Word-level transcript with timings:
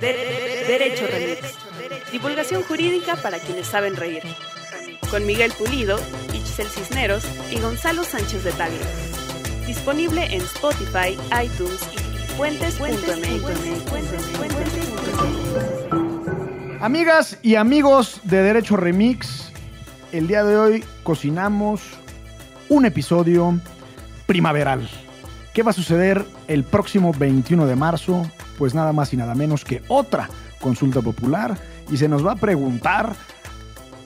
De- 0.00 0.64
Derecho 0.66 1.06
Remix. 1.06 1.40
Divulgación 2.12 2.62
jurídica 2.62 3.16
para 3.16 3.38
quienes 3.38 3.66
saben 3.66 3.96
reír. 3.96 4.22
Con 5.10 5.26
Miguel 5.26 5.52
Pulido, 5.52 5.98
Itzel 6.32 6.68
Cisneros 6.68 7.24
y 7.50 7.58
Gonzalo 7.60 8.04
Sánchez 8.04 8.44
de 8.44 8.52
Tagle. 8.52 8.78
Disponible 9.66 10.24
en 10.26 10.40
Spotify, 10.42 11.18
iTunes 11.44 11.80
y 11.94 11.98
fuentes.mx. 12.36 13.50
Amigas 16.80 17.38
y 17.42 17.56
amigos 17.56 18.20
de 18.24 18.42
Derecho 18.42 18.76
Remix, 18.76 19.52
el 20.12 20.26
día 20.28 20.44
de 20.44 20.56
hoy 20.56 20.84
cocinamos 21.02 21.82
un 22.68 22.86
episodio 22.86 23.58
primaveral. 24.26 24.88
¿Qué 25.52 25.62
va 25.62 25.72
a 25.72 25.74
suceder 25.74 26.24
el 26.48 26.64
próximo 26.64 27.12
21 27.12 27.66
de 27.66 27.76
marzo? 27.76 28.30
Pues 28.60 28.74
nada 28.74 28.92
más 28.92 29.10
y 29.14 29.16
nada 29.16 29.34
menos 29.34 29.64
que 29.64 29.82
otra 29.88 30.28
consulta 30.60 31.00
popular 31.00 31.56
y 31.90 31.96
se 31.96 32.08
nos 32.08 32.24
va 32.24 32.32
a 32.32 32.36
preguntar 32.36 33.16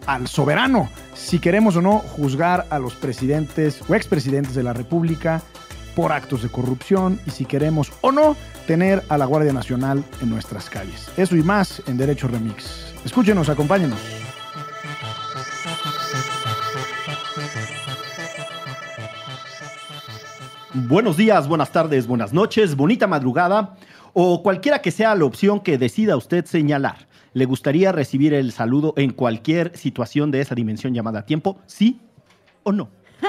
al 0.06 0.28
soberano 0.28 0.88
si 1.12 1.40
queremos 1.40 1.74
o 1.74 1.82
no 1.82 1.98
juzgar 1.98 2.64
a 2.70 2.78
los 2.78 2.94
presidentes 2.94 3.82
o 3.88 3.96
expresidentes 3.96 4.54
de 4.54 4.62
la 4.62 4.72
República 4.72 5.42
por 5.96 6.12
actos 6.12 6.44
de 6.44 6.50
corrupción 6.50 7.18
y 7.26 7.32
si 7.32 7.46
queremos 7.46 7.90
o 8.00 8.12
no 8.12 8.36
tener 8.68 9.02
a 9.08 9.18
la 9.18 9.24
Guardia 9.24 9.52
Nacional 9.52 10.04
en 10.22 10.30
nuestras 10.30 10.70
calles. 10.70 11.10
Eso 11.16 11.34
y 11.34 11.42
más 11.42 11.82
en 11.88 11.96
Derecho 11.96 12.28
Remix. 12.28 12.94
Escúchenos, 13.04 13.48
acompáñenos. 13.48 13.98
Buenos 20.74 21.16
días, 21.16 21.48
buenas 21.48 21.72
tardes, 21.72 22.06
buenas 22.06 22.32
noches, 22.32 22.76
bonita 22.76 23.08
madrugada 23.08 23.74
o 24.14 24.42
cualquiera 24.42 24.80
que 24.80 24.90
sea 24.90 25.14
la 25.14 25.24
opción 25.26 25.60
que 25.60 25.76
decida 25.76 26.16
usted 26.16 26.46
señalar. 26.46 27.06
¿Le 27.34 27.44
gustaría 27.44 27.92
recibir 27.92 28.32
el 28.32 28.52
saludo 28.52 28.94
en 28.96 29.10
cualquier 29.10 29.76
situación 29.76 30.30
de 30.30 30.40
esa 30.40 30.54
dimensión 30.54 30.94
llamada 30.94 31.26
tiempo? 31.26 31.58
¿Sí 31.66 32.00
o 32.62 32.72
no? 32.72 32.88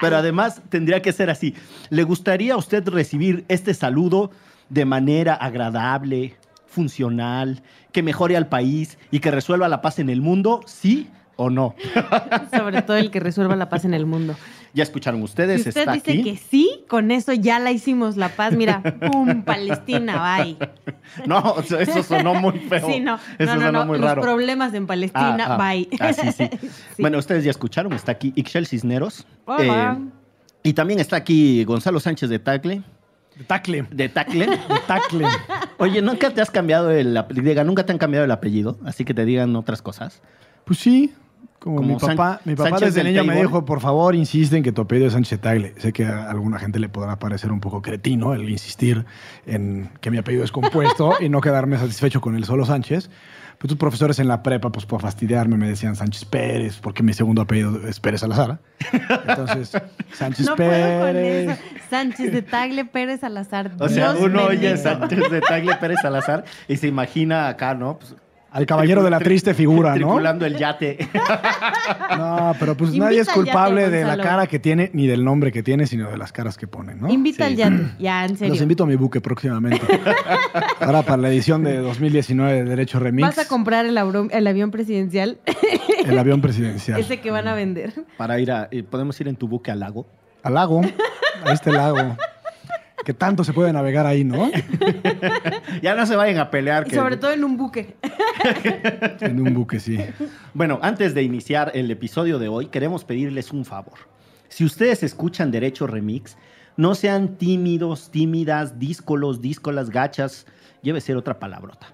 Pero 0.00 0.16
además 0.16 0.62
tendría 0.70 1.02
que 1.02 1.12
ser 1.12 1.30
así. 1.30 1.54
¿Le 1.90 2.02
gustaría 2.04 2.54
a 2.54 2.56
usted 2.56 2.88
recibir 2.88 3.44
este 3.48 3.74
saludo 3.74 4.30
de 4.70 4.84
manera 4.86 5.34
agradable, 5.34 6.36
funcional, 6.66 7.62
que 7.92 8.02
mejore 8.02 8.36
al 8.36 8.48
país 8.48 8.98
y 9.10 9.20
que 9.20 9.30
resuelva 9.30 9.68
la 9.68 9.82
paz 9.82 9.98
en 9.98 10.08
el 10.08 10.22
mundo? 10.22 10.62
¿Sí 10.66 11.08
o 11.36 11.50
no? 11.50 11.74
Sobre 12.56 12.82
todo 12.82 12.96
el 12.96 13.10
que 13.10 13.20
resuelva 13.20 13.56
la 13.56 13.68
paz 13.68 13.84
en 13.84 13.94
el 13.94 14.06
mundo. 14.06 14.36
Ya 14.74 14.82
escucharon 14.82 15.22
ustedes, 15.22 15.62
Si 15.62 15.68
usted 15.70 15.80
está 15.82 15.92
dice 15.94 16.10
aquí. 16.12 16.22
que 16.24 16.36
sí, 16.36 16.84
con 16.88 17.10
eso 17.10 17.32
ya 17.32 17.58
la 17.58 17.70
hicimos 17.72 18.16
la 18.16 18.28
paz. 18.28 18.52
Mira, 18.52 18.82
¡pum! 19.12 19.42
Palestina, 19.42 20.36
bye. 20.36 20.56
No, 21.26 21.56
eso 21.60 22.02
sonó 22.02 22.34
muy 22.34 22.58
feo. 22.68 22.86
Sí, 22.86 23.00
no, 23.00 23.18
Eso 23.38 23.54
no, 23.54 23.60
no, 23.60 23.66
sonó 23.66 23.78
no. 23.80 23.86
muy 23.86 23.98
Los 23.98 24.08
raro. 24.08 24.22
problemas 24.22 24.74
en 24.74 24.86
Palestina, 24.86 25.46
Ah, 25.48 25.56
ah. 25.58 25.70
bye. 25.72 25.88
Ah, 26.00 26.12
sí, 26.12 26.32
sí. 26.32 26.48
Sí. 26.60 26.68
Bueno, 27.02 27.18
ustedes 27.18 27.44
ya 27.44 27.50
escucharon, 27.50 27.92
está 27.94 28.12
aquí 28.12 28.32
Ixchel 28.36 28.66
Cisneros. 28.66 29.26
Hola. 29.46 29.98
Eh, 30.00 30.08
y 30.64 30.72
también 30.74 31.00
está 31.00 31.16
aquí 31.16 31.64
Gonzalo 31.64 31.98
Sánchez 32.00 32.28
de 32.28 32.38
Tacle. 32.38 32.82
De 33.36 33.44
tacle. 33.44 33.86
De 33.90 34.08
Tacle. 34.08 34.46
De 34.46 34.58
tacle. 34.86 35.26
Oye, 35.78 36.02
¿nunca 36.02 36.30
te 36.30 36.40
has 36.42 36.50
cambiado 36.50 36.90
el 36.90 37.16
apellido? 37.16 37.62
Nunca 37.64 37.86
te 37.86 37.92
han 37.92 37.98
cambiado 37.98 38.24
el 38.24 38.32
apellido, 38.32 38.76
así 38.84 39.04
que 39.04 39.14
te 39.14 39.24
digan 39.24 39.54
otras 39.56 39.80
cosas. 39.80 40.20
Pues 40.64 40.80
sí. 40.80 41.14
Como, 41.58 41.76
Como 41.78 41.88
mi 41.88 41.94
papá, 41.96 42.34
San- 42.36 42.40
mi 42.44 42.54
papá 42.54 42.70
Sánchez 42.70 42.94
desde 42.94 43.08
niño 43.10 43.24
me 43.24 43.34
dijo, 43.36 43.64
por 43.64 43.80
favor, 43.80 44.14
insiste 44.14 44.56
en 44.56 44.62
que 44.62 44.70
tu 44.70 44.82
apellido 44.82 45.08
es 45.08 45.12
Sánchez 45.14 45.40
Tagle. 45.40 45.74
Sé 45.78 45.92
que 45.92 46.04
a 46.06 46.30
alguna 46.30 46.58
gente 46.60 46.78
le 46.78 46.88
podrá 46.88 47.18
parecer 47.18 47.50
un 47.50 47.58
poco 47.60 47.82
cretino 47.82 48.32
el 48.32 48.48
insistir 48.48 49.04
en 49.44 49.90
que 50.00 50.10
mi 50.12 50.18
apellido 50.18 50.44
es 50.44 50.52
compuesto 50.52 51.14
y 51.20 51.28
no 51.28 51.40
quedarme 51.40 51.76
satisfecho 51.76 52.20
con 52.20 52.36
el 52.36 52.44
solo 52.44 52.64
Sánchez. 52.64 53.10
Pues 53.58 53.70
tus 53.70 53.76
profesores 53.76 54.20
en 54.20 54.28
la 54.28 54.40
prepa, 54.44 54.70
pues 54.70 54.86
por 54.86 55.00
fastidiarme, 55.02 55.56
me 55.56 55.66
decían 55.68 55.96
Sánchez 55.96 56.26
Pérez, 56.26 56.78
porque 56.78 57.02
mi 57.02 57.12
segundo 57.12 57.42
apellido 57.42 57.88
es 57.88 57.98
Pérez 57.98 58.20
Salazar. 58.20 58.60
Entonces, 59.26 59.72
Sánchez 60.12 60.46
No 60.46 60.54
puedo 60.54 60.70
con 60.70 61.06
Pérez. 61.12 61.50
eso. 61.50 61.60
Sánchez 61.90 62.32
de 62.32 62.42
Tagle 62.42 62.84
Pérez 62.84 63.18
Salazar. 63.20 63.72
O 63.80 63.88
sea, 63.88 64.12
Dios 64.12 64.26
uno 64.26 64.44
oye. 64.44 64.76
Sánchez 64.76 65.28
de 65.28 65.40
Tagle 65.40 65.74
Pérez 65.74 65.98
Salazar 66.00 66.44
y 66.68 66.76
se 66.76 66.86
imagina 66.86 67.48
acá, 67.48 67.74
¿no? 67.74 67.98
Pues, 67.98 68.14
Al 68.50 68.64
caballero 68.64 69.02
de 69.02 69.10
la 69.10 69.18
tri- 69.20 69.24
triste 69.24 69.52
figura, 69.54 69.90
¿no? 69.90 69.96
Tripulando 70.06 70.46
el 70.46 70.56
yate. 70.56 70.96
No, 72.16 72.54
pero 72.58 72.76
pues 72.76 72.88
Invita 72.90 73.04
nadie 73.06 73.20
es 73.20 73.26
yate, 73.26 73.38
culpable 73.40 73.90
de 73.90 74.04
la 74.04 74.16
cara 74.18 74.46
que 74.46 74.58
tiene, 74.58 74.90
ni 74.94 75.06
del 75.06 75.24
nombre 75.24 75.52
que 75.52 75.62
tiene, 75.62 75.86
sino 75.86 76.10
de 76.10 76.16
las 76.18 76.32
caras 76.32 76.56
que 76.56 76.66
ponen, 76.66 77.00
¿no? 77.00 77.08
Invita 77.08 77.46
Sí. 77.46 77.52
al 77.52 77.56
yate. 77.56 77.86
Ya, 77.98 78.24
en 78.24 78.36
serio. 78.36 78.54
Los 78.54 78.62
invito 78.62 78.84
a 78.84 78.86
mi 78.86 78.96
buque 78.96 79.20
próximamente. 79.20 79.86
Ahora 80.80 81.02
para 81.02 81.16
la 81.22 81.28
edición 81.28 81.62
de 81.64 81.76
2019 81.78 82.52
de 82.52 82.64
Derecho 82.64 82.98
Remix. 82.98 83.28
Vas 83.28 83.38
a 83.38 83.48
comprar 83.48 83.86
el, 83.86 83.96
auro- 83.98 84.28
el 84.30 84.46
avión 84.46 84.70
presidencial, 84.70 85.38
el 86.06 86.18
avión 86.18 86.40
presidencial. 86.40 86.98
ese 87.00 87.20
que 87.20 87.30
van 87.30 87.48
a 87.48 87.54
vender. 87.54 87.92
Para 88.16 88.38
ir 88.40 88.50
a. 88.52 88.68
eh, 88.70 88.82
Podemos 88.82 89.20
ir 89.20 89.28
en 89.28 89.36
tu 89.36 89.48
buque 89.48 89.70
al 89.70 89.80
lago. 89.80 90.06
Al 90.42 90.54
lago, 90.54 90.80
a 91.44 91.52
este 91.52 91.72
lago. 91.72 92.16
Que 93.04 93.14
tanto 93.14 93.44
se 93.44 93.52
puede 93.52 93.72
navegar 93.72 94.06
ahí, 94.06 94.24
¿no? 94.24 94.50
Ya 95.82 95.94
no 95.94 96.04
se 96.06 96.16
vayan 96.16 96.38
a 96.38 96.50
pelear. 96.50 96.84
que- 96.84 96.96
Sobre 96.96 97.16
todo 97.16 97.32
en 97.32 97.44
un 97.44 97.56
buque. 97.56 97.96
En 99.20 99.40
un 99.40 99.54
buque, 99.54 99.80
sí. 99.80 99.98
Bueno, 100.54 100.78
antes 100.82 101.14
de 101.14 101.22
iniciar 101.22 101.72
el 101.74 101.90
episodio 101.90 102.38
de 102.38 102.48
hoy, 102.48 102.66
queremos 102.66 103.04
pedirles 103.04 103.52
un 103.52 103.64
favor. 103.64 103.94
Si 104.48 104.64
ustedes 104.64 105.02
escuchan 105.02 105.50
Derecho 105.50 105.86
Remix, 105.86 106.36
no 106.76 106.94
sean 106.94 107.36
tímidos, 107.36 108.10
tímidas, 108.10 108.78
díscolos, 108.78 109.40
díscolas, 109.40 109.90
gachas, 109.90 110.46
lleve 110.82 111.00
ser 111.00 111.16
otra 111.16 111.38
palabrota. 111.38 111.88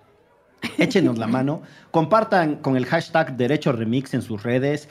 Échenos 0.79 1.19
la 1.19 1.27
mano, 1.27 1.63
compartan 1.91 2.57
con 2.57 2.77
el 2.77 2.87
hashtag 2.87 3.37
Derecho 3.37 3.73
Remix 3.73 4.15
en 4.15 4.23
sus 4.23 4.43
redes, 4.43 4.89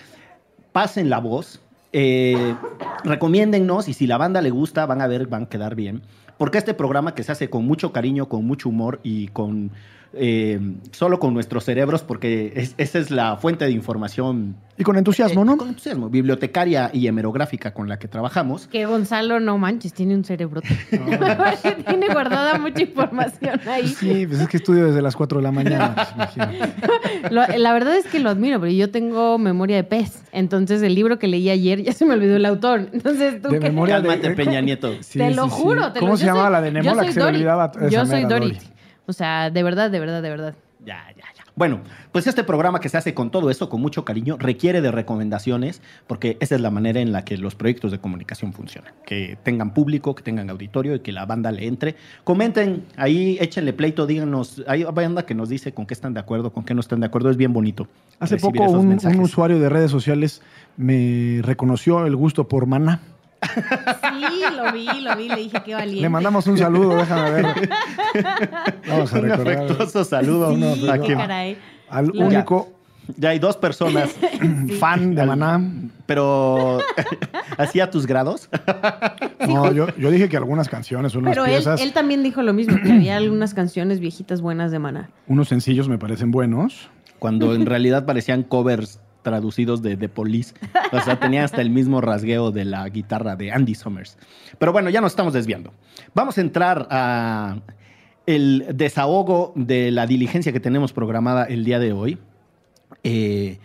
pasen 0.72 1.10
la 1.10 1.20
voz, 1.20 1.60
eh, 1.94 2.56
recomiéndennos 3.04 3.88
y 3.88 3.94
si 3.94 4.08
la 4.08 4.18
banda 4.18 4.42
le 4.42 4.50
gusta, 4.50 4.86
van 4.86 5.02
a 5.02 5.08
ver, 5.08 5.28
van 5.28 5.44
a 5.44 5.50
quedar 5.50 5.76
bien. 5.76 6.02
Porque 6.38 6.58
este 6.58 6.74
programa 6.74 7.16
que 7.16 7.24
se 7.24 7.32
hace 7.32 7.50
con 7.50 7.66
mucho 7.66 7.94
cariño, 7.94 8.28
con 8.28 8.46
mucho 8.46 8.70
humor 8.70 9.00
y 9.04 9.28
con 9.28 9.72
eh, 10.16 10.60
solo 10.92 11.20
con 11.20 11.34
nuestros 11.34 11.64
cerebros, 11.66 12.04
porque 12.04 12.54
es- 12.56 12.76
esa 12.78 13.00
es 13.00 13.12
la 13.12 13.38
fuente 13.38 13.66
de 13.66 13.72
información. 13.72 14.56
Y 14.78 14.84
con 14.84 14.98
entusiasmo, 14.98 15.42
eh, 15.44 15.46
¿no? 15.46 15.58
Con 15.58 15.70
entusiasmo, 15.70 16.10
bibliotecaria 16.10 16.90
y 16.94 17.06
hemerográfica 17.08 17.74
con 17.74 17.88
la 17.90 18.00
que 18.00 18.08
trabajamos. 18.08 18.68
Que 18.68 18.86
Gonzalo, 18.86 19.40
no 19.40 19.58
manches, 19.58 19.94
tiene 19.94 20.16
un 20.16 20.24
cerebrote. 20.24 20.68
tiene 21.88 22.08
guardada 22.12 22.58
mucha 22.58 22.82
información 22.82 23.60
ahí. 23.68 23.88
Sí, 23.88 24.26
pues 24.28 24.40
es 24.42 24.48
que 24.48 24.58
estudio 24.58 24.86
desde 24.88 25.02
las 25.02 25.16
4 25.16 25.38
de 25.40 25.44
la 25.44 25.52
mañana. 25.52 25.96
pues. 26.36 27.32
Lo- 27.32 27.48
la 27.58 27.74
verdad 27.74 27.96
es 27.98 28.06
que 28.08 28.20
lo 28.20 28.30
admiro, 28.30 28.60
pero 28.60 28.72
yo 28.72 28.90
tengo 28.90 29.38
memoria 29.38 29.76
de 29.78 29.84
pez. 29.84 30.24
Entonces, 30.32 30.82
el 30.82 30.96
libro 30.96 31.20
que 31.20 31.28
leí 31.28 31.50
ayer 31.50 31.84
ya 31.84 31.94
se 31.94 32.06
me 32.06 32.14
olvidó 32.14 32.36
el 32.36 32.46
autor. 32.46 32.90
Entonces, 32.94 33.42
tú 33.42 33.50
De 33.50 33.60
qué- 33.60 33.66
memoria 33.70 34.00
de- 34.02 34.08
Cálmate, 34.08 34.32
Peña 34.32 34.62
Nieto. 34.62 34.94
Sí, 35.02 35.20
te 35.20 35.30
sí, 35.30 35.36
lo 35.36 35.46
sí. 35.46 35.50
juro. 35.52 35.92
Te 35.92 36.00
¿Cómo 36.00 36.14
lo- 36.14 36.18
se 36.18 36.24
yo 36.26 36.28
llamaba 36.32 36.48
soy- 36.48 36.52
la 36.54 36.62
de 36.62 36.72
Nemo? 36.72 36.86
yo 36.90 36.96
La 36.96 37.06
que 37.06 37.12
se 37.14 37.22
olvidaba 37.22 37.72
Yo 37.90 38.06
soy 38.06 38.24
Dorit. 38.26 38.58
O 39.06 39.14
sea, 39.14 39.50
de 39.50 39.64
verdad, 39.64 39.92
de 39.92 40.00
verdad, 40.00 40.22
de 40.22 40.30
verdad. 40.30 40.56
Ya, 40.86 41.06
ya, 41.16 41.24
ya. 41.36 41.44
Bueno, 41.56 41.82
pues 42.12 42.26
este 42.26 42.44
programa 42.44 42.80
que 42.80 42.90
se 42.90 42.98
hace 42.98 43.14
con 43.14 43.30
todo 43.30 43.52
eso, 43.52 43.70
con 43.70 43.80
mucho 43.80 44.04
cariño, 44.04 44.38
requiere 44.40 44.82
de 44.82 44.92
recomendaciones, 44.92 45.82
porque 46.08 46.36
esa 46.40 46.56
es 46.56 46.62
la 46.62 46.72
manera 46.72 47.00
en 47.00 47.12
la 47.12 47.24
que 47.24 47.38
los 47.38 47.54
proyectos 47.54 47.92
de 47.92 48.00
comunicación 48.00 48.54
funcionan. 48.54 48.92
Que 49.06 49.38
tengan 49.44 49.74
público, 49.74 50.16
que 50.16 50.24
tengan 50.24 50.50
auditorio 50.50 50.96
y 50.96 51.00
que 51.02 51.12
la 51.12 51.26
banda 51.26 51.52
le 51.52 51.68
entre. 51.68 51.96
Comenten 52.24 52.86
ahí, 52.98 53.38
échenle 53.40 53.72
pleito, 53.72 54.08
díganos. 54.08 54.64
Hay 54.68 54.84
banda 54.84 55.26
que 55.26 55.36
nos 55.36 55.48
dice 55.48 55.74
con 55.74 55.86
qué 55.86 55.94
están 55.94 56.14
de 56.16 56.20
acuerdo, 56.20 56.52
con 56.52 56.66
qué 56.66 56.74
no 56.74 56.82
están 56.82 57.00
de 57.02 57.06
acuerdo. 57.06 57.30
Es 57.30 57.38
bien 57.38 57.54
bonito. 57.54 57.88
Hace 58.20 58.36
recibir 58.36 58.56
poco 58.56 58.70
esos 58.70 58.82
un, 58.82 58.90
mensajes. 58.90 59.18
un 59.18 59.24
usuario 59.24 59.60
de 59.60 59.70
redes 59.70 59.92
sociales 59.92 60.42
me 60.76 61.40
reconoció 61.44 62.06
el 62.08 62.16
gusto 62.16 62.48
por 62.48 62.66
Maná. 62.66 63.00
Sí, 63.44 64.44
lo 64.56 64.72
vi, 64.72 64.88
lo 65.02 65.16
vi. 65.16 65.30
Le 65.30 65.36
dije 65.38 65.62
qué 65.66 65.74
valiente. 65.76 66.02
Le 66.02 66.10
mandamos 66.10 66.48
un 66.48 66.58
saludo, 66.58 66.96
déjame 66.98 67.32
ver. 67.32 67.46
Vamos 68.88 69.14
a 69.14 69.18
Un 69.20 69.22
recordar. 69.30 69.58
afectuoso 69.64 70.04
saludo 70.04 70.56
Sí, 70.76 71.14
caray. 71.16 71.58
Al 71.90 72.08
Lo- 72.08 72.26
único 72.28 72.70
Ya 73.18 73.30
hay 73.30 73.40
dos 73.40 73.58
personas, 73.58 74.12
fan 74.80 75.14
de 75.14 75.26
Maná. 75.26 75.62
pero 76.06 76.80
hacía 77.58 77.90
tus 77.92 78.06
grados. 78.08 78.50
No, 79.46 79.72
yo, 79.74 79.88
yo 79.98 80.10
dije 80.10 80.30
que 80.30 80.38
algunas 80.38 80.70
canciones, 80.70 81.14
unas 81.16 81.36
Pero 81.36 81.46
él 81.46 81.92
también 81.94 82.24
dijo 82.24 82.42
lo 82.44 82.54
mismo, 82.54 82.78
que 82.82 82.92
había 82.94 83.18
algunas 83.18 83.54
canciones 83.54 84.00
viejitas 84.00 84.40
buenas 84.42 84.72
de 84.72 84.80
Maná. 84.80 85.10
unos 85.28 85.50
sencillos 85.50 85.90
me 85.90 85.98
parecen 85.98 86.32
buenos. 86.32 86.90
cuando 87.20 87.54
en 87.56 87.66
realidad 87.66 88.06
parecían 88.06 88.44
covers 88.44 89.00
traducidos 89.24 89.82
de 89.82 89.98
The 89.98 90.10
Police. 90.10 90.54
O 90.92 91.02
sea, 91.02 91.20
tenía 91.20 91.44
hasta 91.44 91.62
el 91.62 91.70
mismo 91.70 92.02
rasgueo 92.02 92.52
de 92.52 92.66
la 92.66 92.88
guitarra 92.90 93.36
de 93.36 93.52
Andy 93.52 93.74
Summers. 93.74 94.18
Pero 94.60 94.72
bueno, 94.72 94.90
ya 94.90 95.02
nos 95.02 95.14
estamos 95.14 95.34
desviando. 95.34 95.74
Vamos 96.14 96.38
a 96.38 96.42
entrar 96.42 96.88
a 96.92 97.58
el 98.26 98.66
desahogo 98.74 99.54
de 99.56 99.92
la 99.92 100.06
diligencia 100.06 100.52
que 100.52 100.60
tenemos 100.60 100.94
programada 100.94 101.46
el 101.46 101.66
día 101.66 101.80
de 101.80 101.94
hoy. 101.94 102.18
Eh, 103.04 103.60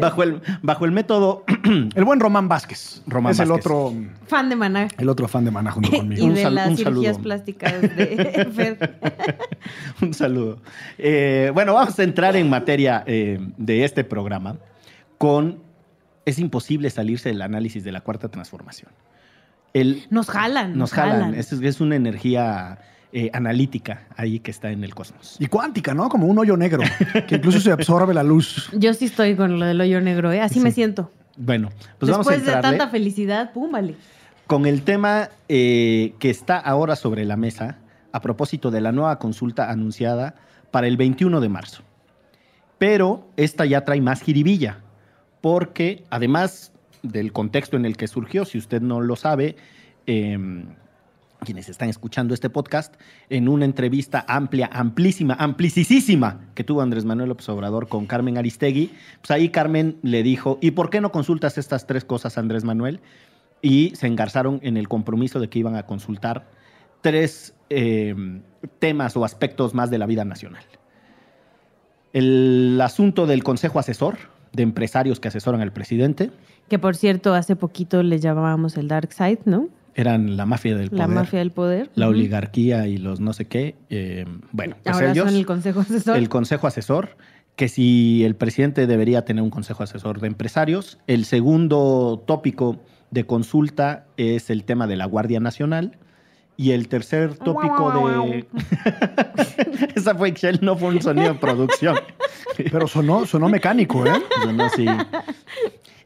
bajo, 0.00 0.22
el, 0.22 0.40
bajo 0.62 0.84
el 0.84 0.92
método 0.92 1.44
El 1.94 2.04
buen 2.04 2.20
Román 2.20 2.48
Vázquez. 2.48 3.02
Román 3.06 3.32
es 3.32 3.38
el 3.40 3.50
otro, 3.50 3.92
Fan 4.26 4.48
de 4.48 4.56
Maná. 4.56 4.88
el 4.98 5.08
otro 5.08 5.28
fan 5.28 5.44
de 5.44 5.50
Maná 5.50 5.70
junto 5.70 5.88
Y 5.92 5.98
conmigo. 5.98 6.24
Un 6.26 6.34
de 6.34 6.42
sal- 6.42 6.54
las 6.54 6.68
un 6.68 6.76
cirugías 6.76 7.14
saludo. 7.16 7.22
plásticas 7.22 7.80
de 7.82 8.48
Fer. 8.54 8.98
Un 10.00 10.14
saludo. 10.14 10.58
Eh, 10.98 11.50
bueno, 11.54 11.74
vamos 11.74 11.98
a 11.98 12.02
entrar 12.02 12.36
en 12.36 12.48
materia 12.50 13.04
eh, 13.06 13.38
de 13.56 13.84
este 13.84 14.04
programa 14.04 14.56
con... 15.18 15.60
Es 16.24 16.38
imposible 16.38 16.88
salirse 16.90 17.30
del 17.30 17.42
análisis 17.42 17.82
de 17.82 17.90
la 17.90 18.00
cuarta 18.00 18.28
transformación. 18.28 18.92
El, 19.74 20.06
Nos 20.10 20.28
jalan. 20.30 20.78
nos 20.78 20.92
jalan. 20.92 21.34
Es, 21.34 21.50
es 21.52 21.80
una 21.80 21.96
energía 21.96 22.78
eh, 23.14 23.28
analítica 23.34 24.06
ahí 24.16 24.40
que 24.40 24.50
está 24.50 24.70
en 24.70 24.84
el 24.84 24.94
cosmos. 24.94 25.36
Y 25.38 25.46
cuántica, 25.46 25.92
¿no? 25.92 26.08
Como 26.08 26.26
un 26.26 26.38
hoyo 26.38 26.56
negro, 26.56 26.82
que 27.28 27.34
incluso 27.34 27.60
se 27.60 27.70
absorbe 27.70 28.14
la 28.14 28.22
luz. 28.22 28.70
Yo 28.72 28.94
sí 28.94 29.04
estoy 29.04 29.36
con 29.36 29.58
lo 29.58 29.66
del 29.66 29.78
hoyo 29.82 30.00
negro, 30.00 30.32
¿eh? 30.32 30.40
Así 30.40 30.60
me 30.60 30.70
siento. 30.70 31.10
Bueno, 31.36 31.68
pues 31.98 32.10
vamos 32.10 32.26
a 32.26 32.30
Después 32.30 32.54
de 32.54 32.62
tanta 32.62 32.88
felicidad, 32.88 33.52
pum, 33.52 33.70
vale. 33.70 33.96
con 34.46 34.64
el 34.64 34.80
tema 34.82 35.28
eh, 35.50 36.14
que 36.20 36.30
está 36.30 36.56
ahora 36.58 36.96
sobre 36.96 37.26
la 37.26 37.36
mesa 37.36 37.76
a 38.12 38.20
propósito 38.22 38.70
de 38.70 38.80
la 38.80 38.92
nueva 38.92 39.18
consulta 39.18 39.70
anunciada 39.70 40.34
para 40.70 40.86
el 40.86 40.96
21 40.96 41.40
de 41.40 41.48
marzo. 41.50 41.82
Pero 42.78 43.28
esta 43.36 43.66
ya 43.66 43.84
trae 43.84 44.00
más 44.00 44.22
jiribilla, 44.22 44.78
porque 45.42 46.04
además 46.08 46.72
del 47.02 47.32
contexto 47.34 47.76
en 47.76 47.84
el 47.84 47.98
que 47.98 48.08
surgió, 48.08 48.46
si 48.46 48.56
usted 48.56 48.80
no 48.80 49.02
lo 49.02 49.16
sabe, 49.16 49.56
eh, 50.06 50.64
quienes 51.44 51.68
están 51.68 51.88
escuchando 51.88 52.34
este 52.34 52.50
podcast, 52.50 52.94
en 53.28 53.48
una 53.48 53.64
entrevista 53.64 54.24
amplia, 54.28 54.70
amplísima, 54.72 55.34
amplicisísima 55.34 56.48
que 56.54 56.64
tuvo 56.64 56.82
Andrés 56.82 57.04
Manuel 57.04 57.28
López 57.28 57.48
Obrador 57.48 57.88
con 57.88 58.06
Carmen 58.06 58.38
Aristegui, 58.38 58.90
pues 59.20 59.30
ahí 59.30 59.50
Carmen 59.50 59.98
le 60.02 60.22
dijo, 60.22 60.58
¿y 60.60 60.72
por 60.72 60.90
qué 60.90 61.00
no 61.00 61.12
consultas 61.12 61.58
estas 61.58 61.86
tres 61.86 62.04
cosas, 62.04 62.38
Andrés 62.38 62.64
Manuel? 62.64 63.00
Y 63.60 63.92
se 63.94 64.06
engarzaron 64.06 64.60
en 64.62 64.76
el 64.76 64.88
compromiso 64.88 65.40
de 65.40 65.48
que 65.48 65.58
iban 65.58 65.76
a 65.76 65.84
consultar 65.84 66.48
tres 67.00 67.54
eh, 67.70 68.14
temas 68.78 69.16
o 69.16 69.24
aspectos 69.24 69.74
más 69.74 69.90
de 69.90 69.98
la 69.98 70.06
vida 70.06 70.24
nacional. 70.24 70.64
El 72.12 72.78
asunto 72.82 73.26
del 73.26 73.42
Consejo 73.42 73.78
Asesor, 73.78 74.18
de 74.52 74.62
empresarios 74.62 75.18
que 75.18 75.28
asesoran 75.28 75.60
al 75.60 75.72
presidente, 75.72 76.30
Que 76.68 76.78
por 76.78 76.96
cierto, 76.96 77.34
hace 77.34 77.56
poquito 77.56 78.02
les 78.02 78.22
llamábamos 78.22 78.76
el 78.76 78.88
Dark 78.88 79.12
Side, 79.12 79.40
¿no? 79.44 79.68
Eran 79.94 80.36
la 80.36 80.46
mafia 80.46 80.76
del 80.76 80.90
poder. 80.90 81.08
La 81.08 81.14
mafia 81.14 81.38
del 81.38 81.50
poder. 81.50 81.90
la 81.94 82.08
oligarquía 82.08 82.86
y 82.88 82.96
los 82.98 83.20
no 83.20 83.32
sé 83.32 83.46
qué. 83.46 83.74
eh, 83.90 84.24
bueno, 84.52 84.76
pues 84.82 84.94
Ahora 84.94 85.12
ellos, 85.12 85.26
son 85.26 85.36
el 85.36 85.46
consejo 85.46 85.80
asesor. 85.80 86.16
el 86.16 86.28
consejo 86.28 86.66
asesor, 86.66 87.16
que 87.56 87.68
si 87.68 88.24
el 88.24 88.34
presidente 88.34 88.86
debería 88.86 89.24
tener 89.24 89.42
un 89.42 89.50
consejo 89.50 89.82
asesor 89.82 90.20
de 90.20 90.26
empresarios. 90.28 90.98
El 91.06 91.24
segundo 91.24 92.22
tópico 92.26 92.80
de 93.10 93.24
consulta 93.24 94.06
es 94.16 94.48
el 94.50 94.64
tema 94.64 94.86
de 94.86 94.96
la 94.96 95.04
Guardia 95.06 95.40
Nacional. 95.40 95.98
Y 96.54 96.72
el 96.72 96.86
tercer 96.88 97.34
tópico 97.38 97.90
de... 97.92 98.46
Esa 99.96 100.14
fue 100.14 100.28
Excel, 100.28 100.58
no 100.62 100.76
fue 100.76 100.90
un 100.90 101.00
sonido 101.02 101.32
de 101.32 101.38
producción. 101.38 101.96
Pero 102.70 102.86
sonó, 102.86 103.24
sonó 103.24 103.48
mecánico, 103.48 104.04
¿eh? 104.06 104.12
No, 104.44 104.52
no, 104.52 104.68
sí. 104.68 104.84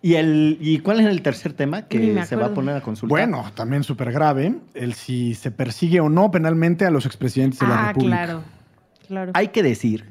¿Y, 0.03 0.15
el, 0.15 0.59
¿Y 0.61 0.79
cuál 0.79 1.01
es 1.01 1.07
el 1.07 1.23
tercer 1.23 1.53
tema 1.53 1.83
que 1.83 2.25
se 2.25 2.37
va 2.37 2.47
a 2.47 2.55
poner 2.55 2.77
a 2.77 2.81
consulta? 2.81 3.13
Bueno, 3.13 3.51
también 3.55 3.83
súper 3.83 4.13
grave, 4.13 4.55
el 4.75 4.95
si 4.95 5.35
se 5.35 5.51
persigue 5.51 6.01
o 6.01 6.09
no 6.09 6.31
penalmente 6.31 6.85
a 6.85 6.91
los 6.91 7.07
expresidentes 7.07 7.61
de 7.61 7.67
la 7.67 7.85
ah, 7.85 7.89
República. 7.89 8.17
claro. 8.17 8.43
Claro. 9.09 9.33
Hay 9.35 9.49
que 9.49 9.63
decir 9.63 10.05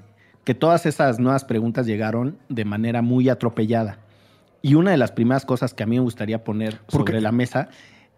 que 0.46 0.54
todas 0.54 0.86
esas 0.86 1.20
nuevas 1.20 1.44
preguntas 1.44 1.86
llegaron 1.86 2.38
de 2.48 2.64
manera 2.64 3.02
muy 3.02 3.28
atropellada. 3.30 4.00
Y 4.62 4.76
una 4.76 4.92
de 4.92 4.98
las 4.98 5.12
primeras 5.12 5.46
cosas 5.46 5.74
que 5.74 5.84
a 5.84 5.86
mí 5.86 5.98
me 5.98 6.02
gustaría 6.02 6.44
poner 6.44 6.80
¿Por 6.80 7.02
sobre 7.02 7.14
qué? 7.16 7.22
la 7.22 7.32
mesa 7.32 7.70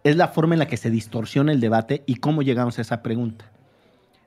es 0.04 0.16
la 0.16 0.28
forma 0.28 0.54
en 0.54 0.60
la 0.60 0.66
que 0.66 0.76
se 0.76 0.90
distorsiona 0.90 1.52
el 1.52 1.60
debate 1.60 2.04
y 2.06 2.16
cómo 2.16 2.42
llegamos 2.42 2.78
a 2.78 2.82
esa 2.82 3.02
pregunta. 3.02 3.50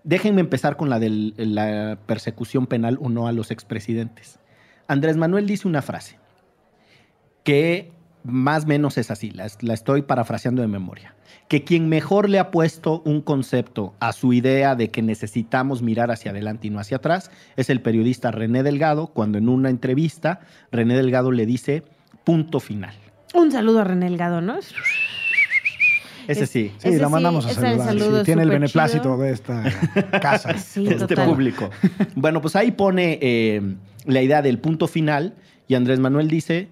Déjenme 0.04 0.42
empezar 0.42 0.78
con 0.78 0.90
la 0.90 1.00
de 1.00 1.34
la 1.38 1.98
persecución 2.06 2.68
penal 2.68 2.98
o 3.02 3.10
no 3.10 3.28
a 3.28 3.32
los 3.32 3.50
expresidentes. 3.52 4.40
Andrés 4.88 5.16
Manuel 5.16 5.48
dice 5.48 5.68
una 5.68 5.82
frase 5.82 6.18
que 7.44 7.92
más 8.24 8.66
o 8.66 8.68
menos 8.68 8.98
es 8.98 9.10
así, 9.12 9.32
la, 9.32 9.48
la 9.62 9.74
estoy 9.74 10.04
parafraseando 10.04 10.62
de 10.62 10.68
memoria, 10.68 11.16
que 11.48 11.64
quien 11.64 11.90
mejor 11.90 12.30
le 12.30 12.38
ha 12.38 12.52
puesto 12.52 13.02
un 13.04 13.22
concepto 13.22 13.96
a 14.00 14.14
su 14.14 14.32
idea 14.34 14.76
de 14.76 14.90
que 14.92 15.02
necesitamos 15.02 15.82
mirar 15.82 16.12
hacia 16.12 16.30
adelante 16.32 16.68
y 16.68 16.70
no 16.70 16.80
hacia 16.80 16.98
atrás 16.98 17.32
es 17.58 17.70
el 17.72 17.82
periodista 17.82 18.30
René 18.32 18.62
Delgado, 18.62 19.08
cuando 19.08 19.38
en 19.40 19.50
una 19.50 19.70
entrevista 19.70 20.42
René 20.72 20.96
Delgado 20.96 21.32
le 21.32 21.46
dice 21.48 21.84
punto 22.24 22.60
final. 22.60 22.94
Un 23.34 23.52
saludo 23.52 23.80
a 23.80 23.84
René 23.86 24.06
Elgado, 24.08 24.40
¿no? 24.42 24.60
Ese 26.28 26.44
Es- 26.44 26.50
sí, 26.52 26.72
Sí, 26.78 26.90
Ese 26.90 27.00
la 27.00 27.08
sí, 27.08 27.12
mandamos 27.12 27.46
a 27.48 27.54
saludar. 27.54 27.88
saludo 27.88 28.20
sí, 28.20 28.26
tiene 28.26 28.44
el 28.44 28.50
beneplácito 28.52 29.04
chido. 29.04 29.18
de 29.18 29.32
esta 29.32 29.64
casa. 30.22 30.58
Sí, 30.58 30.86
este 30.88 31.08
total. 31.08 31.28
público. 31.30 31.70
Bueno, 32.16 32.42
pues 32.42 32.56
ahí 32.56 32.72
pone 32.72 33.18
eh, 33.22 33.62
la 34.06 34.22
idea 34.22 34.42
del 34.44 34.60
punto 34.60 34.88
final 34.88 35.34
y 35.68 35.74
Andrés 35.76 36.00
Manuel 36.00 36.28
dice, 36.28 36.70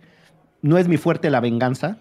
no 0.62 0.78
es 0.78 0.88
mi 0.88 0.98
fuerte 0.98 1.30
la 1.30 1.40
venganza, 1.40 1.98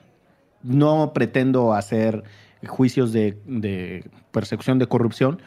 no 0.63 1.13
pretendo 1.13 1.75
hacer 1.75 2.25
juicios 2.67 3.13
de, 3.13 4.11
persecución 4.31 4.79
de 4.79 4.87
corrupción. 4.87 5.41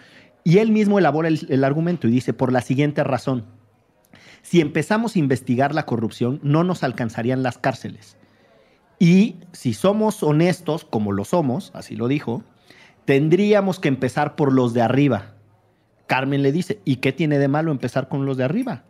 Y 0.43 0.57
él 0.57 0.71
mismo 0.71 0.97
elabora 0.97 1.27
el, 1.27 1.45
el 1.49 1.63
argumento 1.63 2.07
y 2.07 2.11
dice, 2.11 2.33
por 2.33 2.51
la 2.51 2.61
siguiente 2.61 3.03
razón, 3.03 3.45
si 4.41 4.59
empezamos 4.59 5.15
a 5.15 5.19
investigar 5.19 5.75
la 5.75 5.85
corrupción, 5.85 6.39
no 6.41 6.63
nos 6.63 6.83
alcanzarían 6.83 7.43
las 7.43 7.57
cárceles. 7.57 8.17
Y 8.97 9.37
si 9.51 9.73
somos 9.73 10.23
honestos, 10.23 10.85
como 10.85 11.11
lo 11.11 11.25
somos, 11.25 11.71
así 11.73 11.95
lo 11.95 12.07
dijo, 12.07 12.43
tendríamos 13.05 13.79
que 13.79 13.87
empezar 13.87 14.35
por 14.35 14.53
los 14.53 14.73
de 14.73 14.81
arriba. 14.81 15.33
Carmen 16.07 16.43
le 16.43 16.51
dice, 16.51 16.81
¿y 16.85 16.97
qué 16.97 17.11
tiene 17.11 17.39
de 17.39 17.47
malo 17.47 17.71
empezar 17.71 18.09
con 18.09 18.25
los 18.25 18.37
de 18.37 18.43
arriba? 18.43 18.83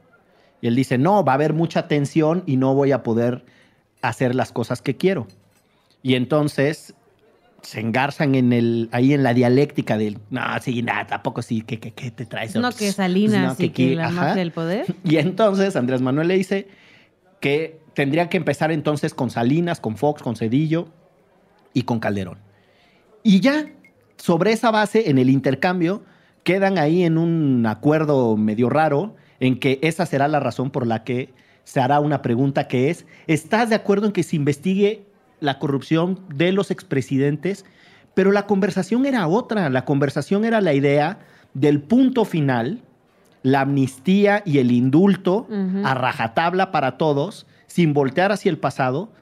Y 0.62 0.67
él 0.67 0.75
dice, 0.75 0.97
no, 0.97 1.24
va 1.24 1.33
a 1.33 1.35
haber 1.35 1.53
mucha 1.53 1.88
tensión 1.88 2.44
y 2.45 2.57
no 2.57 2.74
voy 2.75 2.91
a 2.91 3.03
poder 3.03 3.45
hacer 4.01 4.36
las 4.36 4.51
cosas 4.51 4.81
que 4.81 4.98
quiero. 4.98 5.27
Y 6.03 6.15
entonces 6.15 6.95
se 7.62 7.80
engarzan 7.80 8.36
en 8.36 8.53
el, 8.53 8.89
ahí 8.92 9.13
en 9.13 9.24
la 9.24 9.33
dialéctica 9.33 9.98
del, 9.98 10.18
no, 10.30 10.42
sí, 10.62 10.81
nada, 10.81 11.06
tampoco 11.07 11.42
sí, 11.42 11.62
¿qué, 11.62 11.80
qué, 11.80 11.92
qué 11.92 12.09
te 12.09 12.25
traes? 12.25 12.56
No, 12.56 12.71
que 12.71 12.92
Salinas 12.92 13.59
no, 13.59 13.65
y 13.65 13.69
que 13.69 13.95
la 13.95 14.07
ajá. 14.07 14.13
mafia 14.15 14.36
del 14.36 14.51
poder. 14.51 14.95
Y 15.03 15.18
entonces 15.18 15.75
Andrés 15.75 16.01
Manuel 16.01 16.27
le 16.27 16.38
dice 16.38 16.68
que 17.39 17.80
tendría 17.94 18.30
que 18.30 18.38
empezar 18.38 18.71
entonces 18.71 19.13
con 19.13 19.30
Salinas, 19.30 19.80
con 19.80 19.98
Fox, 19.98 20.21
con 20.21 20.36
Cedillo 20.36 20.88
y 21.74 21.83
con 21.83 22.00
Calderón. 22.00 22.39
Y 23.24 23.39
ya, 23.39 23.68
sobre 24.18 24.51
esa 24.53 24.71
base, 24.71 25.09
en 25.09 25.19
el 25.19 25.30
intercambio, 25.30 26.03
quedan 26.44 26.77
ahí 26.77 27.03
en 27.03 27.17
un 27.17 27.65
acuerdo 27.67 28.38
medio 28.38 28.70
raro 28.70 29.15
en 29.39 29.60
que 29.60 29.79
esa 29.81 30.05
será 30.05 30.27
la 30.27 30.39
razón 30.39 30.72
por 30.72 30.88
la 30.88 31.03
que 31.03 31.34
se 31.72 31.80
hará 31.80 32.01
una 32.01 32.22
pregunta 32.22 32.68
que 32.68 32.90
es, 32.90 33.06
¿estás 33.28 33.70
de 33.70 33.75
acuerdo 33.75 34.06
en 34.08 34.12
que 34.12 34.24
se 34.24 34.36
investigue 34.36 35.06
la 35.40 35.58
corrupción 35.58 36.20
de 36.36 36.51
los 36.51 36.70
expresidentes? 36.70 37.63
Pero 38.13 38.34
la 38.34 38.46
conversación 38.46 39.06
era 39.06 39.25
otra, 39.30 39.70
la 39.70 39.86
conversación 39.86 40.44
era 40.44 40.60
la 40.60 40.74
idea 40.74 41.20
del 41.54 41.82
punto 41.82 42.25
final, 42.25 42.82
la 43.42 43.62
amnistía 43.62 44.44
y 44.46 44.58
el 44.58 44.70
indulto 44.70 45.48
Ujú. 45.50 45.86
a 45.86 45.94
rajatabla 45.94 46.72
para 46.72 46.98
todos, 46.98 47.48
sin 47.68 47.94
voltear 47.94 48.34
hacia 48.34 48.50
el 48.50 48.58
pasado, 48.58 49.13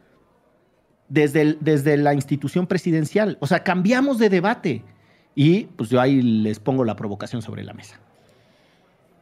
desde, 1.07 1.41
el- 1.41 1.57
desde 1.61 1.97
la 1.97 2.15
institución 2.15 2.65
presidencial. 2.65 3.37
O 3.41 3.45
sea, 3.47 3.63
cambiamos 3.63 4.17
de 4.17 4.29
debate. 4.29 4.83
Y 5.35 5.65
pues 5.75 5.91
yo 5.91 6.01
ahí 6.01 6.19
les 6.23 6.59
pongo 6.59 6.83
la 6.83 6.95
provocación 6.95 7.43
sobre 7.43 7.63
la 7.63 7.73
mesa. 7.73 7.99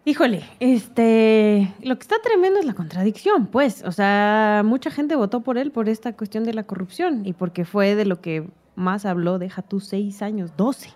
Híjole, 0.08 0.42
este, 0.62 1.76
lo 1.84 1.98
que 1.98 2.02
está 2.02 2.16
tremendo 2.24 2.62
es 2.62 2.66
la 2.66 2.74
contradicción, 2.74 3.48
pues, 3.48 3.84
o 3.84 3.92
sea, 3.92 4.62
mucha 4.64 4.90
gente 4.90 5.18
votó 5.18 5.42
por 5.42 5.58
él 5.58 5.70
por 5.70 5.90
esta 5.90 6.14
cuestión 6.14 6.46
de 6.46 6.54
la 6.54 6.64
corrupción 6.64 7.26
y 7.26 7.34
porque 7.34 7.66
fue 7.66 7.94
de 7.94 8.06
lo 8.06 8.22
que 8.22 8.48
más 8.78 9.06
habló, 9.06 9.38
deja 9.38 9.64
tú 9.64 9.82
seis 9.82 10.22
años, 10.22 10.52
doce, 10.56 10.92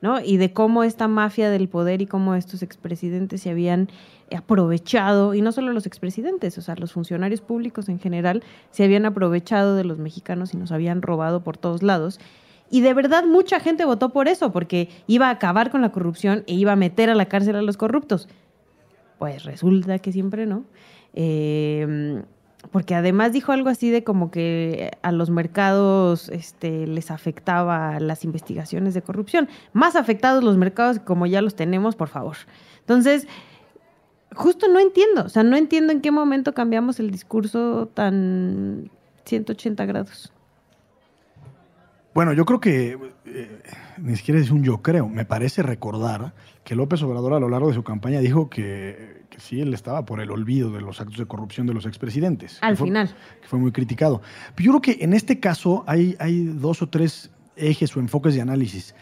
¿no? 0.00 0.20
Y 0.20 0.38
de 0.38 0.52
cómo 0.52 0.82
esta 0.82 1.06
mafia 1.06 1.50
del 1.50 1.68
poder 1.68 2.02
y 2.02 2.06
cómo 2.06 2.34
estos 2.34 2.64
expresidentes 2.64 3.42
se 3.42 3.50
habían 3.50 3.90
aprovechado, 4.36 5.34
y 5.34 5.40
no 5.40 5.52
solo 5.52 5.72
los 5.72 5.86
expresidentes, 5.86 6.58
o 6.58 6.62
sea, 6.62 6.74
los 6.74 6.92
funcionarios 6.92 7.40
públicos 7.40 7.88
en 7.88 8.00
general 8.00 8.42
se 8.72 8.82
habían 8.82 9.06
aprovechado 9.06 9.76
de 9.76 9.84
los 9.84 9.98
mexicanos 9.98 10.52
y 10.52 10.56
nos 10.56 10.72
habían 10.72 11.00
robado 11.00 11.44
por 11.44 11.58
todos 11.58 11.84
lados. 11.84 12.18
Y 12.70 12.80
de 12.80 12.92
verdad 12.92 13.24
mucha 13.24 13.60
gente 13.60 13.84
votó 13.84 14.08
por 14.08 14.26
eso, 14.26 14.50
porque 14.50 14.88
iba 15.06 15.28
a 15.28 15.30
acabar 15.30 15.70
con 15.70 15.80
la 15.80 15.92
corrupción 15.92 16.42
e 16.48 16.54
iba 16.54 16.72
a 16.72 16.76
meter 16.76 17.08
a 17.08 17.14
la 17.14 17.26
cárcel 17.26 17.54
a 17.54 17.62
los 17.62 17.76
corruptos. 17.76 18.28
Pues 19.18 19.44
resulta 19.44 19.98
que 19.98 20.12
siempre 20.12 20.46
no. 20.46 20.64
Eh, 21.14 22.22
porque 22.70 22.94
además 22.94 23.32
dijo 23.32 23.52
algo 23.52 23.68
así 23.68 23.90
de 23.90 24.04
como 24.04 24.30
que 24.30 24.90
a 25.02 25.12
los 25.12 25.30
mercados 25.30 26.28
este, 26.28 26.86
les 26.86 27.10
afectaba 27.10 28.00
las 28.00 28.24
investigaciones 28.24 28.94
de 28.94 29.02
corrupción. 29.02 29.48
Más 29.72 29.96
afectados 29.96 30.42
los 30.42 30.56
mercados 30.56 30.98
como 30.98 31.26
ya 31.26 31.40
los 31.40 31.54
tenemos, 31.54 31.96
por 31.96 32.08
favor. 32.08 32.36
Entonces, 32.80 33.26
justo 34.34 34.68
no 34.68 34.80
entiendo, 34.80 35.24
o 35.24 35.28
sea, 35.28 35.44
no 35.44 35.56
entiendo 35.56 35.92
en 35.92 36.00
qué 36.00 36.10
momento 36.10 36.52
cambiamos 36.52 36.98
el 37.00 37.10
discurso 37.10 37.88
tan 37.94 38.90
180 39.24 39.86
grados. 39.86 40.32
Bueno, 42.18 42.32
yo 42.32 42.44
creo 42.44 42.58
que, 42.58 42.98
eh, 43.26 43.62
ni 43.98 44.16
siquiera 44.16 44.40
es 44.40 44.50
un 44.50 44.64
yo 44.64 44.82
creo, 44.82 45.08
me 45.08 45.24
parece 45.24 45.62
recordar 45.62 46.34
que 46.64 46.74
López 46.74 47.00
Obrador 47.04 47.32
a 47.34 47.38
lo 47.38 47.48
largo 47.48 47.68
de 47.68 47.74
su 47.74 47.84
campaña 47.84 48.18
dijo 48.18 48.50
que, 48.50 49.22
que 49.30 49.38
sí, 49.38 49.60
él 49.60 49.72
estaba 49.72 50.04
por 50.04 50.20
el 50.20 50.32
olvido 50.32 50.72
de 50.72 50.80
los 50.80 51.00
actos 51.00 51.16
de 51.16 51.26
corrupción 51.26 51.68
de 51.68 51.74
los 51.74 51.86
expresidentes. 51.86 52.58
Al 52.60 52.72
que 52.72 52.76
fue- 52.78 52.86
final. 52.88 53.14
Que 53.40 53.46
fue 53.46 53.60
muy 53.60 53.70
criticado. 53.70 54.20
Pero 54.56 54.64
yo 54.66 54.80
creo 54.80 54.96
que 54.96 55.04
en 55.04 55.12
este 55.12 55.38
caso 55.38 55.84
hay, 55.86 56.16
hay 56.18 56.42
dos 56.42 56.82
o 56.82 56.88
tres 56.88 57.30
ejes 57.54 57.96
o 57.96 58.00
enfoques 58.00 58.34
de 58.34 58.40
análisis. 58.40 58.96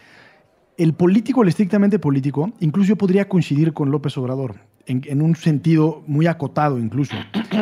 El 0.77 0.93
político, 0.93 1.41
el 1.41 1.49
estrictamente 1.49 1.97
político, 1.97 2.51
incluso 2.59 2.89
yo 2.89 2.97
podría 2.97 3.27
coincidir 3.27 3.73
con 3.73 3.89
López 3.89 4.15
Obrador, 4.19 4.57
en, 4.85 5.01
en 5.07 5.23
un 5.23 5.35
sentido 5.35 6.03
muy 6.05 6.27
acotado 6.27 6.77
incluso, 6.77 7.15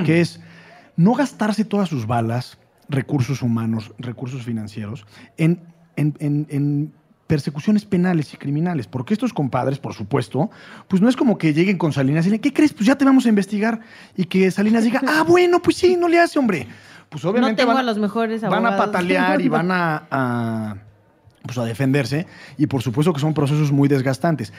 que 0.06 0.20
es 0.20 0.42
no 0.98 1.14
gastarse 1.14 1.64
todas 1.64 1.88
sus 1.88 2.06
balas, 2.06 2.58
recursos 2.90 3.42
humanos, 3.42 3.94
recursos 3.98 4.44
financieros, 4.44 5.06
en, 5.38 5.62
en- 5.96 6.16
en- 6.20 6.48
en 6.50 6.94
persecuciones 7.28 7.86
penales 7.86 8.34
y 8.34 8.38
criminales. 8.38 8.86
Porque 8.88 9.14
estos 9.14 9.34
compadres, 9.34 9.80
por 9.80 9.94
supuesto, 9.94 10.52
pues 10.88 11.02
no 11.02 11.10
es 11.10 11.16
como 11.16 11.38
que 11.40 11.54
lleguen 11.54 11.78
con 11.78 11.92
Salinas 11.92 12.28
y 12.28 12.30
le 12.30 12.40
¿qué 12.40 12.54
crees? 12.54 12.74
Pues 12.74 12.86
ya 12.86 12.96
te 12.96 13.04
vamos 13.06 13.26
a 13.26 13.30
investigar. 13.30 13.80
Y 14.16 14.26
que 14.26 14.52
Salinas 14.52 14.84
diga, 14.84 15.02
ah, 15.08 15.24
bueno, 15.28 15.62
pues 15.62 15.78
sí, 15.78 15.96
no 15.98 16.08
le 16.08 16.20
hace, 16.20 16.38
hombre. 16.38 16.68
Pues 17.10 17.24
No 17.24 17.32
obviamente 17.32 17.62
tengo 17.64 17.70
van, 17.74 17.80
a 17.80 17.84
los 17.84 17.98
mejores 17.98 18.42
van 18.42 18.54
a 18.54 18.58
abogados. 18.58 18.86
patalear 18.86 19.42
y 19.42 19.48
van 19.48 19.72
a, 19.72 20.04
a, 20.12 20.76
pues 21.44 21.58
a 21.58 21.64
defenderse. 21.66 22.28
Y 22.58 22.68
por 22.68 22.82
supuesto 22.84 23.14
que 23.14 23.20
son 23.20 23.34
procesos 23.34 23.72
muy 23.72 23.88
desgastantes. 23.88 24.54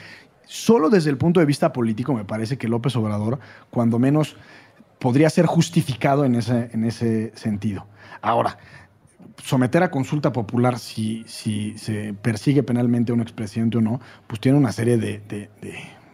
Solo 0.45 0.89
desde 0.89 1.09
el 1.09 1.17
punto 1.17 1.39
de 1.39 1.45
vista 1.45 1.71
político 1.73 2.13
me 2.13 2.23
parece 2.25 2.57
que 2.57 2.67
López 2.69 2.95
Obrador, 2.95 3.39
cuando 3.69 3.99
menos, 3.99 4.35
podría 4.99 5.29
ser 5.29 5.45
justificado 5.45 6.23
en 6.25 6.35
ese, 6.35 6.69
en 6.73 6.83
ese 6.85 7.31
sentido. 7.35 7.85
Ahora, 8.27 8.57
someter 9.41 9.83
a 9.83 9.89
consulta 9.89 10.33
popular 10.33 10.79
si, 10.79 11.23
si 11.27 11.77
se 11.77 12.13
persigue 12.13 12.61
penalmente 12.61 13.11
a 13.11 13.15
un 13.15 13.21
expresidente 13.21 13.77
o 13.77 13.81
no, 13.81 14.01
pues 14.27 14.41
tiene 14.41 14.57
una 14.57 14.73
serie 14.73 14.97
de, 14.97 15.49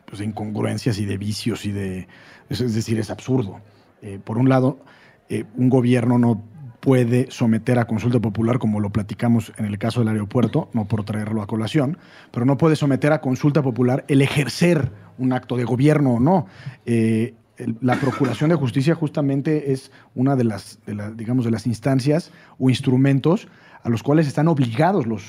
pues, 0.05 0.21
incongruencias 0.21 0.99
y 0.99 1.05
de 1.05 1.17
vicios 1.17 1.65
y 1.65 1.71
de... 1.71 2.07
Es, 2.49 2.61
es 2.61 2.75
decir, 2.75 2.99
es 2.99 3.09
absurdo. 3.09 3.61
Eh, 4.03 4.19
por 4.23 4.37
un 4.37 4.47
lado, 4.47 4.79
eh, 5.29 5.45
un 5.55 5.69
gobierno 5.69 6.19
no 6.19 6.43
puede 6.79 7.31
someter 7.31 7.79
a 7.79 7.85
consulta 7.85 8.19
popular, 8.19 8.59
como 8.59 8.79
lo 8.79 8.91
platicamos 8.91 9.53
en 9.57 9.65
el 9.65 9.77
caso 9.77 10.01
del 10.01 10.09
aeropuerto, 10.09 10.69
no 10.73 10.85
por 10.85 11.05
traerlo 11.05 11.41
a 11.41 11.47
colación, 11.47 11.97
pero 12.29 12.45
no 12.45 12.57
puede 12.57 12.75
someter 12.75 13.13
a 13.13 13.21
consulta 13.21 13.63
popular 13.63 14.03
el 14.09 14.21
ejercer 14.21 14.91
un 15.17 15.31
acto 15.31 15.55
de 15.55 15.63
gobierno 15.63 16.15
o 16.15 16.19
no. 16.19 16.45
Eh, 16.85 17.33
la 17.81 17.95
Procuración 17.95 18.49
de 18.49 18.55
Justicia 18.55 18.95
justamente 18.95 19.71
es 19.71 19.91
una 20.15 20.35
de 20.35 20.43
las, 20.43 20.79
digamos, 21.15 21.45
de 21.45 21.51
las 21.51 21.67
instancias 21.67 22.31
o 22.59 22.69
instrumentos 22.69 23.47
a 23.83 23.89
los 23.89 24.03
cuales 24.03 24.27
están 24.27 24.47
obligados 24.47 25.05
los, 25.05 25.23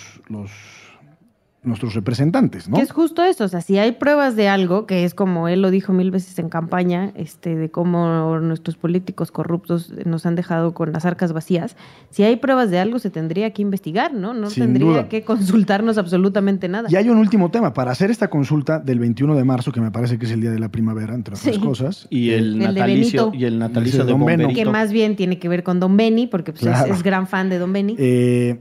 nuestros 1.64 1.94
representantes, 1.94 2.68
¿no? 2.68 2.76
Que 2.76 2.82
es 2.82 2.92
justo 2.92 3.22
eso, 3.24 3.44
o 3.44 3.48
sea, 3.48 3.60
si 3.60 3.78
hay 3.78 3.92
pruebas 3.92 4.36
de 4.36 4.48
algo, 4.48 4.86
que 4.86 5.04
es 5.04 5.14
como 5.14 5.48
él 5.48 5.62
lo 5.62 5.70
dijo 5.70 5.92
mil 5.92 6.10
veces 6.10 6.38
en 6.38 6.48
campaña, 6.48 7.12
este, 7.14 7.56
de 7.56 7.70
cómo 7.70 8.38
nuestros 8.40 8.76
políticos 8.76 9.30
corruptos 9.32 9.92
nos 10.04 10.26
han 10.26 10.34
dejado 10.34 10.74
con 10.74 10.92
las 10.92 11.04
arcas 11.04 11.32
vacías, 11.32 11.76
si 12.10 12.22
hay 12.22 12.36
pruebas 12.36 12.70
de 12.70 12.78
algo 12.78 12.98
se 12.98 13.10
tendría 13.10 13.50
que 13.52 13.62
investigar, 13.62 14.12
¿no? 14.12 14.34
No 14.34 14.50
Sin 14.50 14.64
tendría 14.64 14.86
duda. 14.86 15.08
que 15.08 15.22
consultarnos 15.24 15.98
absolutamente 15.98 16.68
nada. 16.68 16.88
Y 16.90 16.96
hay 16.96 17.08
un 17.08 17.18
último 17.18 17.50
tema. 17.50 17.72
Para 17.72 17.92
hacer 17.92 18.10
esta 18.10 18.28
consulta 18.28 18.78
del 18.78 18.98
21 18.98 19.34
de 19.34 19.44
marzo, 19.44 19.72
que 19.72 19.80
me 19.80 19.90
parece 19.90 20.18
que 20.18 20.26
es 20.26 20.32
el 20.32 20.40
día 20.40 20.50
de 20.50 20.58
la 20.58 20.68
primavera, 20.70 21.14
entre 21.14 21.34
otras 21.34 21.54
Sí. 21.54 21.60
cosas. 21.60 22.06
Y 22.10 22.30
el, 22.30 22.54
El 22.54 22.58
de 22.58 22.64
natalicio, 22.66 23.26
Benito. 23.30 23.38
y 23.42 23.44
el 23.46 23.58
natalicio 23.58 24.04
de 24.04 24.10
Don. 24.12 24.20
Bomberito. 24.20 24.54
que 24.54 24.64
más 24.66 24.92
bien 24.92 25.16
tiene 25.16 25.38
que 25.38 25.48
ver 25.48 25.62
con 25.62 25.80
Don 25.80 25.96
Benny, 25.96 26.26
porque 26.26 26.52
pues, 26.52 26.64
es, 26.88 27.02
gran 27.02 27.26
fan 27.26 27.48
de 27.48 27.58
Don 27.58 27.72
Benny. 27.72 27.96
Eh, 27.98 28.60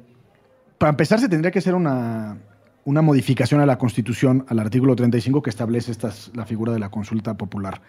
para 0.77 0.91
empezar, 0.91 1.19
se 1.19 1.29
tendría 1.29 1.51
que 1.51 1.59
hacer 1.59 1.75
una, 1.75 2.37
una 2.85 3.01
modificación 3.01 3.61
a 3.61 3.65
la 3.65 3.77
Constitución, 3.77 4.45
al 4.47 4.59
artículo 4.59 4.95
35, 4.95 5.41
que 5.41 5.49
establece 5.49 5.91
estas, 5.91 6.31
la 6.33 6.45
figura 6.45 6.73
de 6.73 6.79
la 6.79 6.89
consulta 6.89 7.35
popular. 7.35 7.81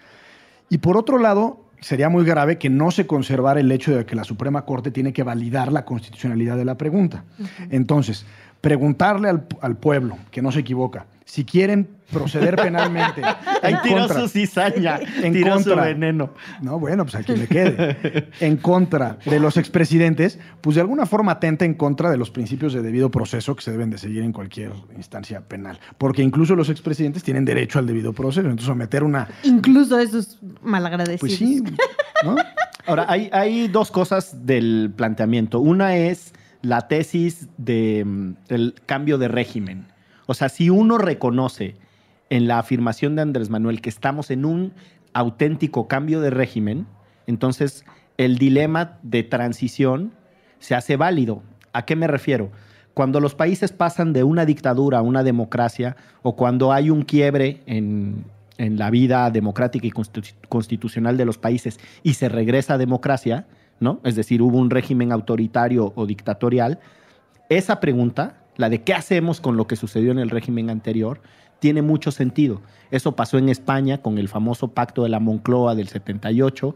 Y 0.68 0.78
por 0.78 0.96
otro 0.96 1.18
lado, 1.18 1.64
sería 1.80 2.08
muy 2.08 2.24
grave 2.24 2.58
que 2.58 2.70
no 2.70 2.90
se 2.90 3.06
conservara 3.06 3.60
el 3.60 3.70
hecho 3.70 3.94
de 3.94 4.06
que 4.06 4.16
la 4.16 4.24
Suprema 4.24 4.64
Corte 4.64 4.90
tiene 4.90 5.12
que 5.12 5.22
validar 5.22 5.72
la 5.72 5.84
constitucionalidad 5.84 6.56
de 6.56 6.64
la 6.64 6.76
pregunta. 6.76 7.24
Entonces, 7.70 8.24
preguntarle 8.60 9.28
al, 9.28 9.46
al 9.60 9.76
pueblo, 9.76 10.16
que 10.30 10.40
no 10.40 10.52
se 10.52 10.60
equivoca, 10.60 11.06
si 11.26 11.44
quieren 11.44 11.88
proceder 12.12 12.54
penalmente 12.54 13.22
Ahí 13.62 13.74
en 13.74 13.82
tiró 13.82 13.98
contra- 14.00 14.20
su 14.20 14.28
cizaña, 14.28 15.00
En 15.22 15.32
tiró 15.32 15.58
su 15.58 15.64
contra. 15.70 15.86
veneno. 15.86 16.30
no, 16.62 16.78
bueno, 16.78 17.04
pues 17.04 17.14
a 17.16 17.22
quien 17.22 17.38
le 17.40 17.46
quede. 17.48 18.28
En 18.40 18.56
contra 18.58 19.18
de 19.24 19.40
los 19.40 19.56
expresidentes, 19.56 20.38
pues 20.60 20.74
de 20.76 20.82
alguna 20.82 21.06
forma 21.06 21.32
atenta 21.32 21.64
en 21.64 21.74
contra 21.74 22.10
de 22.10 22.18
los 22.18 22.30
principios 22.30 22.72
de 22.74 22.82
debido 22.82 23.10
proceso 23.10 23.56
que 23.56 23.62
se 23.62 23.70
deben 23.72 23.90
de 23.90 23.98
seguir 23.98 24.22
en 24.22 24.32
cualquier 24.32 24.72
instancia 24.96 25.40
penal. 25.40 25.80
Porque 25.98 26.22
incluso 26.22 26.54
los 26.54 26.68
expresidentes 26.68 27.22
tienen 27.24 27.44
derecho 27.44 27.78
al 27.78 27.86
debido 27.86 28.12
proceso. 28.12 28.42
Entonces, 28.42 28.66
someter 28.66 29.02
una. 29.02 29.26
Incluso 29.42 29.98
esos 29.98 30.38
malagradecidos. 30.62 31.20
Pues 31.20 31.36
sí, 31.36 31.62
¿no? 32.24 32.36
Ahora, 32.86 33.06
hay, 33.08 33.30
hay 33.32 33.66
dos 33.68 33.90
cosas 33.90 34.44
del 34.46 34.92
planteamiento. 34.94 35.58
Una 35.58 35.96
es 35.96 36.34
la 36.60 36.86
tesis 36.86 37.48
de, 37.56 38.04
mm, 38.04 38.34
del 38.48 38.74
cambio 38.86 39.16
de 39.18 39.28
régimen. 39.28 39.86
O 40.26 40.34
sea, 40.34 40.48
si 40.48 40.70
uno 40.70 40.98
reconoce 40.98 41.76
en 42.30 42.48
la 42.48 42.58
afirmación 42.58 43.16
de 43.16 43.22
Andrés 43.22 43.50
Manuel 43.50 43.80
que 43.80 43.90
estamos 43.90 44.30
en 44.30 44.44
un 44.44 44.72
auténtico 45.12 45.86
cambio 45.86 46.20
de 46.20 46.30
régimen, 46.30 46.86
entonces 47.26 47.84
el 48.16 48.38
dilema 48.38 48.98
de 49.02 49.22
transición 49.22 50.12
se 50.58 50.74
hace 50.74 50.96
válido. 50.96 51.42
¿A 51.72 51.84
qué 51.84 51.96
me 51.96 52.06
refiero? 52.06 52.50
Cuando 52.94 53.20
los 53.20 53.34
países 53.34 53.72
pasan 53.72 54.12
de 54.12 54.22
una 54.22 54.46
dictadura 54.46 54.98
a 54.98 55.02
una 55.02 55.22
democracia 55.22 55.96
o 56.22 56.36
cuando 56.36 56.72
hay 56.72 56.90
un 56.90 57.02
quiebre 57.02 57.60
en, 57.66 58.24
en 58.56 58.78
la 58.78 58.90
vida 58.90 59.30
democrática 59.30 59.86
y 59.86 59.90
constitu- 59.90 60.34
constitucional 60.48 61.16
de 61.16 61.24
los 61.24 61.36
países 61.36 61.80
y 62.04 62.14
se 62.14 62.28
regresa 62.28 62.74
a 62.74 62.78
democracia, 62.78 63.46
¿no? 63.80 64.00
Es 64.04 64.14
decir, 64.14 64.42
hubo 64.42 64.58
un 64.58 64.70
régimen 64.70 65.10
autoritario 65.10 65.92
o 65.96 66.06
dictatorial, 66.06 66.78
esa 67.48 67.80
pregunta, 67.80 68.36
la 68.56 68.68
de 68.68 68.82
qué 68.82 68.94
hacemos 68.94 69.40
con 69.40 69.56
lo 69.56 69.66
que 69.66 69.76
sucedió 69.76 70.12
en 70.12 70.18
el 70.18 70.30
régimen 70.30 70.70
anterior, 70.70 71.20
tiene 71.58 71.82
mucho 71.82 72.10
sentido. 72.10 72.60
Eso 72.90 73.16
pasó 73.16 73.38
en 73.38 73.48
España 73.48 73.98
con 73.98 74.18
el 74.18 74.28
famoso 74.28 74.68
pacto 74.68 75.02
de 75.02 75.08
la 75.08 75.20
Moncloa 75.20 75.74
del 75.74 75.88
78. 75.88 76.74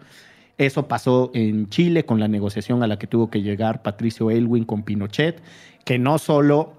Eso 0.56 0.88
pasó 0.88 1.30
en 1.35 1.68
Chile 1.68 2.04
con 2.04 2.20
la 2.20 2.28
negociación 2.28 2.82
a 2.82 2.87
la 2.87 2.99
que 2.99 3.06
tuvo 3.06 3.30
que 3.30 3.42
llegar 3.42 3.82
Patricio 3.82 4.30
Elwin 4.30 4.64
con 4.64 4.82
Pinochet, 4.82 5.40
que 5.85 5.99
no 5.99 6.18
solo 6.18 6.73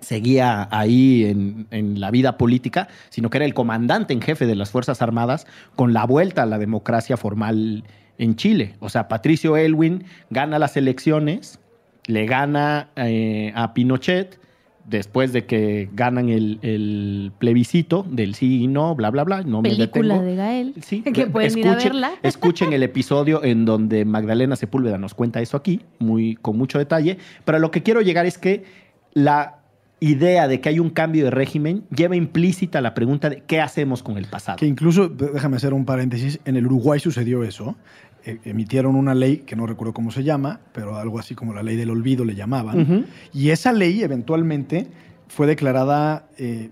seguía 0.00 0.68
ahí 0.70 1.24
en, 1.70 2.00
la 2.00 2.10
vida 2.10 2.38
política, 2.38 2.88
sino 3.10 3.30
que 3.30 3.38
era 3.38 3.44
el 3.44 3.54
comandante 3.54 4.12
en 4.12 4.22
jefe 4.22 4.46
de 4.46 4.54
las 4.54 4.70
Fuerzas 4.70 5.02
Armadas 5.02 5.46
con 5.76 5.92
la 5.92 6.04
vuelta 6.04 6.42
a 6.42 6.46
la 6.46 6.58
democracia 6.58 7.16
formal 7.16 7.84
en 8.18 8.36
Chile. 8.36 8.76
O 8.80 8.88
sea, 8.88 9.08
Patricio 9.08 9.56
Elwin 9.56 10.04
gana 10.30 10.58
las 10.58 10.76
elecciones, 10.76 11.60
le 12.06 12.26
gana 12.26 12.88
eh, 12.96 13.52
a 13.54 13.72
Pinochet, 13.74 14.38
después 14.86 15.32
de 15.32 15.46
que 15.46 15.88
ganan 15.92 16.28
el, 16.30 16.58
el 16.62 17.30
plebiscito 17.38 18.04
del 18.10 18.34
sí 18.34 18.62
y 18.62 18.66
no, 18.66 18.94
bla, 18.96 19.10
bla, 19.10 19.22
bla. 19.22 19.42
No 19.42 19.62
me 19.62 19.68
Película 19.70 20.14
detengo. 20.14 20.30
de 20.30 20.36
Gael. 20.36 20.74
Sí, 20.82 21.02
que 21.14 21.26
pueden 21.28 21.56
ir 21.58 21.66
a 21.68 21.72
escuchen- 21.72 21.84
verla. 21.92 22.10
Escuchen 22.22 22.72
el 22.72 22.82
episodio 22.82 23.44
en 23.44 23.64
donde 23.64 24.04
Magdalena 24.04 24.56
Sepúlveda 24.56 24.98
nos 24.98 25.14
cuenta 25.14 25.40
eso 25.40 25.56
aquí, 25.56 25.80
muy, 26.00 26.34
con 26.34 26.56
mucho 26.58 26.78
detalle. 26.78 27.18
Pero 27.44 27.56
a 27.56 27.60
lo 27.60 27.70
que 27.70 27.82
quiero 27.84 28.00
llegar 28.00 28.26
es 28.26 28.36
que 28.38 28.64
la 29.12 29.56
idea 30.02 30.48
de 30.48 30.60
que 30.62 30.70
hay 30.70 30.78
un 30.80 30.88
cambio 30.90 31.24
de 31.24 31.30
régimen 31.30 31.84
lleva 31.94 32.16
implícita 32.16 32.80
la 32.80 32.94
pregunta 32.94 33.28
de 33.28 33.42
qué 33.46 33.60
hacemos 33.60 34.02
con 34.02 34.16
el 34.16 34.24
pasado. 34.24 34.56
Que 34.56 34.66
incluso, 34.66 35.08
déjame 35.08 35.56
hacer 35.56 35.74
un 35.74 35.84
paréntesis, 35.84 36.40
en 36.46 36.56
el 36.56 36.64
Uruguay 36.66 36.98
sucedió 36.98 37.44
eso. 37.44 37.76
Eh, 38.24 38.38
emitieron 38.44 38.96
una 38.96 39.14
ley 39.14 39.38
que 39.38 39.56
no 39.56 39.66
recuerdo 39.66 39.94
cómo 39.94 40.10
se 40.10 40.22
llama, 40.24 40.60
pero 40.72 40.96
algo 40.96 41.18
así 41.18 41.34
como 41.34 41.54
la 41.54 41.62
ley 41.62 41.76
del 41.76 41.90
olvido 41.90 42.24
le 42.24 42.34
llamaban. 42.34 43.06
Y 43.32 43.50
esa 43.50 43.72
ley 43.72 44.02
eventualmente 44.02 44.88
fue 45.28 45.46
declarada 45.46 46.26
eh, 46.36 46.70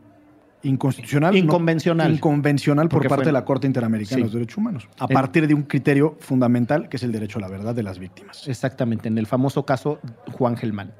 inconstitucional. 0.63 1.33
no- 1.33 1.39
Inconvencional. 1.39 2.13
inconvencional 2.13 2.89
por 2.89 2.99
Porque 2.99 3.09
parte 3.09 3.23
fue- 3.25 3.29
de 3.29 3.33
la 3.33 3.45
Corte 3.45 3.67
Interamericana 3.67 4.17
Sí. 4.17 4.21
de 4.21 4.25
los 4.25 4.33
Derechos 4.33 4.59
Humanos. 4.59 4.89
A 4.99 5.05
En- 5.09 5.15
partir 5.15 5.47
de 5.47 5.55
un 5.55 5.63
criterio 5.63 6.17
fundamental 6.21 6.89
que 6.89 6.97
es 6.97 7.03
el 7.03 7.13
derecho 7.13 7.39
a 7.39 7.43
la 7.43 7.49
verdad 7.49 7.75
de 7.75 7.83
las 7.83 7.99
víctimas. 7.99 8.47
Exactamente, 8.49 9.09
en 9.09 9.19
el 9.19 9.27
famoso 9.27 9.65
caso 9.65 10.01
Juan 10.33 10.57
Gelman, 10.57 10.93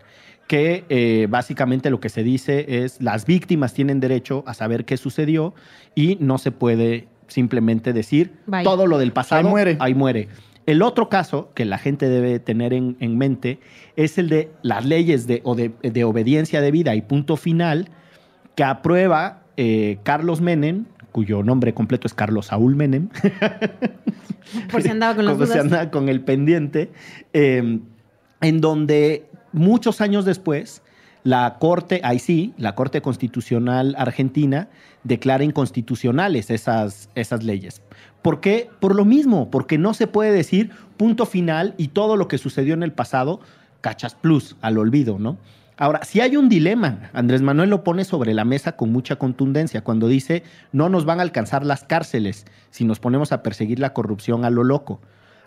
que 0.47 0.85
eh, 0.89 1.27
básicamente 1.29 1.91
lo 1.91 2.01
que 2.01 2.09
se 2.09 2.23
dice 2.23 2.85
es 2.85 3.03
las 3.03 3.27
víctimas 3.27 3.75
tienen 3.75 4.01
derecho 4.01 4.45
a 4.47 4.55
saber 4.55 4.85
qué 4.85 4.97
sucedió 4.97 5.55
y 5.95 6.17
no 6.21 6.39
se 6.39 6.53
puede 6.53 7.09
simplemente 7.29 7.93
decir 7.93 8.33
Bye. 8.47 8.65
todo 8.65 8.87
lo 8.87 8.99
del 8.99 9.13
pasado. 9.13 9.47
Ahí 9.47 9.51
muere. 9.51 9.77
Ahí 9.81 9.95
muere. 9.95 10.29
El 10.67 10.83
otro 10.83 11.09
caso 11.09 11.51
que 11.55 11.65
la 11.65 11.79
gente 11.79 12.09
debe 12.09 12.39
tener 12.41 12.75
en, 12.75 12.97
en 13.01 13.17
mente 13.17 13.59
es 13.97 14.19
el 14.19 14.29
de 14.29 14.51
las 14.63 14.85
leyes 14.85 15.27
de, 15.27 15.41
o 15.45 15.55
de, 15.55 15.73
de 15.83 16.05
obediencia 16.05 16.61
debida 16.61 16.95
y 16.95 17.01
punto 17.03 17.37
final 17.37 17.89
que 18.55 18.65
aprueba 18.65 19.45
eh, 19.57 19.99
Carlos 20.03 20.41
Menem 20.41 20.85
cuyo 21.13 21.43
nombre 21.43 21.75
completo 21.75 22.07
es 22.07 22.15
Carlos 22.15 22.47
Saúl 22.47 22.77
Menem. 22.77 23.09
Por 24.71 24.83
si 24.83 24.89
andaba 24.89 25.17
con 25.17 25.25
las 25.25 25.35
Como 25.35 25.47
se 25.47 25.53
dudas. 25.53 25.65
andaba 25.65 25.91
con 25.91 26.09
el 26.09 26.21
pendiente, 26.21 26.91
eh, 27.33 27.81
en 28.41 28.61
donde 28.61 29.27
muchos 29.53 30.01
años 30.01 30.25
después, 30.25 30.83
la 31.25 31.57
Corte, 31.59 32.01
ahí 32.05 32.19
sí, 32.19 32.55
la 32.57 32.75
Corte 32.75 33.03
Constitucional 33.03 33.95
Argentina 33.99 34.69
declara 35.05 35.45
inconstitucionales 35.45 36.51
esas, 36.51 37.09
esas 37.15 37.43
leyes. 37.45 37.83
¿Por 38.23 38.41
qué? 38.41 38.69
Por 38.81 38.95
lo 38.95 39.05
mismo, 39.05 39.51
porque 39.51 39.79
no 39.79 39.95
se 39.95 40.07
puede 40.07 40.33
decir 40.33 40.71
punto 40.97 41.27
final 41.27 41.75
y 41.79 41.89
todo 41.89 42.17
lo 42.17 42.29
que 42.29 42.39
sucedió 42.39 42.75
en 42.75 42.83
el 42.83 42.93
pasado, 42.93 43.41
cachas 43.81 44.15
plus, 44.15 44.57
al 44.61 44.79
olvido, 44.79 45.19
¿no? 45.19 45.39
Ahora, 45.81 46.05
si 46.05 46.21
hay 46.21 46.37
un 46.37 46.49
dilema, 46.49 47.09
Andrés 47.13 47.41
Manuel 47.41 47.71
lo 47.71 47.85
pone 47.85 48.05
sobre 48.05 48.35
la 48.35 48.45
mesa 48.45 48.73
con 48.73 48.91
mucha 48.91 49.15
contundencia 49.15 49.85
cuando 49.85 50.09
dice 50.09 50.43
no 50.73 50.89
nos 50.89 51.05
van 51.05 51.21
a 51.21 51.23
alcanzar 51.23 51.65
las 51.65 51.85
cárceles 51.85 52.47
si 52.71 52.85
nos 52.85 52.99
ponemos 52.99 53.31
a 53.31 53.45
perseguir 53.45 53.79
la 53.79 53.93
corrupción 53.93 54.45
a 54.45 54.51
lo 54.51 54.65
loco. 54.65 55.01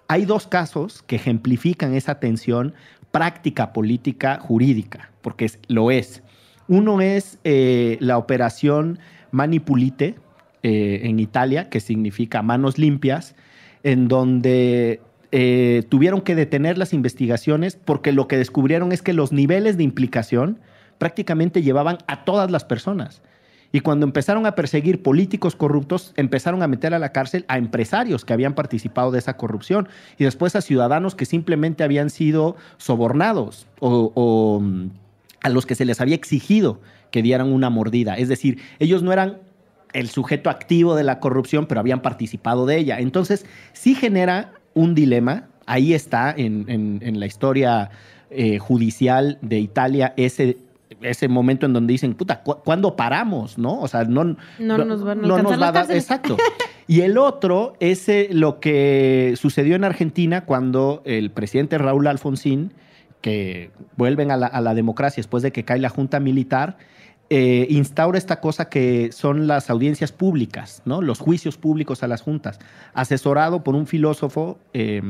Hay 0.07 0.23
dos 0.23 0.47
casos 0.47 1.03
que 1.03 1.17
ejemplifican 1.17 1.93
esa 1.93 2.19
tensión 2.19 2.73
práctica 3.11 3.73
política 3.73 4.39
jurídica, 4.39 5.11
porque 5.21 5.51
lo 5.67 5.91
es. 5.91 6.23
Uno 6.69 7.01
es 7.01 7.37
eh, 7.43 7.97
la 7.99 8.17
operación 8.17 8.99
Manipulite 9.31 10.15
eh, 10.63 11.01
en 11.03 11.19
Italia, 11.19 11.69
que 11.69 11.79
significa 11.79 12.41
manos 12.41 12.77
limpias, 12.77 13.35
en 13.83 14.07
donde 14.07 15.01
eh, 15.31 15.83
tuvieron 15.89 16.21
que 16.21 16.35
detener 16.35 16.77
las 16.77 16.93
investigaciones 16.93 17.77
porque 17.83 18.11
lo 18.11 18.27
que 18.27 18.37
descubrieron 18.37 18.91
es 18.91 19.01
que 19.01 19.13
los 19.13 19.31
niveles 19.31 19.77
de 19.77 19.83
implicación 19.83 20.59
prácticamente 20.97 21.61
llevaban 21.61 21.97
a 22.07 22.25
todas 22.25 22.51
las 22.51 22.65
personas. 22.65 23.21
Y 23.71 23.79
cuando 23.79 24.05
empezaron 24.05 24.45
a 24.45 24.55
perseguir 24.55 25.01
políticos 25.01 25.55
corruptos, 25.55 26.13
empezaron 26.17 26.61
a 26.61 26.67
meter 26.67 26.93
a 26.93 26.99
la 26.99 27.13
cárcel 27.13 27.45
a 27.47 27.57
empresarios 27.57 28.25
que 28.25 28.33
habían 28.33 28.53
participado 28.53 29.11
de 29.11 29.19
esa 29.19 29.37
corrupción 29.37 29.87
y 30.17 30.25
después 30.25 30.55
a 30.55 30.61
ciudadanos 30.61 31.15
que 31.15 31.25
simplemente 31.25 31.83
habían 31.83 32.09
sido 32.09 32.57
sobornados 32.77 33.67
o, 33.79 34.59
mm, 34.61 34.89
a 35.41 35.49
los 35.49 35.65
que 35.65 35.75
se 35.75 35.85
les 35.85 35.99
había 36.01 36.15
exigido 36.15 36.81
que 37.11 37.21
dieran 37.21 37.51
una 37.51 37.69
mordida. 37.69 38.15
Es 38.17 38.27
decir, 38.29 38.59
ellos 38.79 39.03
no 39.03 39.11
eran 39.11 39.39
el 39.93 40.07
sujeto 40.09 40.49
activo 40.49 40.95
de 40.95 41.03
la 41.03 41.19
corrupción, 41.19 41.65
pero 41.65 41.79
habían 41.81 42.01
participado 42.01 42.65
de 42.65 42.77
ella. 42.77 42.99
Entonces, 42.99 43.45
sí 43.73 43.95
genera 43.95 44.53
un 44.73 44.95
dilema. 44.95 45.47
Ahí 45.65 45.93
está 45.93 46.33
en, 46.35 46.65
en- 46.69 46.99
en 47.01 47.19
la 47.19 47.25
historia 47.25 47.89
eh, 48.29 48.57
judicial 48.59 49.37
de 49.41 49.59
Italia 49.59 50.13
ese, 50.15 50.57
ese 51.01 51.27
momento 51.27 51.65
en 51.65 51.73
donde 51.73 51.91
dicen, 51.91 52.13
puta, 52.13 52.41
¿cu- 52.43 52.57
¿cuándo 52.63 52.95
paramos? 52.95 53.57
¿No? 53.57 53.79
O 53.81 53.87
sea, 53.87 54.05
no, 54.05 54.37
No 54.59 54.77
nos 54.85 55.03
van 55.03 55.19
a 55.19 55.27
alcanzar 55.35 55.59
las 55.59 55.61
va 55.61 55.67
a 55.67 55.71
dar. 55.87 55.91
Exacto. 55.95 56.37
Y 56.87 57.01
el 57.01 57.17
otro 57.17 57.73
es 57.79 58.09
eh, 58.09 58.27
lo 58.31 58.59
que 58.59 59.35
sucedió 59.37 59.75
en 59.77 59.85
Argentina 59.85 60.43
cuando 60.45 61.01
el 61.05 61.31
presidente 61.31 61.77
Raúl 61.77 62.05
Alfonsín, 62.07 62.73
que 63.21 63.71
vuelven 63.95 64.31
a 64.31 64.37
la, 64.37 64.73
democracia 64.73 65.21
después 65.21 65.43
de 65.43 65.51
que 65.51 65.63
cae 65.63 65.79
la 65.79 65.89
junta 65.89 66.19
militar, 66.19 66.77
eh, 67.29 67.67
instaura 67.69 68.17
esta 68.17 68.41
cosa 68.41 68.67
que 68.67 69.11
son 69.11 69.47
las 69.47 69.69
audiencias 69.69 70.11
públicas, 70.11 70.81
¿no? 70.83 71.01
Los 71.01 71.19
juicios 71.19 71.57
públicos 71.57 72.03
a 72.03 72.07
las 72.07 72.21
juntas, 72.21 72.59
asesorado 72.93 73.63
por 73.63 73.75
un 73.75 73.87
filósofo 73.87 74.59
eh, 74.73 75.01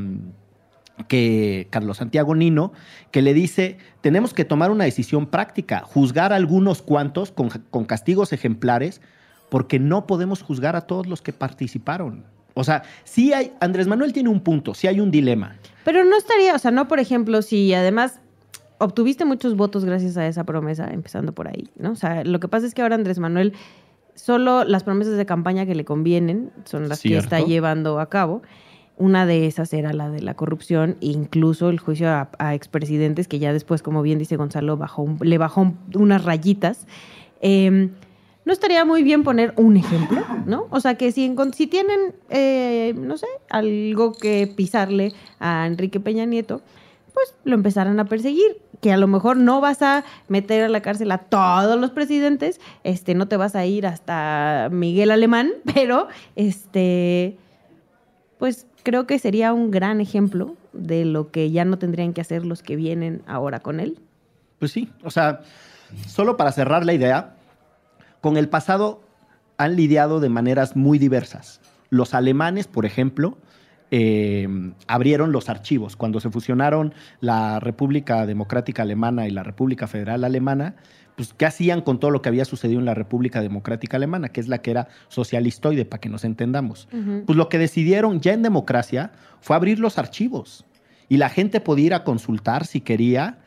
que 1.08 1.68
Carlos 1.72 1.98
Santiago 1.98 2.36
Nino, 2.36 2.74
que 3.10 3.24
le 3.24 3.34
dice, 3.34 3.78
tenemos 4.02 4.36
que 4.36 4.46
tomar 4.46 4.70
una 4.70 4.84
decisión 4.84 5.26
práctica, 5.26 5.82
juzgar 5.82 6.32
a 6.32 6.36
algunos 6.36 6.84
cuantos 6.84 7.32
con 7.32 7.86
castigos 7.86 8.34
ejemplares, 8.34 9.02
porque 9.50 9.80
no 9.80 10.08
podemos 10.08 10.44
juzgar 10.44 10.76
a 10.76 10.82
todos 10.82 11.08
los 11.08 11.22
que 11.22 11.34
participaron. 11.34 12.24
O 12.54 12.64
sea, 12.64 12.84
sí 13.04 13.34
hay, 13.34 13.54
Andrés 13.60 13.88
Manuel 13.88 14.14
tiene 14.14 14.30
un 14.30 14.42
punto, 14.42 14.74
sí 14.74 14.88
hay 14.88 15.00
un 15.00 15.12
dilema. 15.12 15.56
Pero 15.86 16.04
no 16.04 16.18
estaría, 16.18 16.54
o 16.54 16.60
sea, 16.60 16.72
no, 16.72 16.88
por 16.88 17.00
ejemplo, 17.00 17.42
si 17.42 17.74
además 17.74 18.20
obtuviste 18.78 19.26
muchos 19.26 19.56
votos 19.56 19.86
gracias 19.86 20.18
a 20.18 20.28
esa 20.28 20.44
promesa, 20.44 20.90
empezando 20.92 21.34
por 21.34 21.48
ahí, 21.48 21.70
¿no? 21.78 21.92
O 21.92 21.96
sea, 21.96 22.24
lo 22.24 22.40
que 22.40 22.48
pasa 22.48 22.66
es 22.68 22.74
que 22.74 22.82
ahora 22.82 22.96
Andrés 22.96 23.20
Manuel, 23.20 23.54
solo 24.16 24.64
las 24.66 24.84
promesas 24.84 25.16
de 25.18 25.26
campaña 25.26 25.66
que 25.66 25.76
le 25.76 25.86
convienen 25.86 26.52
son 26.66 26.90
las 26.90 27.00
que 27.02 27.18
está 27.18 27.38
llevando 27.48 28.00
a 28.00 28.10
cabo. 28.10 28.42
Una 28.98 29.26
de 29.26 29.48
esas 29.48 29.74
era 29.74 29.94
la 29.94 30.10
de 30.10 30.22
la 30.22 30.34
corrupción, 30.36 30.98
e 31.02 31.08
incluso 31.08 31.70
el 31.70 31.80
juicio 31.80 32.10
a, 32.10 32.30
a 32.38 32.54
expresidentes, 32.54 33.28
que 33.28 33.40
ya 33.40 33.54
después, 33.54 33.82
como 33.82 34.02
bien 34.02 34.20
dice 34.20 34.36
Gonzalo, 34.36 34.78
bajó 34.78 35.02
un- 35.04 35.18
le 35.22 35.38
bajó 35.38 35.62
un- 35.62 35.78
unas 35.96 36.24
rayitas. 36.26 36.86
Eh, 37.42 37.90
no 38.44 38.54
estaría 38.54 38.86
muy 38.86 39.04
bien 39.04 39.24
poner 39.24 39.54
un 39.58 39.78
ejemplo, 39.78 40.24
¿no? 40.46 40.68
O 40.72 40.80
sea, 40.80 40.96
que 40.96 41.12
si, 41.12 41.30
tienen, 41.68 42.16
eh, 42.30 42.94
no 42.98 43.18
sé, 43.18 43.28
algo 43.50 44.14
que 44.14 44.52
pisarle 44.56 45.14
a 45.40 45.68
Enrique 45.68 46.00
Peña 46.00 46.26
Nieto, 46.26 46.62
pues 47.14 47.36
lo 47.44 47.56
empezaran 47.56 48.00
a 48.00 48.06
perseguir. 48.06 48.58
Que 48.82 48.92
a 48.92 48.98
lo 48.98 49.08
mejor 49.08 49.38
no 49.38 49.62
vas 49.62 49.84
a 49.84 50.04
meter 50.28 50.64
a 50.64 50.70
la 50.70 50.82
cárcel 50.82 51.12
a 51.12 51.20
todos 51.20 51.80
los 51.80 51.92
presidentes, 51.92 52.60
este, 52.84 53.14
no 53.14 53.28
te 53.28 53.38
vas 53.38 53.56
a 53.56 53.64
ir 53.66 53.86
hasta 53.86 54.70
Miguel 54.72 55.12
Alemán, 55.12 55.52
pero 55.76 56.08
este, 56.36 57.38
pues 58.40 58.66
creo 58.82 59.06
que 59.06 59.20
sería 59.20 59.54
un 59.54 59.70
gran 59.70 60.02
ejemplo 60.02 60.56
de 60.74 61.06
lo 61.06 61.30
que 61.30 61.52
ya 61.52 61.64
no 61.64 61.78
tendrían 61.78 62.14
que 62.14 62.22
hacer 62.22 62.44
los 62.44 62.64
que 62.64 62.76
vienen 62.76 63.22
ahora 63.28 63.60
con 63.60 63.80
él. 63.80 64.00
Pues 64.58 64.72
sí, 64.72 64.90
o 65.04 65.12
sea, 65.12 65.42
solo 66.08 66.38
para 66.38 66.52
cerrar 66.52 66.84
la 66.84 66.94
idea, 66.94 67.36
con 68.22 68.38
el 68.38 68.50
pasado 68.50 69.02
han 69.58 69.76
lidiado 69.76 70.20
de 70.20 70.30
maneras 70.30 70.76
muy 70.76 70.98
diversas. 70.98 71.60
Los 71.90 72.14
alemanes, 72.14 72.68
por 72.68 72.86
ejemplo, 72.86 73.38
eh, 73.92 74.48
abrieron 74.88 75.32
los 75.32 75.50
archivos. 75.50 75.96
Cuando 75.96 76.20
se 76.20 76.30
fusionaron 76.30 76.94
la 77.20 77.60
República 77.60 78.26
Democrática 78.26 78.84
Alemana 78.84 79.28
y 79.28 79.32
la 79.32 79.44
República 79.44 79.88
Federal 79.88 80.24
Alemana, 80.24 80.76
pues, 81.16 81.34
¿qué 81.34 81.46
hacían 81.46 81.82
con 81.82 82.00
todo 82.00 82.10
lo 82.10 82.22
que 82.22 82.30
había 82.30 82.46
sucedido 82.46 82.80
en 82.80 82.86
la 82.86 82.94
República 82.94 83.42
Democrática 83.42 83.98
Alemana, 83.98 84.30
que 84.30 84.40
es 84.40 84.48
la 84.48 84.60
que 84.60 84.72
era 84.72 84.88
socialistoide, 85.10 85.86
para 85.86 86.00
que 86.00 86.10
nos 86.10 86.24
entendamos? 86.24 86.88
Pues 87.26 87.38
lo 87.38 87.50
que 87.50 87.58
decidieron 87.58 88.22
ya 88.22 88.34
en 88.34 88.42
democracia 88.42 89.12
fue 89.42 89.56
abrir 89.56 89.80
los 89.80 89.98
archivos 89.98 90.66
y 91.10 91.18
la 91.18 91.30
gente 91.30 91.60
podía 91.60 91.86
ir 91.88 91.94
a 91.94 92.04
consultar 92.04 92.66
si 92.66 92.80
quería 92.80 93.40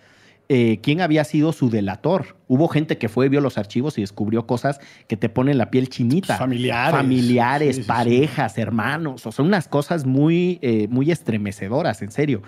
eh, 0.48 0.80
quién 0.82 1.00
había 1.00 1.24
sido 1.24 1.52
su 1.52 1.70
delator. 1.70 2.36
Hubo 2.48 2.68
gente 2.68 2.98
que 2.98 3.08
fue, 3.08 3.28
vio 3.28 3.40
los 3.40 3.56
archivos 3.58 3.96
y 3.98 4.02
descubrió 4.02 4.46
cosas 4.46 4.78
que 5.08 5.16
te 5.16 5.28
ponen 5.28 5.56
la 5.58 5.70
piel 5.70 5.88
chinita. 5.88 6.36
Familiares. 6.36 6.94
Familiares, 6.94 7.76
Sí, 7.76 7.82
sí, 7.82 7.82
sí. 7.82 7.88
parejas, 7.88 8.58
hermanos. 8.58 9.26
O 9.26 9.32
sea, 9.32 9.44
unas 9.44 9.68
cosas 9.68 10.04
muy, 10.04 10.58
eh, 10.62 10.86
muy 10.90 11.10
estremecedoras, 11.10 12.02
en 12.02 12.10
serio. 12.10 12.42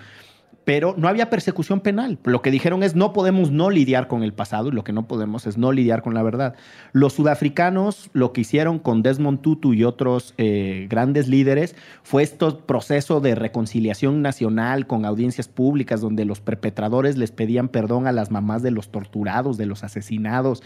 Pero 0.67 0.95
no 0.97 1.07
había 1.07 1.29
persecución 1.29 1.79
penal. 1.79 2.19
Lo 2.25 2.41
que 2.41 2.51
dijeron 2.51 2.83
es 2.83 2.93
no 2.93 3.13
podemos 3.13 3.51
no 3.51 3.69
lidiar 3.69 4.09
con 4.09 4.21
el 4.21 4.33
pasado 4.33 4.67
y 4.67 4.73
lo 4.73 4.83
que 4.83 4.91
no 4.91 5.07
podemos 5.07 5.47
es 5.47 5.57
no 5.57 5.71
lidiar 5.71 6.01
con 6.01 6.13
la 6.13 6.23
verdad. 6.23 6.55
Los 6.91 7.13
sudafricanos 7.13 8.09
lo 8.11 8.33
que 8.33 8.41
hicieron 8.41 8.77
con 8.77 9.01
Desmond 9.01 9.39
Tutu 9.39 9.71
y 9.71 9.85
otros 9.85 10.33
eh, 10.37 10.87
grandes 10.89 11.29
líderes 11.29 11.73
fue 12.03 12.23
este 12.23 12.51
proceso 12.51 13.21
de 13.21 13.33
reconciliación 13.33 14.21
nacional 14.21 14.87
con 14.87 15.05
audiencias 15.05 15.47
públicas 15.47 16.01
donde 16.01 16.25
los 16.25 16.41
perpetradores 16.41 17.15
les 17.15 17.31
pedían 17.31 17.69
perdón 17.69 18.05
a 18.05 18.11
las 18.11 18.29
mamás 18.29 18.61
de 18.61 18.71
los 18.71 18.91
torturados, 18.91 19.55
de 19.55 19.67
los 19.67 19.85
asesinados. 19.85 20.61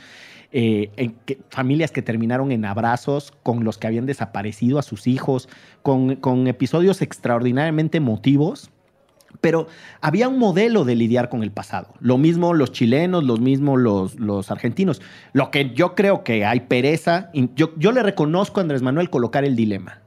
eh, 0.52 0.90
en 0.98 1.16
familias 1.50 1.92
que 1.92 2.02
terminaron 2.02 2.52
en 2.52 2.66
abrazos 2.66 3.34
con 3.44 3.64
los 3.64 3.78
que 3.78 3.86
habían 3.86 4.08
desaparecido 4.08 4.80
a 4.80 4.82
sus 4.82 5.06
hijos, 5.06 5.48
con, 5.84 6.16
con 6.16 6.48
episodios 6.48 7.04
extraordinariamente 7.04 8.00
emotivos 8.00 8.71
pero 9.40 9.68
había 10.02 10.28
un 10.28 10.38
modelo 10.38 10.84
de 10.84 10.96
lidiar 10.96 11.30
con 11.30 11.44
el 11.44 11.52
pasado. 11.52 11.94
Lo 12.00 12.18
mismo 12.18 12.54
los 12.54 12.72
chilenos, 12.72 13.24
lo 13.24 13.38
mismo 13.38 13.78
los, 13.78 14.52
argentinos. 14.52 15.02
Lo 15.34 15.50
que 15.52 15.72
yo 15.74 15.96
creo 15.96 16.24
que 16.24 16.46
hay 16.46 16.62
pereza, 16.62 17.30
yo, 17.56 17.72
yo 17.78 17.92
le 17.92 18.04
reconozco 18.04 18.60
a 18.60 18.64
Andrés 18.64 18.82
Manuel 18.82 19.10
colocar 19.10 19.46
el 19.46 19.56
dilema. 19.56 20.02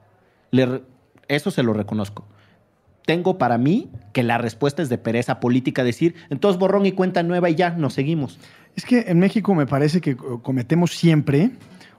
Eso 1.28 1.50
se 1.50 1.62
lo 1.62 1.72
reconozco. 1.72 2.26
Tengo 3.06 3.36
para 3.38 3.58
mí 3.58 3.90
que 4.12 4.22
la 4.22 4.38
respuesta 4.38 4.82
es 4.82 4.88
de 4.88 4.98
pereza 4.98 5.40
política, 5.40 5.84
decir, 5.84 6.14
entonces 6.30 6.58
borrón 6.58 6.86
y 6.86 6.92
cuenta 6.92 7.22
nueva 7.22 7.50
y 7.50 7.54
ya, 7.54 7.70
nos 7.70 7.92
seguimos. 7.94 8.38
Es 8.76 8.84
que 8.84 9.04
en 9.08 9.18
México 9.18 9.54
me 9.54 9.66
parece 9.66 10.00
que 10.00 10.16
co- 10.16 10.42
cometemos 10.42 10.92
siempre 10.92 11.50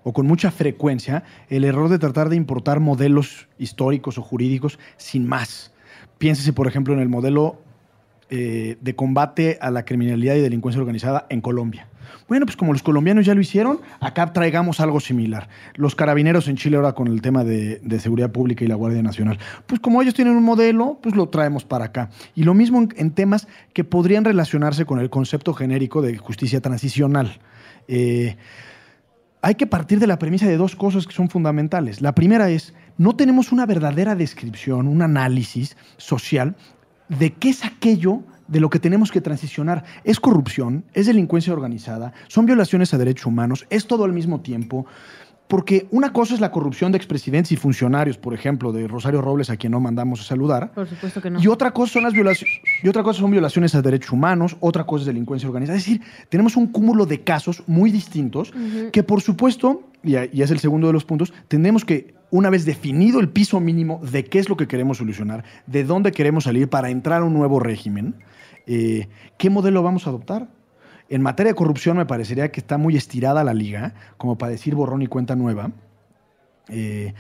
o 0.04 0.14
con 0.14 0.26
mucha 0.26 0.52
frecuencia 0.52 1.24
el 1.50 1.64
error 1.64 1.90
de 1.90 2.00
tratar 2.00 2.30
de 2.30 2.36
importar 2.36 2.80
modelos 2.80 3.48
históricos 3.60 4.18
o 4.18 4.22
jurídicos 4.24 4.80
sin 4.98 5.28
más. 5.28 5.72
Piénsese, 6.18 6.54
por 6.54 6.68
ejemplo, 6.68 6.94
en 6.94 7.00
el 7.00 7.10
modelo 7.10 7.60
eh, 8.30 8.78
de 8.82 8.96
combate 8.96 9.58
a 9.62 9.70
la 9.70 9.86
criminalidad 9.86 10.36
y 10.36 10.42
delincuencia 10.42 10.82
organizada 10.82 11.28
en 11.30 11.42
Colombia. 11.42 11.88
Bueno, 12.28 12.48
pues 12.48 12.56
como 12.58 12.74
los 12.74 12.82
colombianos 12.82 13.26
ya 13.26 13.36
lo 13.36 13.42
hicieron, 13.42 13.82
acá 14.00 14.34
traigamos 14.34 14.80
algo 14.80 15.00
similar. 15.00 15.48
Los 15.76 15.96
carabineros 15.96 16.48
en 16.48 16.56
Chile 16.56 16.78
ahora 16.78 16.94
con 16.94 17.08
el 17.08 17.22
tema 17.22 17.44
de, 17.44 17.80
seguridad 18.00 18.32
pública 18.32 18.66
y 18.66 18.68
la 18.68 18.76
Guardia 18.76 19.04
Nacional. 19.04 19.38
Pues 19.68 19.80
como 19.80 20.02
ellos 20.02 20.16
tienen 20.16 20.36
un 20.36 20.44
modelo, 20.44 20.98
pues 21.04 21.16
lo 21.16 21.30
traemos 21.30 21.66
para 21.66 21.86
acá. 21.86 22.10
Y 22.34 22.44
lo 22.44 22.56
mismo 22.56 22.82
en, 22.82 22.94
en 22.98 23.12
temas 23.12 23.48
que 23.74 23.84
podrían 23.84 24.26
relacionarse 24.26 24.86
con 24.86 25.00
el 25.00 25.12
concepto 25.12 25.54
genérico 25.54 26.02
de 26.02 26.18
justicia 26.18 26.62
transicional. 26.62 27.40
Eh, 27.88 28.38
hay 29.46 29.54
que 29.54 29.68
partir 29.68 30.00
de 30.00 30.08
la 30.08 30.18
premisa 30.18 30.48
de 30.48 30.58
dos 30.58 30.76
cosas 30.76 31.06
que 31.06 31.14
son 31.14 31.30
fundamentales. 31.30 32.02
La 32.02 32.16
primera 32.16 32.50
es, 32.50 32.74
no 32.98 33.16
tenemos 33.16 33.52
una 33.52 33.66
verdadera 33.66 34.16
descripción, 34.16 34.88
un 34.88 35.02
análisis 35.02 35.76
social 35.98 36.56
de 37.10 37.34
qué 37.34 37.50
es 37.50 37.64
aquello 37.66 38.24
de 38.48 38.60
lo 38.60 38.70
que 38.70 38.80
tenemos 38.80 39.12
que 39.12 39.22
transicionar. 39.22 39.84
Es 40.04 40.20
corrupción, 40.20 40.86
es 40.94 41.08
delincuencia 41.08 41.54
organizada, 41.54 42.14
son 42.28 42.46
violaciones 42.46 42.94
a 42.94 42.98
derechos 42.98 43.26
humanos, 43.26 43.66
es 43.70 43.88
todo 43.88 44.04
al 44.04 44.14
mismo 44.14 44.42
tiempo. 44.42 44.86
Porque 45.48 45.86
una 45.92 46.12
cosa 46.12 46.34
es 46.34 46.40
la 46.40 46.50
corrupción 46.50 46.92
de 46.92 46.98
expresidentes 46.98 47.52
y 47.52 47.56
funcionarios, 47.56 48.18
por 48.18 48.34
ejemplo, 48.34 48.72
de 48.72 48.88
Rosario 48.88 49.22
Robles, 49.22 49.52
a 49.52 49.58
quien 49.58 49.74
no 49.74 49.80
mandamos 49.80 50.20
a 50.22 50.24
saludar. 50.24 50.72
Por 50.74 50.88
supuesto 50.88 51.22
que 51.22 51.30
no. 51.30 51.40
Y 51.40 51.46
otra 51.46 51.70
cosa 51.70 51.94
son 51.94 52.04
las 52.04 52.14
violaciones, 52.14 52.62
y 52.82 52.88
otra 52.88 53.04
cosa 53.04 53.20
son 53.20 53.30
violaciones 53.30 53.76
a 53.76 53.84
derechos 53.84 54.12
humanos, 54.12 54.58
otra 54.60 54.86
cosa 54.86 55.04
es 55.04 55.06
delincuencia 55.06 55.48
organizada. 55.48 55.78
Es 55.78 55.86
decir, 55.86 56.02
tenemos 56.30 56.56
un 56.56 56.66
cúmulo 56.66 57.06
de 57.06 57.22
casos 57.22 57.62
muy 57.68 57.92
distintos 57.92 58.54
que, 58.92 59.04
por 59.04 59.22
supuesto, 59.22 59.84
y, 60.04 60.16
y 60.16 60.42
es 60.42 60.50
el 60.50 60.58
segundo 60.58 60.88
de 60.88 60.94
los 60.94 61.06
puntos, 61.06 61.32
tendremos 61.48 61.86
que, 61.86 62.16
una 62.36 62.50
vez 62.50 62.66
definido 62.66 63.20
el 63.22 63.30
piso 63.30 63.60
mínimo 63.60 64.02
de 64.04 64.26
qué 64.26 64.40
es 64.40 64.50
lo 64.50 64.58
que 64.58 64.68
queremos 64.68 64.98
solucionar, 64.98 65.46
de 65.68 65.86
dónde 65.86 66.12
queremos 66.12 66.44
salir 66.44 66.70
para 66.70 66.90
entrar 66.90 67.22
a 67.22 67.26
un 67.26 67.34
nuevo 67.34 67.60
régimen, 67.60 68.16
eh, 68.68 69.08
¿qué 69.38 69.50
modelo 69.50 69.82
vamos 69.84 70.06
a 70.06 70.10
adoptar? 70.10 70.50
En 71.08 71.22
materia 71.22 71.54
de 71.54 71.56
corrupción 71.56 71.96
me 71.96 72.06
parecería 72.06 72.52
que 72.52 72.60
está 72.60 72.78
muy 72.78 72.98
estirada 72.98 73.44
la 73.44 73.54
liga, 73.54 73.94
como 74.18 74.38
para 74.38 74.52
decir 74.52 74.76
borrón 74.76 75.02
y 75.02 75.08
cuenta 75.08 75.36
nueva. 75.36 75.72
Eh, 76.68 77.14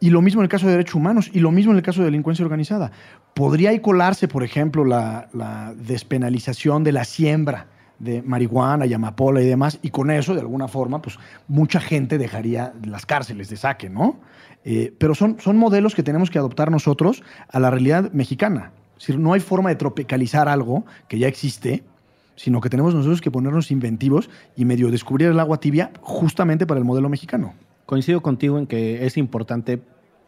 y 0.00 0.10
lo 0.10 0.20
mismo 0.20 0.40
en 0.40 0.44
el 0.44 0.48
caso 0.48 0.66
de 0.66 0.72
derechos 0.72 0.96
humanos 0.96 1.30
y 1.32 1.40
lo 1.40 1.52
mismo 1.52 1.70
en 1.70 1.78
el 1.78 1.84
caso 1.84 2.00
de 2.00 2.06
delincuencia 2.06 2.44
organizada. 2.44 2.90
Podría 3.34 3.70
ahí 3.70 3.80
colarse, 3.80 4.26
por 4.26 4.42
ejemplo, 4.42 4.84
la, 4.84 5.28
la 5.32 5.74
despenalización 5.76 6.82
de 6.82 6.92
la 6.92 7.04
siembra 7.04 7.68
de 8.00 8.22
marihuana 8.22 8.86
y 8.86 8.94
amapola 8.94 9.40
y 9.40 9.46
demás, 9.46 9.78
y 9.82 9.90
con 9.90 10.10
eso, 10.10 10.34
de 10.34 10.40
alguna 10.40 10.66
forma, 10.66 11.00
pues 11.00 11.18
mucha 11.46 11.80
gente 11.80 12.18
dejaría 12.18 12.72
las 12.84 13.06
cárceles 13.06 13.48
de 13.48 13.56
saque, 13.56 13.88
¿no? 13.88 14.18
Eh, 14.64 14.92
pero 14.98 15.14
son, 15.14 15.38
son 15.38 15.56
modelos 15.56 15.94
que 15.94 16.02
tenemos 16.02 16.30
que 16.30 16.38
adoptar 16.38 16.70
nosotros 16.70 17.22
a 17.48 17.60
la 17.60 17.70
realidad 17.70 18.10
mexicana. 18.12 18.72
Es 18.96 19.06
decir, 19.06 19.18
no 19.18 19.32
hay 19.32 19.40
forma 19.40 19.70
de 19.70 19.76
tropicalizar 19.76 20.48
algo 20.48 20.84
que 21.08 21.18
ya 21.18 21.28
existe, 21.28 21.84
sino 22.36 22.60
que 22.60 22.70
tenemos 22.70 22.94
nosotros 22.94 23.20
que 23.20 23.30
ponernos 23.30 23.70
inventivos 23.70 24.30
y 24.56 24.64
medio 24.64 24.90
descubrir 24.90 25.28
el 25.28 25.38
agua 25.38 25.60
tibia 25.60 25.90
justamente 26.00 26.66
para 26.66 26.78
el 26.78 26.84
modelo 26.84 27.08
mexicano. 27.08 27.54
Coincido 27.86 28.22
contigo 28.22 28.58
en 28.58 28.66
que 28.66 29.04
es 29.06 29.16
importante 29.16 29.80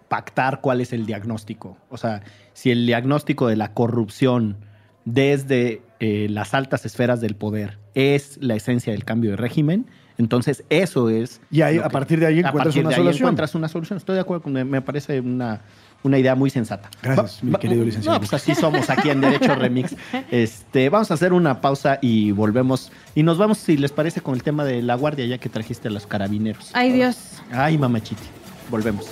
pactar 0.08 0.61
cuál 0.61 0.82
es 0.82 0.92
el 0.92 1.06
diagnóstico. 1.06 1.78
O 1.88 1.96
sea, 1.96 2.22
si 2.52 2.70
el 2.70 2.85
diagnóstico 2.85 3.46
de 3.46 3.56
la 3.56 3.72
corrupción 3.72 4.58
desde 5.06 5.80
eh, 6.04 6.26
las 6.28 6.52
altas 6.52 6.84
esferas 6.84 7.20
del 7.20 7.36
poder 7.36 7.78
es 7.94 8.36
la 8.42 8.54
esencia 8.56 8.92
del 8.92 9.04
cambio 9.04 9.30
de 9.30 9.36
régimen, 9.36 9.86
entonces 10.18 10.64
eso 10.68 11.08
es... 11.10 11.40
Y 11.50 11.62
ahí, 11.62 11.78
a 11.78 11.88
partir 11.88 12.18
de 12.20 12.26
ahí 12.26 12.36
a 12.36 12.48
encuentras 12.48 12.64
partir 12.66 12.80
una 12.82 12.88
de 12.90 12.94
ahí 12.96 13.02
solución. 13.02 13.22
encuentras 13.26 13.54
una 13.54 13.68
solución. 13.68 13.96
Estoy 13.98 14.16
de 14.16 14.20
acuerdo, 14.20 14.42
con- 14.42 14.52
me 14.68 14.80
parece 14.82 15.20
una, 15.20 15.60
una 16.02 16.18
idea 16.18 16.34
muy 16.34 16.50
sensata. 16.50 16.90
Gracias, 17.02 17.42
mi 17.44 17.54
querido 17.54 17.84
licenciado 17.84 18.16
No, 18.16 18.20
pues 18.20 18.34
así 18.34 18.54
somos 18.54 18.90
aquí 18.90 19.10
en 19.10 19.20
Derecho 19.20 19.54
Remix. 19.54 19.94
Este, 20.30 20.88
vamos 20.90 21.10
a 21.10 21.14
hacer 21.14 21.32
una 21.32 21.60
pausa 21.60 21.98
y 22.02 22.30
volvemos. 22.32 22.90
Y 23.14 23.22
nos 23.22 23.38
vamos, 23.38 23.58
si 23.58 23.76
les 23.76 23.92
parece, 23.92 24.20
con 24.20 24.34
el 24.34 24.42
tema 24.42 24.64
de 24.64 24.82
la 24.82 24.96
guardia, 24.96 25.24
ya 25.26 25.38
que 25.38 25.48
trajiste 25.48 25.86
a 25.88 25.90
los 25.92 26.06
carabineros. 26.06 26.70
Ay, 26.74 26.92
Dios. 26.92 27.16
Ay, 27.52 27.78
mamachiti. 27.78 28.22
Volvemos. 28.70 29.06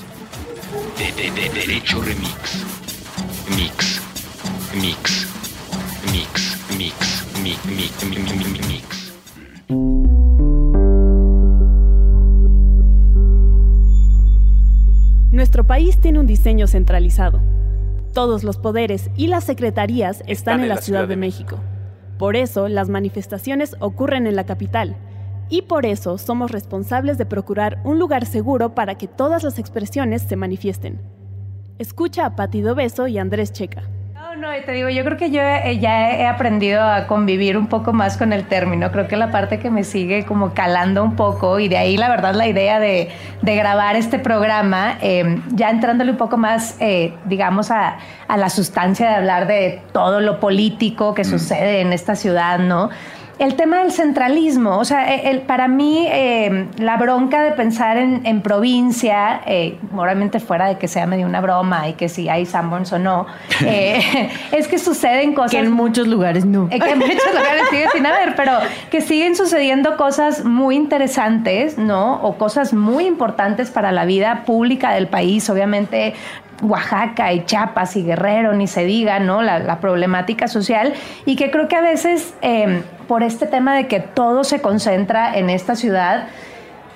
De, 0.99 1.13
de, 1.23 1.31
de 1.31 1.49
Derecho 1.51 2.01
Remix. 2.03 2.65
Mix. 3.57 4.01
Mix. 4.81 5.27
Mix. 6.13 6.50
Mix. 6.81 7.27
Mi, 7.43 7.53
mi, 7.67 7.77
mi, 7.77 8.17
mi, 8.17 8.23
mi, 8.23 8.45
mi, 8.45 8.59
mix. 8.67 9.13
Nuestro 15.31 15.67
país 15.67 15.99
tiene 16.01 16.21
un 16.21 16.27
diseño 16.27 16.67
centralizado. 16.67 17.43
Todos 18.15 18.45
los 18.45 18.57
poderes 18.57 19.11
y 19.15 19.27
las 19.27 19.45
secretarías 19.45 20.23
están, 20.27 20.63
en 20.63 20.71
la 20.71 20.79
Ciudad 20.79 21.07
de 21.07 21.17
México. 21.17 21.59
Por 22.19 22.35
eso 22.35 22.67
las 22.67 22.89
manifestaciones 22.89 23.77
ocurren 23.81 24.27
en 24.27 24.35
la 24.35 24.47
capital. 24.47 24.97
Y 25.51 25.63
por 25.63 25.85
eso 25.85 26.17
somos 26.17 26.51
responsables 26.51 27.19
de 27.19 27.27
procurar 27.27 27.83
un 27.85 27.99
lugar 27.99 28.25
seguro 28.25 28.75
para 28.75 28.95
que 28.95 29.07
todas 29.07 29.43
las 29.45 29.59
expresiones 29.59 30.23
se 30.23 30.37
manifiesten. 30.37 30.99
Escucha 31.79 32.25
a 32.25 32.37
Pati 32.37 32.63
Dobeso 32.63 33.07
y 33.07 33.19
Andrés 33.19 33.53
Checa. 33.53 33.83
No, 34.41 34.49
te 34.65 34.73
digo, 34.73 34.89
yo 34.89 35.05
creo 35.05 35.19
que 35.19 35.31
yo 35.31 35.43
eh, 35.43 35.79
ya 35.81 36.13
he 36.13 36.27
aprendido 36.27 36.83
a 36.83 37.07
convivir 37.07 37.59
un 37.59 37.67
poco 37.67 37.93
más 37.93 38.17
con 38.17 38.33
el 38.33 38.47
término. 38.47 38.91
Creo 38.91 39.07
que 39.07 39.19
la 39.19 39.31
parte 39.31 39.59
que 39.59 39.69
me 39.69 39.85
sigue 39.85 40.25
como 40.25 40.55
calando 40.55 41.05
un 41.05 41.15
poco 41.15 41.59
y 41.59 41.69
de 41.69 41.77
ahí 41.77 41.99
la 41.99 42.09
verdad 42.09 42.35
la 42.35 42.49
idea 42.49 42.81
de, 42.81 43.11
de 43.43 43.57
grabar 43.57 43.97
este 43.97 44.19
programa, 44.19 44.97
eh, 45.03 45.43
ya 45.51 45.69
entrándole 45.69 46.13
un 46.13 46.17
poco 46.17 46.39
más, 46.39 46.79
eh, 46.81 47.13
digamos, 47.27 47.71
a, 47.71 47.99
a 48.29 48.37
la 48.39 48.49
sustancia 48.49 49.11
de 49.11 49.15
hablar 49.17 49.47
de 49.47 49.83
todo 49.93 50.23
lo 50.23 50.41
político 50.41 51.13
que 51.13 51.25
sucede 51.25 51.83
en 51.83 51.93
esta 51.93 52.15
ciudad, 52.15 52.61
¿no? 52.61 52.89
El 53.41 53.55
tema 53.55 53.79
del 53.79 53.91
centralismo, 53.91 54.77
o 54.77 54.85
sea, 54.85 55.15
el, 55.15 55.41
para 55.41 55.67
mí 55.67 56.07
eh, 56.11 56.69
la 56.77 56.99
bronca 56.99 57.43
de 57.43 57.53
pensar 57.53 57.97
en, 57.97 58.21
en 58.27 58.43
provincia, 58.43 59.41
eh, 59.47 59.79
obviamente 59.97 60.41
fuera 60.41 60.69
de 60.69 60.77
que 60.77 60.89
sea 60.89 61.07
medio 61.07 61.25
una 61.25 61.41
broma 61.41 61.89
y 61.89 61.95
que 61.95 62.11
si 62.11 62.29
hay 62.29 62.45
Sanborns 62.45 62.93
o 62.93 62.99
no, 62.99 63.27
eh, 63.65 64.29
es 64.53 64.69
que 64.69 64.79
suceden 64.79 65.33
cosas... 65.33 65.53
Que 65.53 65.61
en 65.61 65.73
muchos 65.73 66.07
lugares 66.07 66.45
no. 66.45 66.69
Eh, 66.71 66.79
que 66.79 66.91
en 66.91 66.99
muchos 66.99 67.35
lugares 67.35 67.63
sigue 67.71 67.89
sin 67.95 68.05
haber, 68.05 68.37
pero 68.37 68.59
que 68.91 69.01
siguen 69.01 69.35
sucediendo 69.35 69.97
cosas 69.97 70.45
muy 70.45 70.77
interesantes, 70.77 71.79
¿no? 71.79 72.23
O 72.23 72.37
cosas 72.37 72.75
muy 72.75 73.07
importantes 73.07 73.71
para 73.71 73.91
la 73.91 74.05
vida 74.05 74.43
pública 74.45 74.93
del 74.93 75.07
país. 75.07 75.49
Obviamente, 75.49 76.13
Oaxaca 76.61 77.33
y 77.33 77.47
Chiapas 77.47 77.97
y 77.97 78.03
Guerrero, 78.03 78.53
ni 78.53 78.67
se 78.67 78.85
diga, 78.85 79.19
¿no? 79.19 79.41
La, 79.41 79.61
la 79.61 79.81
problemática 79.81 80.47
social. 80.47 80.93
Y 81.25 81.37
que 81.37 81.51
creo 81.51 81.69
que 81.69 81.77
a 81.77 81.81
veces, 81.81 82.35
eh, 82.43 82.83
por 83.11 83.25
este 83.25 83.47
tema 83.47 83.75
de 83.75 83.89
que 83.89 83.99
todo 83.99 84.45
se 84.45 84.61
concentra 84.61 85.37
en 85.37 85.51
esta 85.51 85.75
ciudad, 85.75 86.29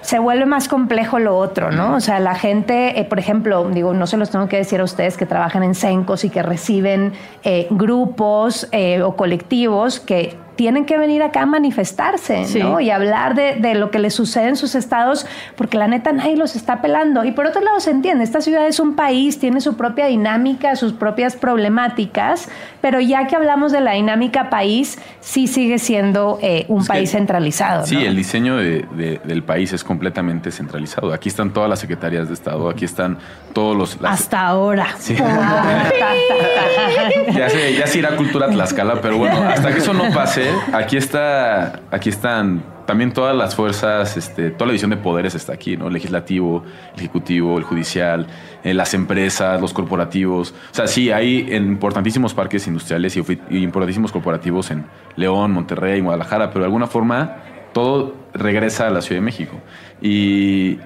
se 0.00 0.20
vuelve 0.20 0.46
más 0.46 0.68
complejo 0.68 1.18
lo 1.18 1.37
otro, 1.37 1.72
¿no? 1.72 1.96
O 1.96 2.00
sea, 2.00 2.20
la 2.20 2.37
gente, 2.37 3.00
eh, 3.00 3.05
por 3.05 3.18
ejemplo, 3.18 3.68
digo, 3.70 3.94
no 3.94 4.07
se 4.07 4.16
los 4.16 4.31
tengo 4.31 4.46
que 4.46 4.59
decir 4.59 4.81
a 4.81 4.85
ustedes 4.85 5.16
que 5.16 5.27
trabajan 5.27 5.64
en 5.64 5.74
Sencos 5.74 6.24
y 6.24 6.31
que 6.31 6.40
reciben 6.44 7.14
eh, 7.42 7.66
grupos 7.68 8.68
eh, 8.70 9.03
o 9.03 9.16
colectivos 9.16 9.98
que 9.98 10.37
tienen 10.57 10.85
que 10.87 10.97
venir 10.99 11.23
acá 11.23 11.43
a 11.43 11.47
manifestarse, 11.47 12.45
Sí. 12.45 12.61
¿no? 12.61 12.81
Y 12.81 12.90
hablar 12.90 13.35
de, 13.35 13.57
de 13.57 13.75
lo 13.75 13.90
que 13.90 13.99
les 13.99 14.14
sucede 14.14 14.49
en 14.49 14.57
sus 14.57 14.75
estados, 14.75 15.27
porque 15.57 15.77
la 15.79 15.88
neta 15.88 16.12
nadie 16.12 16.37
los 16.37 16.57
está 16.57 16.81
pelando. 16.81 17.25
Y 17.25 17.33
por 17.33 17.47
otro 17.47 17.61
lado 17.61 17.81
se 17.81 17.90
entiende, 17.90 18.25
esta 18.25 18.40
ciudad 18.40 18.67
es 18.67 18.79
un 18.81 18.95
país, 18.95 19.38
tiene 19.38 19.61
su 19.61 19.77
propia 19.77 20.07
dinámica, 20.07 20.77
sus 20.77 20.93
propias 20.93 21.37
problemáticas, 21.37 22.49
pero 22.81 23.01
ya 23.01 23.27
que 23.27 23.37
hablamos 23.37 23.73
de 23.73 23.81
la 23.81 23.93
dinámica 23.93 24.51
país, 24.51 24.99
sí 25.21 25.47
sigue 25.47 25.79
siendo 25.79 26.38
eh, 26.43 26.67
un 26.69 26.81
Es 26.83 26.87
que- 26.87 26.93
país 26.95 27.11
centralizado. 27.11 27.87
Sí, 27.87 27.97
¿no? 27.97 28.01
el 28.03 28.17
diseño 28.17 28.57
de- 28.57 28.85
de- 28.97 29.21
del 29.25 29.43
país 29.43 29.73
es 29.73 29.83
completamente 29.85 30.51
centralizado. 30.53 31.12
Aquí 31.12 31.29
están 31.29 31.53
todas 31.53 31.69
las 31.69 31.79
secretarías 31.81 32.29
de 32.29 32.35
Estado, 32.35 32.69
aquí 32.69 32.85
están 32.85 33.19
todos 33.53 33.77
los... 33.77 34.01
las- 34.01 34.21
Hasta 34.21 34.40
ahora. 34.47 34.87
Sí. 34.99 35.17
Ah, 35.27 35.85
ta, 35.88 35.99
ta, 35.99 37.33
ta. 37.33 37.38
ya, 37.38 37.49
se, 37.49 37.75
ya 37.75 37.87
se 37.87 37.99
irá 37.99 38.17
cultura 38.17 38.49
Tlaxcala, 38.49 39.01
pero 39.01 39.19
bueno, 39.19 39.37
hasta 39.49 39.73
que 39.73 39.79
eso 39.79 39.93
no 39.93 40.12
pase, 40.12 40.43
aquí 40.72 40.96
está, 40.96 41.80
aquí 41.90 42.09
están 42.09 42.62
también 42.87 43.12
todas 43.12 43.35
las 43.35 43.54
fuerzas, 43.54 44.16
este, 44.16 44.50
toda 44.50 44.66
la 44.66 44.72
división 44.72 44.90
de 44.90 44.96
poderes 44.96 45.35
está 45.35 45.52
aquí, 45.52 45.76
¿no? 45.76 45.88
Legislativo, 45.90 46.64
el 46.94 47.00
ejecutivo, 47.00 47.59
el 47.59 47.64
judicial, 47.64 48.26
eh, 48.62 48.74
las 48.74 48.94
empresas, 48.94 49.61
los 49.61 49.72
corporativos. 49.72 50.54
O 50.70 50.74
sea, 50.74 50.87
sí, 50.87 51.11
hay 51.11 51.54
importantísimos 51.54 52.35
parques 52.35 52.66
industriales 52.66 53.16
y 53.16 53.59
importantísimos 53.62 54.12
corporativos 54.12 54.70
en 54.70 54.85
León, 55.16 55.52
Monterrey, 55.52 56.00
Guadalajara, 56.00 56.50
pero 56.50 56.61
de 56.61 56.66
alguna 56.66 56.87
forma 56.87 57.37
todo 57.72 58.14
regresa 58.33 58.87
a 58.87 58.90
la 58.90 59.00
Ciudad 59.00 59.20
de 59.20 59.24
México. 59.24 59.57
Y, 60.00 60.78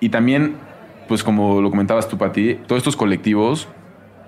y 0.00 0.08
también, 0.10 0.56
pues 1.08 1.24
como 1.24 1.60
lo 1.60 1.70
comentabas 1.70 2.08
tú, 2.08 2.18
Pati, 2.18 2.54
todos 2.66 2.78
estos 2.78 2.96
colectivos, 2.96 3.68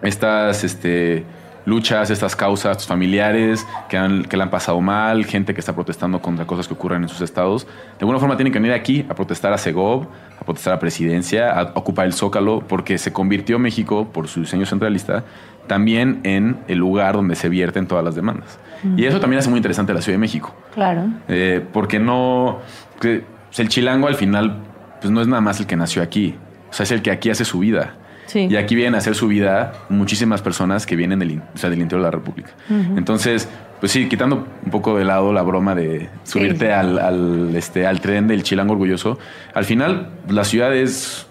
estas 0.03 0.65
este, 0.65 1.25
luchas, 1.67 2.11
estas 2.11 2.35
causas, 2.35 2.73
estos 2.73 2.87
familiares 2.87 3.67
que, 3.89 3.99
han, 3.99 4.25
que 4.25 4.37
la 4.37 4.45
han 4.45 4.51
pasado 4.51 4.81
mal, 4.81 5.27
gente 5.27 5.53
que 5.53 5.61
está 5.61 5.75
protestando 5.75 6.23
contra 6.23 6.47
cosas 6.47 6.67
que 6.67 6.75
ocurren 6.75 7.03
en 7.03 7.09
sus 7.09 7.21
estados, 7.21 7.67
de 7.67 8.01
alguna 8.01 8.19
forma 8.19 8.37
tienen 8.37 8.53
que 8.53 8.59
venir 8.59 8.73
aquí 8.73 9.05
a 9.09 9.15
protestar 9.15 9.53
a 9.53 9.59
Segov, 9.59 10.07
a 10.41 10.45
protestar 10.45 10.73
a 10.73 10.79
Presidencia, 10.79 11.53
a 11.53 11.73
ocupar 11.75 12.07
el 12.07 12.15
Zócalo, 12.15 12.61
porque 12.67 12.97
se 12.97 13.13
convirtió 13.13 13.59
México, 13.59 14.09
por 14.13 14.29
su 14.29 14.41
diseño 14.41 14.65
centralista, 14.65 15.25
también 15.67 16.21
en 16.23 16.59
el 16.69 16.79
lugar 16.79 17.15
donde 17.15 17.35
se 17.35 17.49
vierten 17.49 17.87
todas 17.87 18.05
las 18.05 18.15
demandas. 18.15 18.59
Y 18.97 19.05
eso 19.05 19.19
también 19.19 19.41
hace 19.41 19.51
muy 19.51 19.57
interesante 19.57 19.93
la 19.93 20.01
Ciudad 20.01 20.15
de 20.15 20.21
México. 20.21 20.55
Claro. 20.75 21.09
Eh, 21.29 21.65
porque 21.73 21.99
no. 21.99 22.59
que, 23.01 23.25
el 23.57 23.69
chilango 23.69 24.07
al 24.07 24.15
final, 24.15 24.59
pues 25.01 25.11
no 25.11 25.21
es 25.21 25.27
nada 25.27 25.41
más 25.41 25.59
el 25.59 25.67
que 25.67 25.77
nació 25.77 26.03
aquí. 26.03 26.37
O 26.71 26.73
sea, 26.73 26.85
es 26.85 26.93
el 26.93 27.03
que 27.03 27.11
aquí 27.11 27.31
hace 27.31 27.45
su 27.45 27.59
vida. 27.59 27.95
Sí. 28.27 28.47
Y 28.51 28.57
aquí 28.57 28.75
vienen 28.75 28.95
a 28.95 28.99
hacer 28.99 29.15
su 29.15 29.29
vida 29.29 29.73
muchísimas 29.89 30.43
personas 30.43 30.85
que 30.87 30.97
vienen 30.97 31.19
del, 31.19 31.31
in- 31.33 31.43
o 31.55 31.59
sea, 31.59 31.71
del 31.71 31.81
interior 31.81 32.03
de 32.03 32.07
la 32.07 32.11
República. 32.11 32.51
Entonces, 32.97 33.49
pues 33.81 33.93
sí, 33.93 34.09
quitando 34.09 34.47
un 34.65 34.71
poco 34.71 34.97
de 34.99 35.05
lado 35.05 35.33
la 35.33 35.43
broma 35.43 35.75
de 35.75 36.09
subirte 36.25 36.67
Sí. 36.67 36.73
al, 36.73 36.99
al, 36.99 37.55
este, 37.57 37.87
al 37.87 38.01
tren 38.01 38.27
del 38.27 38.43
chilango 38.43 38.73
orgulloso, 38.73 39.19
al 39.55 39.65
final 39.65 40.09
la 40.29 40.45
ciudad 40.45 40.75
es 40.75 41.27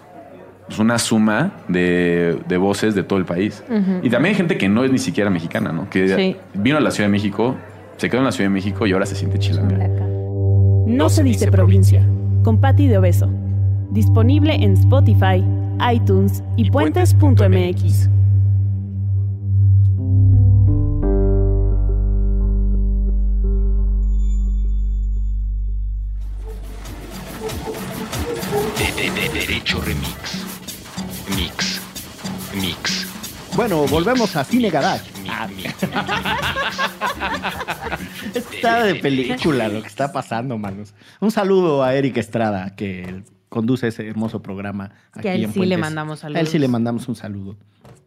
pues, 0.66 0.78
una 0.78 0.98
suma 0.98 1.52
de, 1.68 2.38
de 2.48 2.56
voces 2.56 2.94
de 2.94 3.02
todo 3.02 3.18
el 3.18 3.24
país. 3.24 3.62
Y 4.02 4.10
también 4.10 4.32
hay 4.32 4.34
gente 4.34 4.56
que 4.58 4.68
no 4.68 4.84
es 4.84 4.90
ni 4.90 4.98
siquiera 4.98 5.28
mexicana, 5.30 5.72
¿no? 5.72 5.88
Que 5.90 6.08
Sí. 6.16 6.36
vino 6.54 6.76
a 6.78 6.80
la 6.80 6.90
Ciudad 6.90 7.08
de 7.08 7.12
México, 7.12 7.56
se 7.98 8.08
quedó 8.10 8.18
en 8.20 8.24
la 8.26 8.32
Ciudad 8.32 8.50
de 8.50 8.54
México 8.54 8.86
y 8.86 8.92
ahora 8.92 9.06
se 9.06 9.14
siente 9.16 9.38
chilanga. 9.38 9.88
No 10.86 11.08
se 11.08 11.22
dice 11.22 11.50
provincia, 11.50 12.02
con 12.42 12.60
Patti 12.60 12.86
de 12.88 12.98
Obeso. 12.98 13.28
Disponible 13.90 14.54
en 14.54 14.72
Spotify, 14.74 15.44
iTunes 15.80 16.42
y 16.56 16.70
puentes.mx. 16.70 18.08
De, 28.78 29.02
de, 29.02 29.10
de 29.10 29.28
Derecho 29.40 29.80
Remix. 29.80 30.44
Mix. 31.36 31.80
Mix. 32.54 33.06
Bueno, 33.56 33.86
volvemos 33.86 34.36
a 34.36 34.44
Cine 34.44 34.70
Garage. 34.70 35.10
Ah, 35.28 35.48
Está 38.34 38.84
de 38.84 38.94
película 38.96 39.68
lo 39.68 39.80
que 39.82 39.88
está 39.88 40.12
pasando, 40.12 40.58
manos. 40.58 40.94
Un 41.20 41.30
saludo 41.30 41.82
a 41.82 41.94
Eric 41.94 42.18
Estrada, 42.18 42.74
que 42.76 43.22
conduce 43.48 43.88
ese 43.88 44.06
hermoso 44.08 44.42
programa. 44.42 44.92
Que 45.20 45.28
a 45.28 45.32
aquí 45.32 45.42
él 45.42 45.44
en 45.44 45.52
sí 45.52 45.66
le 45.66 45.76
mandamos 45.76 46.24
A 46.24 46.28
él 46.28 46.34
saludos. 46.34 46.50
sí 46.50 46.58
le 46.58 46.68
mandamos 46.68 47.08
un 47.08 47.16
saludo. 47.16 47.56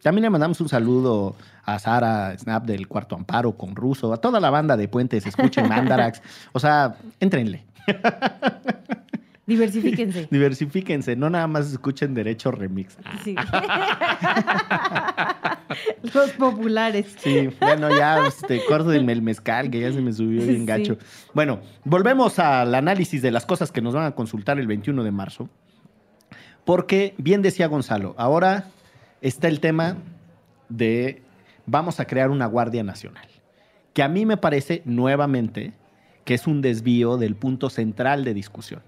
También 0.02 0.22
le 0.22 0.30
mandamos 0.30 0.60
un 0.60 0.68
saludo 0.68 1.36
a 1.64 1.78
Sara 1.78 2.36
Snap 2.38 2.64
del 2.64 2.88
Cuarto 2.88 3.14
Amparo 3.16 3.52
con 3.52 3.76
Ruso, 3.76 4.12
a 4.12 4.16
toda 4.16 4.40
la 4.40 4.50
banda 4.50 4.76
de 4.76 4.88
Puentes, 4.88 5.26
escuchen 5.26 5.68
Mandarax. 5.68 6.22
O 6.52 6.60
sea, 6.60 6.96
entrenle, 7.20 7.64
Diversifíquense. 9.50 10.28
diversifíquense, 10.30 11.16
no 11.16 11.28
nada 11.28 11.48
más 11.48 11.72
escuchen 11.72 12.14
Derecho 12.14 12.52
Remix. 12.52 12.96
Sí. 13.24 13.34
Los 16.14 16.30
populares. 16.32 17.16
Sí, 17.18 17.48
bueno, 17.60 17.88
ya 17.96 18.26
este, 18.28 18.60
córdenme 18.68 19.12
el 19.12 19.22
mezcal, 19.22 19.70
que 19.70 19.80
ya 19.80 19.92
se 19.92 20.00
me 20.00 20.12
subió 20.12 20.42
bien 20.44 20.60
Sí. 20.60 20.66
gacho. 20.66 20.98
Bueno, 21.34 21.60
volvemos 21.84 22.38
al 22.38 22.74
análisis 22.76 23.22
de 23.22 23.32
las 23.32 23.44
cosas 23.44 23.72
que 23.72 23.80
nos 23.80 23.92
van 23.94 24.04
a 24.04 24.12
consultar 24.14 24.60
el 24.60 24.68
21 24.68 25.02
de 25.02 25.10
marzo. 25.10 25.48
Porque, 26.64 27.14
bien 27.18 27.42
decía 27.42 27.66
Gonzalo, 27.66 28.14
ahora 28.18 28.66
está 29.20 29.48
el 29.48 29.58
tema 29.58 29.96
de 30.68 31.22
vamos 31.66 31.98
a 31.98 32.04
crear 32.04 32.30
una 32.30 32.46
Guardia 32.46 32.84
Nacional. 32.84 33.26
Que 33.94 34.04
a 34.04 34.08
mí 34.08 34.26
me 34.26 34.36
parece 34.36 34.82
nuevamente 34.84 35.72
que 36.24 36.34
es 36.34 36.46
un 36.46 36.60
desvío 36.62 37.16
del 37.16 37.34
punto 37.34 37.68
central 37.70 38.22
de 38.24 38.34
discusión. 38.34 38.82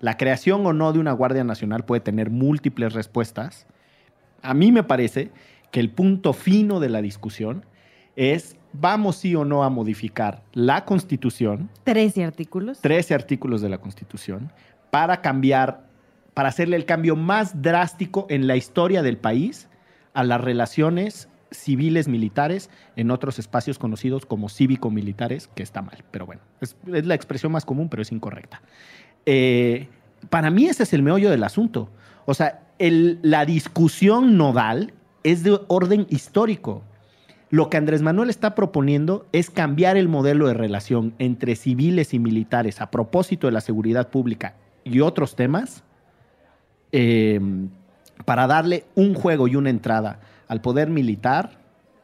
La 0.00 0.16
creación 0.16 0.64
o 0.66 0.72
no 0.72 0.92
de 0.92 0.98
una 0.98 1.12
Guardia 1.12 1.44
Nacional 1.44 1.84
puede 1.84 2.00
tener 2.00 2.30
múltiples 2.30 2.92
respuestas. 2.92 3.66
A 4.42 4.54
mí 4.54 4.70
me 4.72 4.82
parece 4.82 5.30
que 5.70 5.80
el 5.80 5.90
punto 5.90 6.32
fino 6.32 6.80
de 6.80 6.88
la 6.88 7.02
discusión 7.02 7.64
es 8.16 8.56
vamos 8.72 9.16
sí 9.16 9.34
o 9.34 9.44
no 9.44 9.64
a 9.64 9.70
modificar 9.70 10.42
la 10.52 10.84
Constitución, 10.84 11.70
13 11.84 12.24
artículos. 12.24 12.80
13 12.80 13.14
artículos 13.14 13.60
de 13.60 13.68
la 13.68 13.78
Constitución, 13.78 14.52
para 14.90 15.20
cambiar, 15.20 15.86
para 16.34 16.48
hacerle 16.48 16.76
el 16.76 16.84
cambio 16.84 17.16
más 17.16 17.62
drástico 17.62 18.26
en 18.28 18.46
la 18.46 18.56
historia 18.56 19.02
del 19.02 19.18
país 19.18 19.68
a 20.14 20.24
las 20.24 20.40
relaciones 20.40 21.28
civiles 21.50 22.08
militares 22.08 22.68
en 22.96 23.10
otros 23.10 23.38
espacios 23.38 23.78
conocidos 23.78 24.26
como 24.26 24.48
cívico-militares, 24.48 25.48
que 25.54 25.62
está 25.62 25.80
mal, 25.80 26.04
pero 26.10 26.26
bueno, 26.26 26.42
es, 26.60 26.76
es 26.92 27.06
la 27.06 27.14
expresión 27.14 27.52
más 27.52 27.64
común, 27.64 27.88
pero 27.88 28.02
es 28.02 28.12
incorrecta. 28.12 28.60
Eh, 29.30 29.88
para 30.30 30.50
mí 30.50 30.64
ese 30.64 30.84
es 30.84 30.94
el 30.94 31.02
meollo 31.02 31.30
del 31.30 31.44
asunto. 31.44 31.90
O 32.24 32.32
sea, 32.32 32.62
la 32.78 33.44
discusión 33.44 34.38
nodal 34.38 34.94
es 35.22 35.42
de 35.42 35.60
orden 35.68 36.06
histórico. 36.08 36.82
Lo 37.50 37.68
que 37.68 37.76
Andrés 37.76 38.00
Manuel 38.00 38.30
está 38.30 38.54
proponiendo 38.54 39.26
es 39.32 39.50
cambiar 39.50 39.98
el 39.98 40.08
modelo 40.08 40.48
de 40.48 40.54
relación 40.54 41.12
entre 41.18 41.56
civiles 41.56 42.14
y 42.14 42.18
militares 42.18 42.80
a 42.80 42.90
propósito 42.90 43.46
de 43.46 43.52
la 43.52 43.60
seguridad 43.60 44.08
pública 44.08 44.54
y 44.82 45.00
otros 45.00 45.36
temas 45.36 45.82
eh, 46.92 47.38
para 48.24 48.46
darle 48.46 48.86
un 48.94 49.12
juego 49.12 49.46
y 49.46 49.56
una 49.56 49.68
entrada 49.68 50.20
al 50.46 50.62
poder 50.62 50.88
militar 50.88 51.58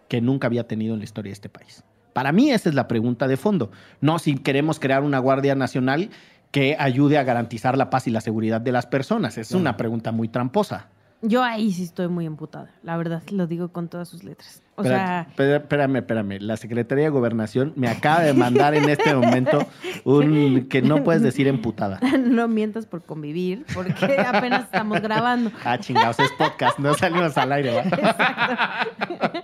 que 0.09 0.21
nunca 0.21 0.47
había 0.47 0.69
tenido 0.69 0.93
en 0.93 1.01
la 1.01 1.05
historia 1.05 1.31
de 1.31 1.35
este 1.35 1.49
país. 1.49 1.85
Para 2.13 2.33
mí 2.33 2.51
esa 2.51 2.69
es 2.69 2.75
la 2.75 2.87
pregunta 2.87 3.27
de 3.29 3.37
fondo. 3.37 3.71
No 4.01 4.19
si 4.19 4.37
queremos 4.37 4.79
crear 4.79 5.03
una 5.03 5.19
Guardia 5.19 5.55
Nacional 5.55 6.11
que 6.55 6.77
ayude 6.79 7.19
a 7.19 7.25
garantizar 7.25 7.77
la 7.77 7.91
paz 7.91 8.07
y 8.07 8.13
la 8.13 8.21
seguridad 8.21 8.61
de 8.61 8.71
las 8.71 8.87
personas. 8.87 9.39
Es 9.39 9.51
una 9.51 9.77
pregunta 9.77 10.13
muy 10.13 10.29
tramposa. 10.29 10.87
Yo 11.21 11.43
ahí 11.43 11.73
sí 11.73 11.83
estoy 11.83 12.07
muy 12.07 12.27
emputada. 12.27 12.71
La 12.85 12.97
verdad, 12.97 13.25
lo 13.33 13.49
digo 13.49 13.73
con 13.73 13.89
todas 13.89 14.09
sus 14.09 14.23
letras. 14.23 14.63
O 14.77 14.83
Espérate, 14.83 15.35
sea, 15.35 15.57
espérame, 15.57 15.97
espérame. 15.97 16.39
La 16.39 16.57
Secretaría 16.57 17.07
de 17.07 17.11
Gobernación 17.11 17.73
me 17.75 17.89
acaba 17.89 18.21
de 18.21 18.35
mandar 18.35 18.77
en 18.77 18.89
este 18.89 19.17
momento 19.17 19.67
un 20.05 20.67
que 20.71 20.81
no 20.81 21.03
puedes 21.03 21.23
decir 21.23 21.49
emputada. 21.49 21.99
no 22.21 22.47
mientas 22.47 22.87
por 22.87 23.03
convivir, 23.03 23.67
porque 23.75 24.21
apenas 24.21 24.67
estamos 24.67 25.01
grabando. 25.01 25.51
Ah, 25.65 25.77
chingados, 25.79 26.21
es 26.21 26.31
podcast, 26.39 26.79
no 26.79 26.95
salimos 26.95 27.37
al 27.37 27.51
aire, 27.51 27.75
¿va? 27.75 27.83
Exacto. 27.83 29.41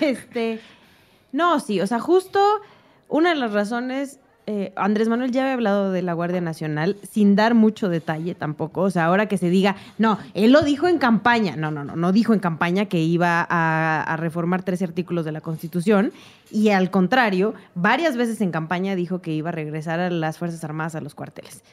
este, 0.00 0.60
no, 1.32 1.58
sí, 1.58 1.80
o 1.80 1.86
sea, 1.88 1.98
justo 1.98 2.38
una 3.08 3.30
de 3.30 3.34
las 3.34 3.52
razones, 3.52 4.20
eh, 4.46 4.72
Andrés 4.76 5.08
Manuel 5.08 5.30
ya 5.30 5.42
había 5.42 5.54
hablado 5.54 5.90
de 5.90 6.02
la 6.02 6.12
Guardia 6.12 6.42
Nacional 6.42 6.96
sin 7.10 7.34
dar 7.34 7.54
mucho 7.54 7.88
detalle 7.88 8.34
tampoco, 8.34 8.82
o 8.82 8.90
sea, 8.90 9.06
ahora 9.06 9.26
que 9.26 9.38
se 9.38 9.48
diga, 9.48 9.76
no, 9.96 10.18
él 10.34 10.52
lo 10.52 10.60
dijo 10.60 10.86
en 10.86 10.98
campaña, 10.98 11.56
no, 11.56 11.70
no, 11.70 11.82
no, 11.82 11.96
no 11.96 12.12
dijo 12.12 12.34
en 12.34 12.40
campaña 12.40 12.84
que 12.84 13.00
iba 13.00 13.46
a, 13.48 14.16
reformar 14.18 14.62
tres 14.62 14.82
artículos 14.82 15.24
de 15.24 15.32
la 15.32 15.40
Constitución. 15.40 16.12
Y 16.50 16.68
al 16.68 16.90
contrario, 16.90 17.54
varias 17.74 18.16
veces 18.16 18.40
en 18.42 18.50
campaña 18.50 18.94
dijo 18.94 19.20
que 19.20 19.32
iba 19.32 19.48
a 19.48 19.52
regresar 19.52 19.98
a 19.98 20.10
las 20.10 20.38
Fuerzas 20.38 20.62
Armadas 20.62 20.94
a 20.94 21.00
los 21.00 21.14
cuarteles. 21.14 21.64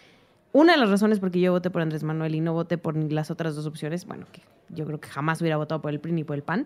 Una 0.53 0.73
de 0.73 0.79
las 0.79 0.89
razones 0.89 1.19
por 1.19 1.29
que 1.29 1.39
yo 1.39 1.51
voté 1.51 1.69
por 1.69 1.81
Andrés 1.81 2.03
Manuel 2.03 2.35
y 2.35 2.39
no 2.39 2.53
voté 2.53 2.77
por 2.77 2.95
las 2.95 3.31
otras 3.31 3.55
dos 3.55 3.65
opciones, 3.65 4.05
bueno, 4.05 4.25
que 4.31 4.41
yo 4.69 4.85
creo 4.85 4.99
que 4.99 5.09
jamás 5.09 5.41
hubiera 5.41 5.57
votado 5.57 5.81
por 5.81 5.91
el 5.91 5.99
PRI 5.99 6.13
ni 6.13 6.23
por 6.23 6.35
el 6.35 6.43
PAN, 6.43 6.65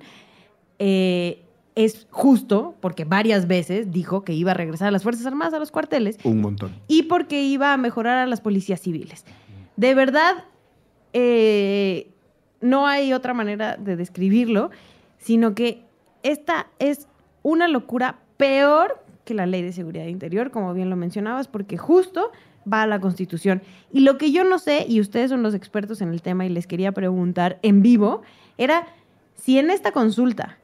eh, 0.79 1.41
es 1.75 2.07
justo 2.09 2.75
porque 2.79 3.03
varias 3.05 3.47
veces 3.47 3.91
dijo 3.91 4.23
que 4.23 4.33
iba 4.33 4.51
a 4.51 4.53
regresar 4.53 4.88
a 4.88 4.91
las 4.91 5.03
Fuerzas 5.03 5.25
Armadas 5.25 5.53
a 5.53 5.59
los 5.59 5.71
cuarteles 5.71 6.17
Un 6.23 6.39
montón. 6.41 6.71
y 6.88 7.03
porque 7.03 7.43
iba 7.43 7.73
a 7.73 7.77
mejorar 7.77 8.17
a 8.17 8.25
las 8.25 8.41
policías 8.41 8.79
civiles. 8.79 9.25
De 9.75 9.93
verdad, 9.93 10.45
eh, 11.13 12.09
no 12.61 12.88
hay 12.88 13.13
otra 13.13 13.33
manera 13.33 13.77
de 13.77 13.95
describirlo, 13.95 14.71
sino 15.17 15.53
que 15.53 15.83
esta 16.23 16.67
es 16.79 17.07
una 17.43 17.67
locura 17.67 18.19
peor 18.38 19.01
que 19.25 19.33
la 19.33 19.45
ley 19.45 19.61
de 19.61 19.73
seguridad 19.73 20.05
interior, 20.05 20.51
como 20.51 20.73
bien 20.73 20.89
lo 20.89 20.95
mencionabas, 20.95 21.47
porque 21.47 21.77
justo 21.77 22.31
va 22.71 22.83
a 22.83 22.88
la 22.88 22.99
Constitución. 22.99 23.61
Y 23.91 24.01
lo 24.01 24.17
que 24.17 24.31
yo 24.31 24.43
no 24.43 24.59
sé, 24.59 24.85
y 24.88 24.99
ustedes 25.01 25.29
son 25.29 25.43
los 25.43 25.53
expertos 25.53 26.01
en 26.01 26.09
el 26.09 26.21
tema 26.21 26.45
y 26.45 26.49
les 26.49 26.67
quería 26.67 26.91
preguntar 26.91 27.59
en 27.63 27.81
vivo, 27.81 28.21
era 28.57 28.88
si 29.35 29.57
en 29.59 29.69
esta 29.69 29.91
consulta, 29.91 30.57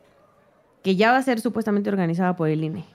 que 0.84 0.96
ya 0.96 1.12
va 1.12 1.18
a 1.18 1.24
ser 1.24 1.40
supuestamente 1.40 1.90
organizada 1.90 2.36
por 2.36 2.50
el 2.50 2.64
INE, 2.64 2.86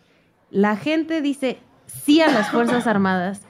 la 0.51 0.77
gente 0.77 1.21
dice 1.23 1.59
sí 1.87 2.21
a 2.21 2.29
las 2.31 2.51
Fuerzas 2.51 2.87
Armadas, 2.87 3.43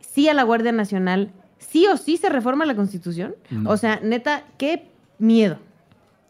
sí 0.00 0.28
a 0.28 0.34
la 0.34 0.42
Guardia 0.42 0.72
Nacional, 0.72 1.30
sí 1.58 1.86
o 1.86 1.96
sí 1.96 2.16
se 2.16 2.28
reforma 2.28 2.64
la 2.66 2.74
Constitución. 2.76 3.34
No. 3.50 3.70
O 3.70 3.76
sea, 3.76 4.00
neta, 4.02 4.44
qué 4.58 4.88
miedo. 5.18 5.58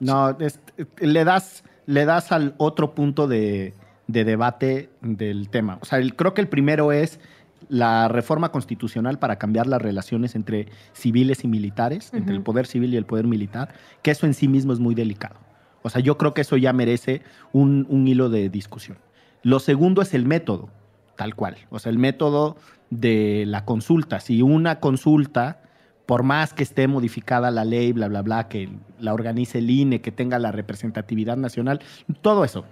No, 0.00 0.30
es- 0.38 0.61
le, 0.98 1.24
das, 1.24 1.62
le 1.87 2.04
das 2.04 2.33
al 2.33 2.54
otro 2.59 2.94
punto 2.94 3.28
de, 3.28 3.74
de 4.06 4.24
debate 4.24 4.90
del 5.02 5.48
tema. 5.50 5.78
O 5.83 5.85
sea, 5.85 5.98
el- 5.98 6.16
creo 6.16 6.35
que 6.35 6.40
el 6.40 6.48
primero 6.48 6.92
es 6.92 7.20
la 7.68 8.09
reforma 8.09 8.50
constitucional 8.50 9.18
para 9.18 9.37
cambiar 9.37 9.66
las 9.66 9.80
relaciones 9.80 10.35
entre 10.35 10.66
civiles 10.92 11.44
y 11.44 11.48
militares, 11.48 12.12
entre 12.14 12.35
el 12.35 12.42
poder 12.42 12.66
civil 12.66 12.92
y 12.94 12.96
el 12.96 13.04
poder 13.04 13.26
militar, 13.26 13.74
que 14.02 14.11
eso 14.11 14.26
en 14.26 14.35
sí 14.35 14.48
mismo 14.48 14.72
es 14.72 14.80
muy 14.80 14.94
delicado. 14.94 15.37
O 15.82 15.90
sea, 15.90 16.00
yo 16.00 16.18
creo 16.18 16.34
que 16.34 16.42
eso 16.42 16.56
ya 16.56 16.72
merece 16.72 17.22
un, 17.52 17.86
un 17.88 18.06
hilo 18.06 18.28
de 18.28 18.48
discusión. 18.48 18.98
Lo 19.42 19.58
segundo 19.60 20.02
es 20.02 20.12
el 20.14 20.26
método, 20.26 20.68
tal 21.16 21.34
cual. 21.34 21.56
O 21.70 21.78
sea, 21.78 21.90
el 21.90 21.98
método 21.98 22.56
de 22.90 23.44
la 23.46 23.64
consulta. 23.64 24.20
Si 24.20 24.42
una 24.42 24.80
consulta, 24.80 25.62
por 26.06 26.22
más 26.22 26.52
que 26.52 26.62
esté 26.62 26.88
modificada 26.88 27.50
la 27.50 27.64
ley, 27.64 27.92
bla, 27.92 28.08
bla, 28.08 28.22
bla, 28.22 28.48
que 28.48 28.68
la 28.98 29.14
organice 29.14 29.58
el 29.58 29.70
INE, 29.70 30.00
que 30.00 30.12
tenga 30.12 30.38
la 30.38 30.52
representatividad 30.52 31.36
nacional, 31.36 31.80
todo 32.20 32.44
eso. 32.44 32.64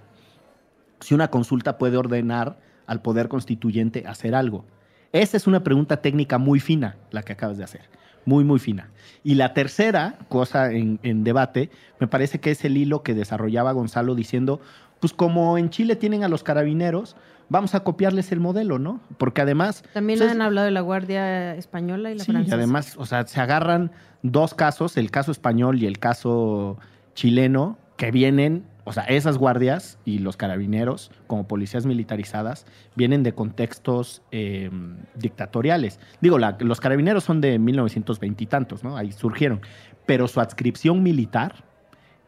Si 0.99 1.15
una 1.15 1.29
consulta 1.29 1.77
puede 1.77 1.97
ordenar 1.97 2.59
al 2.85 3.01
poder 3.01 3.29
constituyente 3.29 4.05
hacer 4.05 4.35
algo. 4.35 4.65
Esa 5.11 5.37
es 5.37 5.47
una 5.47 5.63
pregunta 5.63 6.01
técnica 6.01 6.37
muy 6.37 6.59
fina, 6.59 6.97
la 7.11 7.23
que 7.23 7.33
acabas 7.33 7.57
de 7.57 7.63
hacer. 7.63 7.81
Muy, 8.25 8.43
muy 8.43 8.59
fina. 8.59 8.89
Y 9.23 9.35
la 9.35 9.53
tercera 9.53 10.19
cosa 10.27 10.71
en, 10.71 10.99
en 11.03 11.23
debate, 11.23 11.69
me 11.99 12.07
parece 12.07 12.39
que 12.39 12.51
es 12.51 12.63
el 12.63 12.77
hilo 12.77 13.01
que 13.01 13.15
desarrollaba 13.15 13.71
Gonzalo 13.71 14.13
diciendo, 14.13 14.61
pues 14.99 15.13
como 15.13 15.57
en 15.57 15.69
Chile 15.69 15.95
tienen 15.95 16.23
a 16.23 16.29
los 16.29 16.43
carabineros, 16.43 17.15
vamos 17.49 17.75
a 17.75 17.83
copiarles 17.83 18.31
el 18.31 18.39
modelo, 18.39 18.79
¿no? 18.79 19.01
Porque 19.17 19.41
además... 19.41 19.83
También 19.93 20.19
sea, 20.19 20.31
han 20.31 20.41
hablado 20.41 20.65
de 20.65 20.71
la 20.71 20.81
Guardia 20.81 21.55
Española 21.55 22.11
y 22.11 22.17
la 22.17 22.23
Sí, 22.23 22.31
y 22.31 22.51
además, 22.51 22.95
o 22.97 23.05
sea, 23.05 23.25
se 23.25 23.41
agarran 23.41 23.91
dos 24.21 24.53
casos, 24.53 24.97
el 24.97 25.11
caso 25.11 25.31
español 25.31 25.81
y 25.81 25.87
el 25.87 25.99
caso 25.99 26.77
chileno, 27.15 27.77
que 27.97 28.11
vienen, 28.11 28.65
o 28.89 28.91
sea, 28.91 29.03
esas 29.03 29.37
guardias 29.37 29.99
y 30.03 30.17
los 30.17 30.35
carabineros, 30.35 31.11
como 31.27 31.47
policías 31.47 31.85
militarizadas, 31.85 32.65
vienen 32.95 33.21
de 33.21 33.35
contextos 33.35 34.23
eh, 34.31 34.71
dictatoriales. 35.13 35.99
Digo, 36.21 36.39
los 36.39 36.79
carabineros 36.79 37.23
son 37.23 37.39
de 37.39 37.59
1920 37.59 38.43
y 38.43 38.47
tantos, 38.47 38.83
¿no? 38.83 38.97
Ahí 38.97 39.11
surgieron. 39.11 39.61
Pero 40.07 40.27
su 40.27 40.39
adscripción 40.39 41.03
militar 41.03 41.63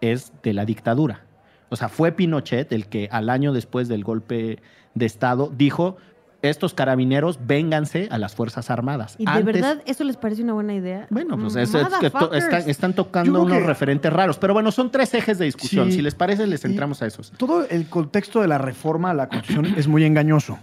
es 0.01 0.33
de 0.43 0.53
la 0.53 0.65
dictadura. 0.65 1.25
O 1.69 1.75
sea, 1.75 1.89
fue 1.89 2.11
Pinochet 2.11 2.71
el 2.73 2.85
que 2.85 3.09
al 3.11 3.31
año 3.31 3.53
después 3.53 3.87
del 3.87 4.03
golpe 4.03 4.61
de 4.93 5.05
Estado 5.07 5.51
dijo, 5.57 5.97
estos 6.41 6.73
carabineros 6.73 7.39
vénganse 7.45 8.07
a 8.11 8.17
las 8.17 8.33
Fuerzas 8.33 8.69
Armadas. 8.71 9.15
¿Y 9.19 9.25
de 9.25 9.43
verdad 9.43 9.81
eso 9.85 10.03
les 10.03 10.17
parece 10.17 10.41
una 10.43 10.53
buena 10.53 10.73
idea? 10.73 11.07
bueno, 11.09 11.37
pues 11.37 11.55
es- 11.55 11.73
es 11.73 11.85
que 11.99 12.09
to- 12.09 12.19
motherfuckers. 12.19 12.67
están, 12.67 12.93
tocando 12.93 13.43
unos 13.43 13.59
que- 13.59 13.65
referentes 13.65 14.11
raros. 14.11 14.37
Pero 14.39 14.53
bueno, 14.53 14.71
son 14.71 14.89
tres 14.91 15.13
ejes 15.13 15.37
de 15.37 15.45
discusión. 15.45 15.87
Sí. 15.87 15.97
Si 15.97 16.01
les 16.01 16.15
parece, 16.15 16.47
les 16.47 16.63
Y- 16.63 16.67
entramos 16.67 17.01
a 17.01 17.05
esos. 17.07 17.31
Todo 17.37 17.65
el 17.67 17.87
contexto 17.87 18.41
de 18.41 18.47
la 18.47 18.57
reforma 18.57 19.11
a 19.11 19.13
la 19.13 19.29
Constitución 19.29 19.73
es 19.77 19.87
muy 19.87 20.03
engañoso, 20.03 20.57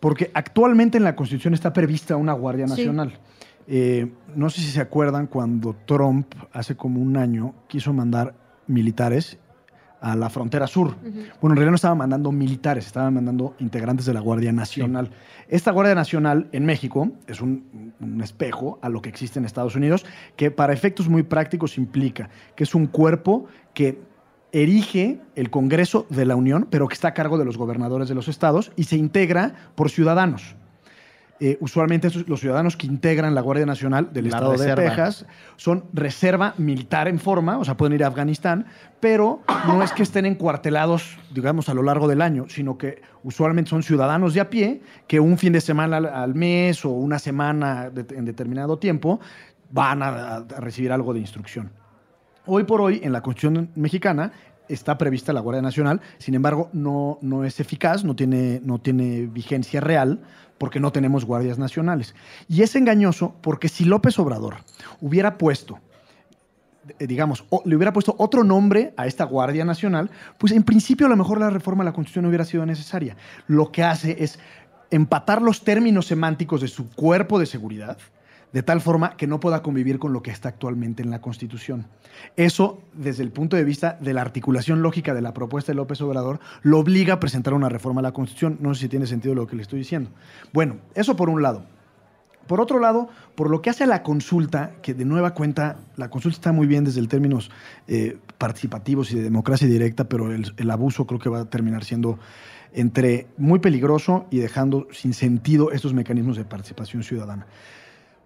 porque 0.00 0.30
actualmente 0.34 0.98
en 0.98 1.04
la 1.04 1.14
Constitución 1.14 1.54
está 1.54 1.72
prevista 1.72 2.16
una 2.16 2.32
Guardia 2.32 2.66
Sí. 2.66 2.70
Nacional. 2.72 3.12
Eh, 3.68 4.12
no 4.34 4.50
sé 4.50 4.60
si 4.60 4.66
se 4.72 4.80
acuerdan 4.80 5.28
cuando 5.28 5.76
Trump 5.86 6.34
hace 6.52 6.74
como 6.74 7.00
un 7.00 7.16
año 7.16 7.54
quiso 7.68 7.92
mandar 7.92 8.34
militares 8.66 9.38
a 10.02 10.16
la 10.16 10.28
frontera 10.28 10.66
sur. 10.66 10.96
Bueno, 11.00 11.54
en 11.54 11.56
realidad 11.56 11.70
no 11.70 11.76
estaba 11.76 11.94
mandando 11.94 12.32
militares, 12.32 12.86
estaba 12.86 13.10
mandando 13.10 13.54
integrantes 13.60 14.04
de 14.04 14.12
la 14.12 14.20
Guardia 14.20 14.52
Nacional. 14.52 15.10
Esta 15.48 15.70
Guardia 15.70 15.94
Nacional 15.94 16.48
en 16.52 16.66
México 16.66 17.10
es 17.26 17.40
un, 17.40 17.94
un 18.00 18.20
espejo 18.20 18.78
a 18.82 18.88
lo 18.88 19.00
que 19.00 19.08
existe 19.08 19.38
en 19.38 19.44
Estados 19.44 19.76
Unidos, 19.76 20.04
que 20.36 20.50
para 20.50 20.72
efectos 20.72 21.08
muy 21.08 21.22
prácticos 21.22 21.78
implica 21.78 22.28
que 22.56 22.64
es 22.64 22.74
un 22.74 22.86
cuerpo 22.86 23.46
que 23.74 24.00
erige 24.50 25.20
el 25.34 25.50
Congreso 25.50 26.06
de 26.10 26.26
la 26.26 26.36
Unión, 26.36 26.66
pero 26.68 26.88
que 26.88 26.94
está 26.94 27.08
a 27.08 27.14
cargo 27.14 27.38
de 27.38 27.44
los 27.44 27.56
gobernadores 27.56 28.08
de 28.08 28.14
los 28.14 28.28
estados 28.28 28.72
y 28.76 28.84
se 28.84 28.96
integra 28.96 29.54
por 29.74 29.90
ciudadanos. 29.90 30.56
Eh, 31.44 31.58
usualmente 31.60 32.08
los 32.28 32.38
ciudadanos 32.38 32.76
que 32.76 32.86
integran 32.86 33.34
la 33.34 33.40
Guardia 33.40 33.66
Nacional 33.66 34.12
del 34.12 34.26
La 34.28 34.36
estado 34.36 34.52
reserva. 34.52 34.80
de 34.82 34.88
Texas 34.90 35.26
son 35.56 35.82
reserva 35.92 36.54
militar 36.56 37.08
en 37.08 37.18
forma, 37.18 37.58
o 37.58 37.64
sea, 37.64 37.76
pueden 37.76 37.94
ir 37.94 38.04
a 38.04 38.06
Afganistán, 38.06 38.66
pero 39.00 39.40
no 39.66 39.82
es 39.82 39.90
que 39.92 40.04
estén 40.04 40.24
encuartelados, 40.24 41.18
digamos, 41.34 41.68
a 41.68 41.74
lo 41.74 41.82
largo 41.82 42.06
del 42.06 42.22
año, 42.22 42.44
sino 42.48 42.78
que 42.78 43.02
usualmente 43.24 43.70
son 43.70 43.82
ciudadanos 43.82 44.34
de 44.34 44.40
a 44.40 44.50
pie 44.50 44.82
que 45.08 45.18
un 45.18 45.36
fin 45.36 45.52
de 45.52 45.60
semana 45.60 45.96
al, 45.96 46.06
al 46.06 46.34
mes 46.36 46.84
o 46.84 46.90
una 46.90 47.18
semana 47.18 47.90
de- 47.90 48.06
en 48.16 48.24
determinado 48.24 48.78
tiempo 48.78 49.18
van 49.72 50.04
a- 50.04 50.36
a 50.36 50.40
recibir 50.60 50.92
algo 50.92 51.12
de 51.12 51.18
instrucción. 51.18 51.72
Hoy 52.46 52.62
por 52.62 52.80
hoy, 52.80 53.00
en 53.02 53.10
la 53.10 53.20
Constitución 53.20 53.68
mexicana, 53.74 54.30
está 54.72 54.98
prevista 54.98 55.32
la 55.32 55.40
Guardia 55.40 55.62
Nacional, 55.62 56.00
sin 56.18 56.34
embargo, 56.34 56.70
no, 56.72 57.18
no 57.20 57.44
es 57.44 57.60
eficaz, 57.60 58.04
no 58.04 58.16
tiene, 58.16 58.60
no 58.64 58.78
tiene 58.78 59.26
vigencia 59.26 59.80
real, 59.80 60.20
porque 60.62 60.78
no 60.78 60.92
tenemos 60.92 61.24
guardias 61.24 61.58
nacionales. 61.58 62.14
Y 62.48 62.62
es 62.62 62.76
engañoso 62.76 63.34
porque 63.40 63.68
si 63.68 63.84
López 63.84 64.16
Obrador 64.20 64.58
hubiera 65.00 65.36
puesto, 65.36 65.80
eh, 67.00 67.06
digamos, 67.08 67.44
le 67.64 67.74
hubiera 67.74 67.92
puesto 67.92 68.14
otro 68.16 68.44
nombre 68.44 68.94
a 68.96 69.08
esta 69.08 69.24
Guardia 69.24 69.64
Nacional, 69.64 70.10
pues 70.38 70.52
en 70.52 70.62
principio 70.62 71.06
a 71.06 71.10
lo 71.10 71.16
mejor 71.16 71.40
la 71.40 71.50
reforma 71.50 71.82
a 71.82 71.86
la 71.86 71.92
Constitución 71.92 72.22
no 72.22 72.28
hubiera 72.28 72.44
sido 72.44 72.64
necesaria. 72.64 73.16
Lo 73.48 73.72
que 73.72 73.82
hace 73.82 74.22
es 74.22 74.38
empatar 74.92 75.42
los 75.42 75.64
términos 75.64 76.06
semánticos 76.06 76.60
de 76.60 76.68
su 76.68 76.90
cuerpo 76.90 77.40
de 77.40 77.46
seguridad 77.46 77.98
de 78.52 78.62
tal 78.62 78.80
forma 78.80 79.16
que 79.16 79.26
no 79.26 79.40
pueda 79.40 79.62
convivir 79.62 79.98
con 79.98 80.12
lo 80.12 80.22
que 80.22 80.30
está 80.30 80.50
actualmente 80.50 81.02
en 81.02 81.10
la 81.10 81.20
Constitución. 81.20 81.86
Eso, 82.36 82.82
desde 82.92 83.22
el 83.22 83.30
punto 83.30 83.56
de 83.56 83.64
vista 83.64 83.98
de 84.00 84.12
la 84.14 84.20
articulación 84.20 84.82
lógica 84.82 85.14
de 85.14 85.22
la 85.22 85.34
propuesta 85.34 85.72
de 85.72 85.76
López 85.76 86.00
Obrador, 86.00 86.40
lo 86.62 86.78
obliga 86.78 87.14
a 87.14 87.20
presentar 87.20 87.54
una 87.54 87.68
reforma 87.68 88.00
a 88.00 88.02
la 88.02 88.12
Constitución. 88.12 88.58
No 88.60 88.74
sé 88.74 88.82
si 88.82 88.88
tiene 88.88 89.06
sentido 89.06 89.34
lo 89.34 89.46
que 89.46 89.56
le 89.56 89.62
estoy 89.62 89.78
diciendo. 89.78 90.10
Bueno, 90.52 90.76
eso 90.94 91.16
por 91.16 91.30
un 91.30 91.42
lado. 91.42 91.64
Por 92.46 92.60
otro 92.60 92.80
lado, 92.80 93.08
por 93.36 93.48
lo 93.48 93.62
que 93.62 93.70
hace 93.70 93.84
a 93.84 93.86
la 93.86 94.02
consulta, 94.02 94.72
que 94.82 94.94
de 94.94 95.04
nueva 95.04 95.32
cuenta, 95.32 95.76
la 95.96 96.10
consulta 96.10 96.36
está 96.36 96.52
muy 96.52 96.66
bien 96.66 96.84
desde 96.84 97.00
el 97.00 97.08
términos 97.08 97.50
eh, 97.86 98.18
participativos 98.36 99.12
y 99.12 99.16
de 99.16 99.22
democracia 99.22 99.68
directa, 99.68 100.04
pero 100.04 100.32
el, 100.32 100.52
el 100.56 100.70
abuso 100.70 101.06
creo 101.06 101.20
que 101.20 101.30
va 101.30 101.40
a 101.40 101.44
terminar 101.44 101.84
siendo 101.84 102.18
entre 102.74 103.28
muy 103.36 103.60
peligroso 103.60 104.26
y 104.30 104.38
dejando 104.38 104.88
sin 104.90 105.14
sentido 105.14 105.70
estos 105.70 105.94
mecanismos 105.94 106.36
de 106.36 106.44
participación 106.44 107.02
ciudadana. 107.02 107.46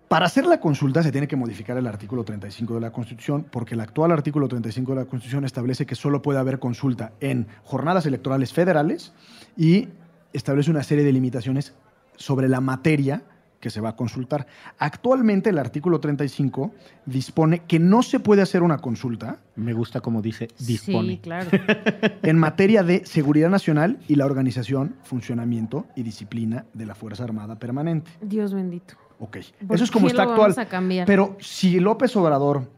Para 0.09 0.27
hacer 0.27 0.47
la 0.47 0.61
consulta 0.61 1.03
se 1.03 1.11
tiene 1.11 1.27
que 1.27 1.35
modificar 1.35 1.77
el 1.77 1.87
artículo 1.87 2.23
35 2.23 2.75
de 2.75 2.81
la 2.81 2.93
Constitución, 2.93 3.45
porque 3.51 3.75
el 3.75 3.81
actual 3.81 4.13
artículo 4.13 4.47
35 4.47 4.93
de 4.95 5.01
la 5.01 5.07
Constitución 5.07 5.45
establece 5.45 5.85
que 5.85 5.97
solo 5.97 6.23
puede 6.23 6.39
haber 6.39 6.61
consulta 6.61 7.13
en 7.21 7.49
jornadas 7.65 8.07
electorales 8.07 8.53
federales 8.53 9.13
y 9.57 9.89
establece 10.33 10.71
una 10.71 10.85
serie 10.85 11.03
de 11.03 11.13
limitaciones 11.13 11.75
sobre 12.15 12.49
la 12.49 12.61
materia 12.61 13.25
que 13.67 13.71
se 13.71 13.81
va 13.81 13.89
a 13.89 13.97
consultar. 13.97 14.47
Actualmente 14.79 15.51
el 15.51 15.59
artículo 15.59 15.99
35 15.99 16.73
dispone 17.05 17.65
que 17.67 17.81
no 17.81 18.05
se 18.05 18.21
puede 18.21 18.41
hacer 18.41 18.63
una 18.63 18.79
consulta 18.79 19.41
Me 19.57 19.73
gusta 19.73 20.01
como 20.01 20.23
dice 20.23 20.47
dispone. 20.61 21.15
Sí, 21.15 21.19
claro. 21.19 21.51
en 22.23 22.39
materia 22.39 22.85
de 22.85 23.05
seguridad 23.05 23.51
nacional 23.51 23.99
y 24.07 24.15
la 24.15 24.25
organización, 24.25 24.95
funcionamiento 25.03 25.85
y 25.97 26.05
disciplina 26.05 26.65
de 26.75 26.87
la 26.87 26.95
Fuerza 26.95 27.25
Armada 27.25 27.59
Permanente. 27.59 28.09
Dios 28.21 28.55
bendito. 28.55 28.95
Ok. 29.19 29.39
¿Por 29.67 29.75
Eso 29.75 29.83
es 29.83 29.91
como 29.91 30.07
está 30.07 30.23
lo 30.23 30.31
actual. 30.31 30.53
vamos 30.53 30.59
a 30.59 30.69
cambiar? 30.69 31.05
Pero 31.09 31.37
si 31.41 31.81
López 31.81 32.15
Obrador 32.15 32.71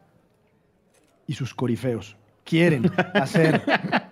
y 1.27 1.35
sus 1.35 1.53
corifeos 1.53 2.16
quieren 2.44 2.90
hacer 3.12 3.62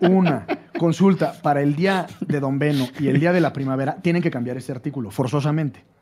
una 0.00 0.44
consulta 0.78 1.40
para 1.40 1.62
el 1.62 1.74
día 1.74 2.06
de 2.20 2.38
Don 2.38 2.58
Beno 2.58 2.86
y 3.00 3.08
el 3.08 3.18
día 3.18 3.32
de 3.32 3.40
la 3.40 3.54
primavera, 3.54 3.96
tienen 4.02 4.20
que 4.20 4.30
cambiar 4.30 4.58
ese 4.58 4.72
artículo, 4.72 5.10
forzosamente. 5.10 5.95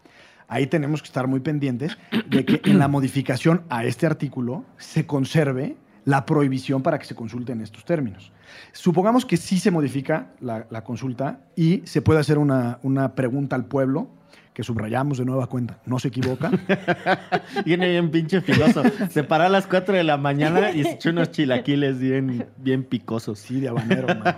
Ahí 0.48 0.66
tenemos 0.66 1.00
que 1.02 1.06
estar 1.06 1.26
muy 1.26 1.40
pendientes 1.40 1.96
de 2.28 2.44
que 2.44 2.60
en 2.70 2.78
la 2.78 2.88
modificación 2.88 3.62
a 3.70 3.84
este 3.84 4.06
artículo 4.06 4.64
se 4.76 5.06
conserve 5.06 5.76
la 6.04 6.26
prohibición 6.26 6.82
para 6.82 6.98
que 6.98 7.06
se 7.06 7.14
consulte 7.14 7.52
en 7.52 7.62
estos 7.62 7.84
términos. 7.84 8.30
Supongamos 8.72 9.24
que 9.24 9.36
sí 9.38 9.58
se 9.58 9.70
modifica 9.70 10.32
la, 10.40 10.66
la 10.70 10.84
consulta 10.84 11.40
y 11.56 11.80
se 11.86 12.02
puede 12.02 12.20
hacer 12.20 12.36
una, 12.38 12.78
una 12.82 13.14
pregunta 13.14 13.56
al 13.56 13.64
pueblo, 13.64 14.08
que 14.52 14.62
subrayamos 14.62 15.18
de 15.18 15.24
nueva 15.24 15.46
cuenta, 15.48 15.80
no 15.86 15.98
se 15.98 16.08
equivoca. 16.08 16.50
Viene 17.64 17.88
bien 17.90 18.10
pinche 18.10 18.40
filoso. 18.40 18.82
Se 19.10 19.24
para 19.24 19.46
a 19.46 19.48
las 19.48 19.66
4 19.66 19.94
de 19.96 20.04
la 20.04 20.16
mañana 20.16 20.70
y 20.70 20.82
se 20.84 20.92
echa 20.92 21.10
unos 21.10 21.30
chilaquiles 21.32 21.98
bien, 21.98 22.46
bien 22.58 22.84
picosos. 22.84 23.38
Sí, 23.38 23.60
de 23.60 23.68
habanero. 23.68 24.06
man. 24.14 24.36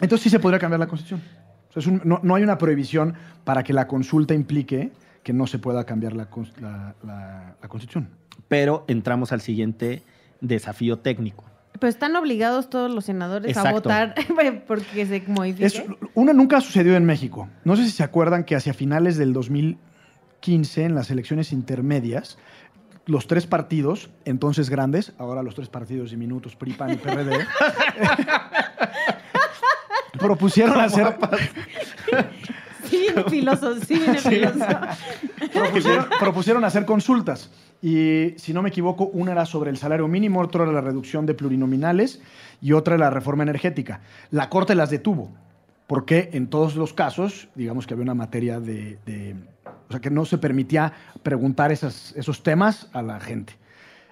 Entonces 0.00 0.20
sí 0.22 0.28
se 0.30 0.40
podría 0.40 0.58
cambiar 0.58 0.80
la 0.80 0.86
constitución. 0.88 1.22
O 1.70 1.72
sea, 1.72 1.80
es 1.80 1.86
un- 1.86 2.02
no, 2.04 2.20
no 2.22 2.34
hay 2.34 2.42
una 2.42 2.58
prohibición 2.58 3.14
para 3.44 3.62
que 3.62 3.72
la 3.72 3.86
consulta 3.86 4.34
implique 4.34 4.92
que 5.24 5.32
no 5.32 5.48
se 5.48 5.58
pueda 5.58 5.82
cambiar 5.84 6.12
la, 6.14 6.28
la- 6.60 6.94
la- 7.02 7.56
la 7.60 7.68
constitución. 7.68 8.08
Pero 8.46 8.84
entramos 8.86 9.32
al 9.32 9.40
siguiente 9.40 10.04
desafío 10.40 10.98
técnico. 11.00 11.44
Pero 11.72 11.88
están 11.88 12.14
obligados 12.14 12.70
todos 12.70 12.88
los 12.94 13.04
senadores 13.06 13.56
a 13.56 13.72
votar 13.72 14.14
porque 14.68 15.06
se 15.06 15.22
modifique. 15.26 15.66
Es, 15.66 15.82
una 16.14 16.32
nunca 16.32 16.58
ha 16.58 16.60
sucedido 16.60 16.94
en 16.96 17.04
México. 17.04 17.48
No 17.64 17.74
sé 17.74 17.84
si 17.84 17.90
se 17.90 18.04
acuerdan 18.04 18.44
que 18.44 18.54
hacia 18.54 18.72
finales 18.74 19.16
del 19.16 19.32
2015, 19.32 20.84
en 20.84 20.94
las 20.94 21.10
elecciones 21.10 21.52
intermedias, 21.52 22.38
los 23.06 23.26
tres 23.26 23.46
partidos, 23.46 24.10
entonces 24.24 24.70
grandes, 24.70 25.14
ahora 25.18 25.42
los 25.42 25.54
tres 25.56 25.68
partidos 25.68 26.10
diminutos, 26.12 26.54
PRI, 26.54 26.74
PAN 26.74 26.92
y 26.92 26.96
PRD, 26.96 27.32
propusieron 30.18 30.80
hacer, 30.80 31.16
Sí, 32.90 33.06
filoso, 33.28 33.74
sí, 33.80 33.94
viene 33.96 34.18
filoso. 34.18 34.66
propusieron, 35.52 36.06
propusieron 36.20 36.64
hacer 36.64 36.84
consultas. 36.84 37.50
Y 37.82 38.34
si 38.38 38.52
no 38.54 38.62
me 38.62 38.70
equivoco, 38.70 39.06
una 39.06 39.32
era 39.32 39.44
sobre 39.46 39.70
el 39.70 39.76
salario 39.76 40.08
mínimo, 40.08 40.40
otra 40.40 40.62
era 40.64 40.72
la 40.72 40.80
reducción 40.80 41.26
de 41.26 41.34
plurinominales 41.34 42.20
y 42.62 42.72
otra 42.72 42.94
era 42.94 43.04
la 43.06 43.10
reforma 43.10 43.42
energética. 43.42 44.00
La 44.30 44.48
Corte 44.48 44.74
las 44.74 44.90
detuvo, 44.90 45.30
porque 45.86 46.30
en 46.32 46.46
todos 46.48 46.76
los 46.76 46.94
casos, 46.94 47.48
digamos 47.54 47.86
que 47.86 47.94
había 47.94 48.04
una 48.04 48.14
materia 48.14 48.60
de... 48.60 48.98
de- 49.06 49.36
o 49.88 49.92
sea, 49.92 50.00
que 50.00 50.10
no 50.10 50.24
se 50.24 50.38
permitía 50.38 50.92
preguntar 51.22 51.70
esas- 51.72 52.14
esos 52.16 52.42
temas 52.42 52.88
a 52.94 53.02
la 53.02 53.20
gente. 53.20 53.54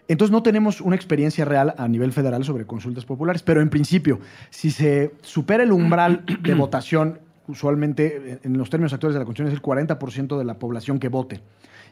Entonces 0.07 0.31
no 0.33 0.43
tenemos 0.43 0.81
una 0.83 0.97
experiencia 0.97 1.45
real 1.47 1.75
a 1.79 1.89
nivel 1.89 2.12
federal 2.12 2.45
sobre 2.45 2.66
consultas 2.66 3.05
populares, 3.07 3.43
pero 3.43 3.62
en 3.62 3.70
principio, 3.70 4.20
si 4.51 4.70
se 4.70 5.12
supera 5.23 5.62
el 5.62 5.73
umbral 5.73 6.25
de 6.43 6.55
votación, 6.55 7.20
usualmente 7.49 8.38
en 8.43 8.57
los 8.59 8.70
términos 8.70 8.93
actuales 8.93 9.14
de 9.14 9.20
la 9.20 9.24
Constitución 9.24 9.49
es 9.53 9.55
el 9.55 9.62
40% 9.62 10.38
de 10.38 10.45
la 10.45 10.59
población 10.59 10.99
que 10.99 11.09
vote 11.09 11.40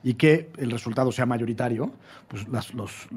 y 0.03 0.15
que 0.15 0.51
el 0.57 0.71
resultado 0.71 1.13
sea 1.13 1.27
mayoritario, 1.27 1.93
pues 2.29 2.49
las- 2.49 2.73
los, 2.75 3.09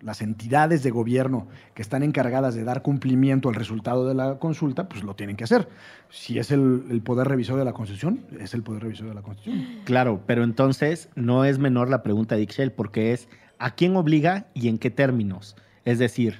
las 0.00 0.22
entidades 0.22 0.82
de 0.82 0.90
gobierno 0.90 1.46
que 1.74 1.82
están 1.82 2.02
encargadas 2.02 2.54
de 2.54 2.64
dar 2.64 2.82
cumplimiento 2.82 3.48
al 3.48 3.54
resultado 3.56 4.06
de 4.06 4.14
la 4.14 4.38
consulta, 4.38 4.88
pues 4.88 5.02
lo 5.02 5.14
tienen 5.14 5.36
que 5.36 5.44
hacer. 5.44 5.68
Si 6.08 6.38
es 6.38 6.50
el, 6.52 6.84
el 6.90 7.02
poder 7.02 7.26
revisor 7.28 7.58
de 7.58 7.64
la 7.64 7.72
Constitución, 7.72 8.20
es 8.40 8.54
el 8.54 8.62
poder 8.62 8.82
revisor 8.84 9.08
de 9.08 9.14
la 9.14 9.22
Constitución. 9.22 9.66
Claro, 9.84 10.20
pero 10.26 10.44
entonces 10.44 11.08
no 11.16 11.44
es 11.44 11.58
menor 11.58 11.88
la 11.90 12.02
pregunta 12.02 12.36
de 12.36 12.42
Ixchel, 12.42 12.72
porque 12.72 13.12
es 13.12 13.28
¿a 13.58 13.72
quién 13.74 13.96
obliga 13.96 14.46
y 14.54 14.68
en 14.68 14.78
qué 14.78 14.90
términos? 14.90 15.56
Es 15.84 15.98
decir, 15.98 16.38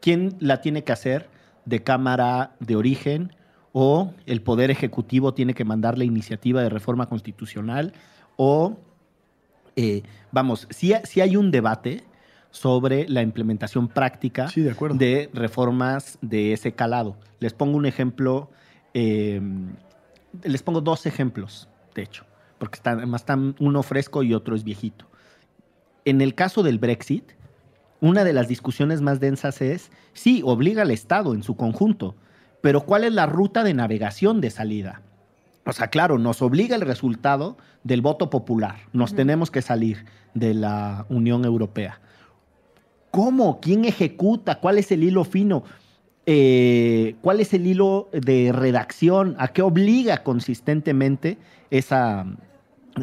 ¿quién 0.00 0.36
la 0.40 0.60
tiene 0.60 0.84
que 0.84 0.92
hacer 0.92 1.28
de 1.64 1.82
Cámara 1.82 2.52
de 2.60 2.76
origen 2.76 3.32
o 3.72 4.12
el 4.26 4.42
Poder 4.42 4.70
Ejecutivo 4.70 5.34
tiene 5.34 5.54
que 5.54 5.64
mandar 5.64 5.98
la 5.98 6.04
iniciativa 6.04 6.62
de 6.62 6.68
reforma 6.68 7.06
constitucional 7.06 7.92
o, 8.36 8.76
eh, 9.76 10.02
vamos, 10.32 10.66
si 10.70 10.92
hay 11.20 11.36
un 11.36 11.50
debate 11.50 12.04
sobre 12.50 13.08
la 13.08 13.22
implementación 13.22 13.88
práctica 13.88 14.48
Sí, 14.48 14.62
de 14.62 15.30
reformas 15.32 16.18
de 16.20 16.52
ese 16.52 16.72
calado. 16.72 17.16
Les 17.38 17.52
pongo 17.52 17.76
un 17.76 17.86
ejemplo, 17.86 18.50
eh, 18.94 19.40
les 20.42 20.62
pongo 20.62 20.80
dos 20.80 21.06
ejemplos, 21.06 21.68
de 21.94 22.02
hecho, 22.02 22.24
porque 22.58 22.76
están, 22.76 22.98
además 22.98 23.22
están 23.22 23.54
uno 23.60 23.82
fresco 23.82 24.22
y 24.22 24.34
otro 24.34 24.56
es 24.56 24.64
viejito. 24.64 25.06
En 26.04 26.20
el 26.20 26.34
caso 26.34 26.62
del 26.62 26.78
Brexit, 26.78 27.32
una 28.00 28.24
de 28.24 28.32
las 28.32 28.48
discusiones 28.48 29.00
más 29.00 29.20
densas 29.20 29.60
es, 29.60 29.90
sí, 30.12 30.42
obliga 30.44 30.82
al 30.82 30.90
Estado 30.90 31.34
en 31.34 31.42
su 31.42 31.56
conjunto, 31.56 32.16
pero 32.60 32.82
¿cuál 32.82 33.04
es 33.04 33.12
la 33.12 33.26
ruta 33.26 33.64
de 33.64 33.74
navegación 33.74 34.40
de 34.40 34.50
salida? 34.50 35.02
O 35.66 35.72
sea, 35.72 35.88
claro, 35.88 36.18
nos 36.18 36.42
obliga 36.42 36.74
el 36.76 36.82
resultado 36.82 37.56
del 37.84 38.00
voto 38.00 38.30
popular. 38.30 38.76
Nos 38.92 39.14
tenemos 39.14 39.50
que 39.50 39.62
salir 39.62 40.04
de 40.34 40.54
la 40.54 41.06
Unión 41.08 41.44
Europea. 41.44 42.00
¿Cómo? 43.10 43.60
¿Quién 43.60 43.84
ejecuta? 43.84 44.60
¿Cuál 44.60 44.78
es 44.78 44.90
el 44.92 45.04
hilo 45.04 45.24
fino? 45.24 45.64
Eh, 46.26 47.16
¿Cuál 47.22 47.40
es 47.40 47.52
el 47.54 47.66
hilo 47.66 48.08
de 48.12 48.52
redacción? 48.52 49.36
¿A 49.38 49.48
qué 49.48 49.62
obliga 49.62 50.22
consistentemente 50.22 51.38
esa, 51.70 52.24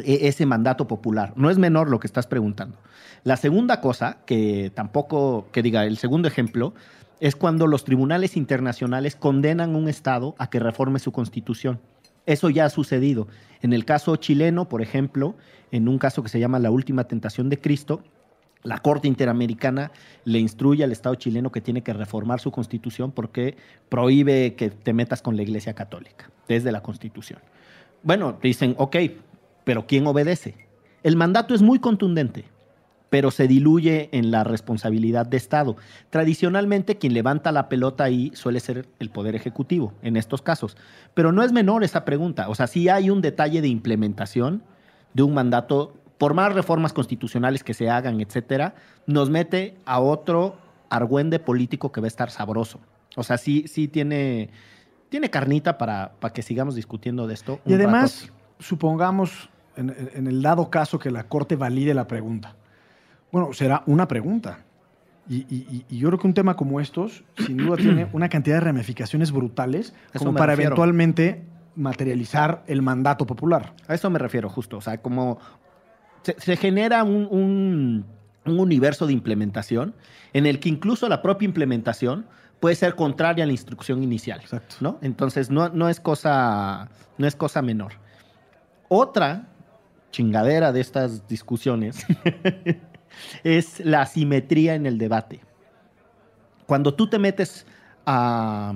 e- 0.02 0.28
ese 0.28 0.46
mandato 0.46 0.88
popular? 0.88 1.32
No 1.36 1.50
es 1.50 1.58
menor 1.58 1.90
lo 1.90 2.00
que 2.00 2.06
estás 2.06 2.26
preguntando. 2.26 2.78
La 3.24 3.36
segunda 3.36 3.80
cosa, 3.80 4.18
que 4.24 4.72
tampoco, 4.74 5.48
que 5.52 5.62
diga, 5.62 5.84
el 5.84 5.98
segundo 5.98 6.28
ejemplo, 6.28 6.74
es 7.20 7.36
cuando 7.36 7.66
los 7.66 7.84
tribunales 7.84 8.36
internacionales 8.36 9.16
condenan 9.16 9.74
a 9.74 9.78
un 9.78 9.88
Estado 9.88 10.34
a 10.38 10.50
que 10.50 10.60
reforme 10.60 10.98
su 10.98 11.12
constitución. 11.12 11.80
Eso 12.26 12.50
ya 12.50 12.66
ha 12.66 12.70
sucedido. 12.70 13.26
En 13.62 13.72
el 13.72 13.84
caso 13.84 14.14
chileno, 14.16 14.68
por 14.68 14.82
ejemplo, 14.82 15.34
en 15.70 15.88
un 15.88 15.98
caso 15.98 16.22
que 16.22 16.28
se 16.28 16.38
llama 16.38 16.58
La 16.58 16.70
Última 16.70 17.04
Tentación 17.04 17.48
de 17.48 17.58
Cristo, 17.58 18.02
la 18.62 18.78
Corte 18.78 19.08
Interamericana 19.08 19.92
le 20.24 20.38
instruye 20.38 20.84
al 20.84 20.92
Estado 20.92 21.14
chileno 21.14 21.52
que 21.52 21.60
tiene 21.60 21.82
que 21.82 21.92
reformar 21.92 22.40
su 22.40 22.50
constitución 22.50 23.12
porque 23.12 23.56
prohíbe 23.88 24.54
que 24.54 24.70
te 24.70 24.92
metas 24.92 25.22
con 25.22 25.36
la 25.36 25.42
Iglesia 25.42 25.74
Católica 25.74 26.30
desde 26.48 26.72
la 26.72 26.82
constitución. 26.82 27.40
Bueno, 28.02 28.38
dicen, 28.42 28.74
ok, 28.78 28.96
pero 29.64 29.86
¿quién 29.86 30.06
obedece? 30.06 30.54
El 31.02 31.16
mandato 31.16 31.54
es 31.54 31.62
muy 31.62 31.78
contundente, 31.78 32.44
pero 33.10 33.30
se 33.30 33.48
diluye 33.48 34.08
en 34.12 34.30
la 34.30 34.44
responsabilidad 34.44 35.26
de 35.26 35.36
Estado. 35.36 35.76
Tradicionalmente 36.10 36.98
quien 36.98 37.14
levanta 37.14 37.52
la 37.52 37.68
pelota 37.68 38.04
ahí 38.04 38.30
suele 38.34 38.60
ser 38.60 38.88
el 38.98 39.10
Poder 39.10 39.34
Ejecutivo 39.34 39.94
en 40.02 40.16
estos 40.16 40.42
casos, 40.42 40.76
pero 41.14 41.32
no 41.32 41.42
es 41.42 41.52
menor 41.52 41.84
esa 41.84 42.04
pregunta. 42.04 42.48
O 42.48 42.54
sea, 42.54 42.66
sí 42.66 42.88
hay 42.88 43.10
un 43.10 43.22
detalle 43.22 43.60
de 43.62 43.68
implementación 43.68 44.62
de 45.14 45.22
un 45.22 45.34
mandato, 45.34 45.94
por 46.18 46.34
más 46.34 46.52
reformas 46.52 46.92
constitucionales 46.92 47.64
que 47.64 47.74
se 47.74 47.88
hagan, 47.88 48.20
etcétera, 48.20 48.74
nos 49.06 49.30
mete 49.30 49.76
a 49.86 50.00
otro 50.00 50.56
argüende 50.90 51.38
político 51.38 51.92
que 51.92 52.00
va 52.00 52.06
a 52.06 52.08
estar 52.08 52.30
sabroso. 52.30 52.80
O 53.16 53.22
sea, 53.22 53.38
sí, 53.38 53.64
sí 53.68 53.88
tiene, 53.88 54.50
tiene 55.08 55.30
carnita 55.30 55.78
para, 55.78 56.12
para 56.20 56.32
que 56.32 56.42
sigamos 56.42 56.74
discutiendo 56.74 57.26
de 57.26 57.34
esto. 57.34 57.60
Y 57.64 57.74
además, 57.74 58.30
supongamos, 58.58 59.48
en, 59.76 59.94
en 60.14 60.26
el 60.26 60.42
dado 60.42 60.70
caso 60.70 60.98
que 60.98 61.10
la 61.10 61.24
Corte 61.24 61.56
valide 61.56 61.94
la 61.94 62.06
pregunta. 62.06 62.54
Bueno, 63.32 63.52
será 63.52 63.82
una 63.86 64.08
pregunta. 64.08 64.60
Y, 65.28 65.44
y- 65.54 65.84
y 65.90 65.98
yo 65.98 66.08
creo 66.08 66.18
que 66.18 66.26
un 66.26 66.34
tema 66.34 66.56
como 66.56 66.80
estos, 66.80 67.22
sin 67.36 67.58
duda, 67.58 67.76
tiene 67.76 68.08
una 68.12 68.28
cantidad 68.28 68.56
de 68.56 68.60
ramificaciones 68.60 69.30
brutales 69.30 69.92
Eso 70.14 70.24
como 70.24 70.34
para 70.38 70.52
refiero. 70.52 70.70
eventualmente 70.70 71.44
materializar 71.76 72.64
el 72.66 72.80
mandato 72.82 73.26
popular. 73.26 73.74
A 73.86 73.94
eso 73.94 74.08
me 74.10 74.18
refiero 74.18 74.48
justo. 74.48 74.78
O 74.78 74.80
sea, 74.80 74.98
como 75.02 75.38
se, 76.22 76.34
se 76.38 76.56
genera 76.56 77.04
un, 77.04 77.26
un- 77.30 78.04
un 78.46 78.58
universo 78.60 79.06
de 79.06 79.12
implementación 79.12 79.94
en 80.32 80.46
el 80.46 80.58
que 80.60 80.70
incluso 80.70 81.08
la 81.08 81.20
propia 81.20 81.44
implementación 81.46 82.24
puede 82.60 82.74
ser 82.74 82.94
contraria 82.94 83.44
a 83.44 83.46
la 83.46 83.52
instrucción 83.52 84.02
inicial. 84.02 84.40
Exacto. 84.40 84.76
¿no? 84.80 84.98
Entonces, 85.02 85.50
no, 85.50 85.68
no, 85.68 85.90
es 85.90 86.00
cosa, 86.00 86.88
no 87.18 87.26
es 87.26 87.36
cosa 87.36 87.60
menor. 87.60 87.92
Otra 88.88 89.48
chingadera 90.10 90.72
de 90.72 90.80
estas 90.80 91.28
discusiones 91.28 92.06
es 93.44 93.80
la 93.80 94.02
asimetría 94.02 94.74
en 94.74 94.86
el 94.86 94.98
debate. 94.98 95.40
Cuando 96.66 96.94
tú 96.94 97.08
te 97.08 97.18
metes 97.18 97.66
a... 98.06 98.74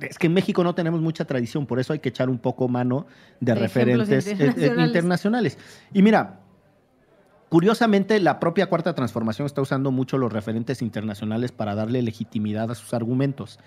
Es 0.00 0.18
que 0.18 0.26
en 0.26 0.34
México 0.34 0.64
no 0.64 0.74
tenemos 0.74 1.00
mucha 1.00 1.24
tradición, 1.24 1.66
por 1.66 1.78
eso 1.78 1.92
hay 1.92 2.00
que 2.00 2.08
echar 2.08 2.28
un 2.28 2.38
poco 2.38 2.66
mano 2.66 3.06
de, 3.40 3.54
De 3.54 3.60
referentes 3.60 4.26
eh, 4.26 4.30
eh, 4.30 4.46
internacionales. 4.46 4.86
internacionales. 4.88 5.58
Y 5.92 6.02
mira, 6.02 6.40
curiosamente 7.48 8.18
la 8.18 8.40
propia 8.40 8.66
Cuarta 8.66 8.94
Transformación 8.94 9.46
está 9.46 9.60
usando 9.60 9.92
mucho 9.92 10.18
los 10.18 10.32
referentes 10.32 10.82
internacionales 10.82 11.52
para 11.52 11.76
darle 11.76 12.02
legitimidad 12.02 12.70
a 12.70 12.74
sus 12.74 12.94
argumentos. 12.94 13.60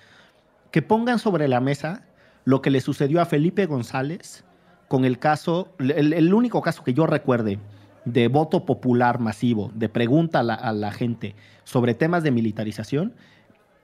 Que 0.71 0.81
pongan 0.81 1.19
sobre 1.19 1.47
la 1.47 1.61
mesa 1.61 2.03
lo 2.43 2.61
que 2.61 2.69
le 2.69 2.81
sucedió 2.81 3.21
a 3.21 3.25
Felipe 3.25 3.65
González 3.65 4.43
con 4.89 5.05
el 5.05 5.19
caso, 5.19 5.73
el, 5.79 6.11
el 6.11 6.33
único 6.33 6.61
caso 6.61 6.83
que 6.83 6.93
yo 6.93 7.05
recuerde 7.05 7.59
de 8.05 8.27
voto 8.27 8.65
popular 8.65 9.19
masivo, 9.19 9.71
de 9.73 9.89
pregunta 9.89 10.39
a 10.39 10.73
la, 10.73 10.91
gente 10.91 11.35
sobre 11.63 11.93
temas 11.93 12.23
de 12.23 12.31
militarización, 12.31 13.13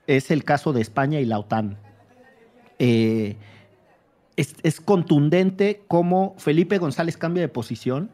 es 0.08 0.32
el 0.32 0.44
caso 0.44 0.74
de 0.74 0.82
España 0.82 1.20
y 1.20 1.26
la 1.26 1.40
OTAN. 1.40 1.78
Eh, 2.80 3.38
es, 4.36 4.56
es 4.64 4.82
contundente 4.82 5.82
cómo 5.88 6.36
Felipe 6.38 6.78
González 6.78 7.18
cambia 7.18 7.42
de 7.42 7.48
posición 7.48 8.10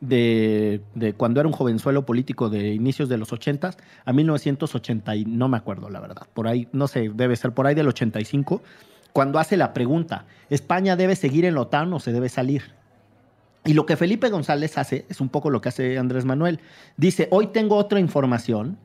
de, 0.00 0.82
de 0.94 1.14
cuando 1.14 1.40
era 1.40 1.48
un 1.48 1.54
jovenzuelo 1.54 2.04
político 2.04 2.50
de 2.50 2.74
inicios 2.74 3.08
de 3.08 3.16
los 3.16 3.32
80 3.32 3.74
a 4.04 4.12
1980, 4.12 5.16
y 5.16 5.24
no 5.24 5.48
me 5.48 5.56
acuerdo 5.56 5.88
la 5.88 6.00
verdad, 6.00 6.26
por 6.34 6.48
ahí, 6.48 6.68
no 6.72 6.88
sé, 6.88 7.10
debe 7.14 7.36
ser 7.36 7.52
por 7.52 7.66
ahí 7.66 7.74
del 7.74 7.88
85, 7.88 8.62
cuando 9.12 9.38
hace 9.38 9.56
la 9.56 9.72
pregunta, 9.72 10.26
¿España 10.50 10.96
debe 10.96 11.16
seguir 11.16 11.44
en 11.44 11.54
la 11.54 11.62
OTAN 11.62 11.92
o 11.92 12.00
se 12.00 12.12
debe 12.12 12.28
salir? 12.28 12.74
Y 13.64 13.72
lo 13.72 13.86
que 13.86 13.96
Felipe 13.96 14.28
González 14.28 14.76
hace 14.76 15.06
es 15.08 15.20
un 15.20 15.30
poco 15.30 15.50
lo 15.50 15.60
que 15.60 15.70
hace 15.70 15.98
Andrés 15.98 16.24
Manuel. 16.24 16.60
Dice, 16.96 17.28
hoy 17.30 17.46
tengo 17.48 17.76
otra 17.76 17.98
información 17.98 18.76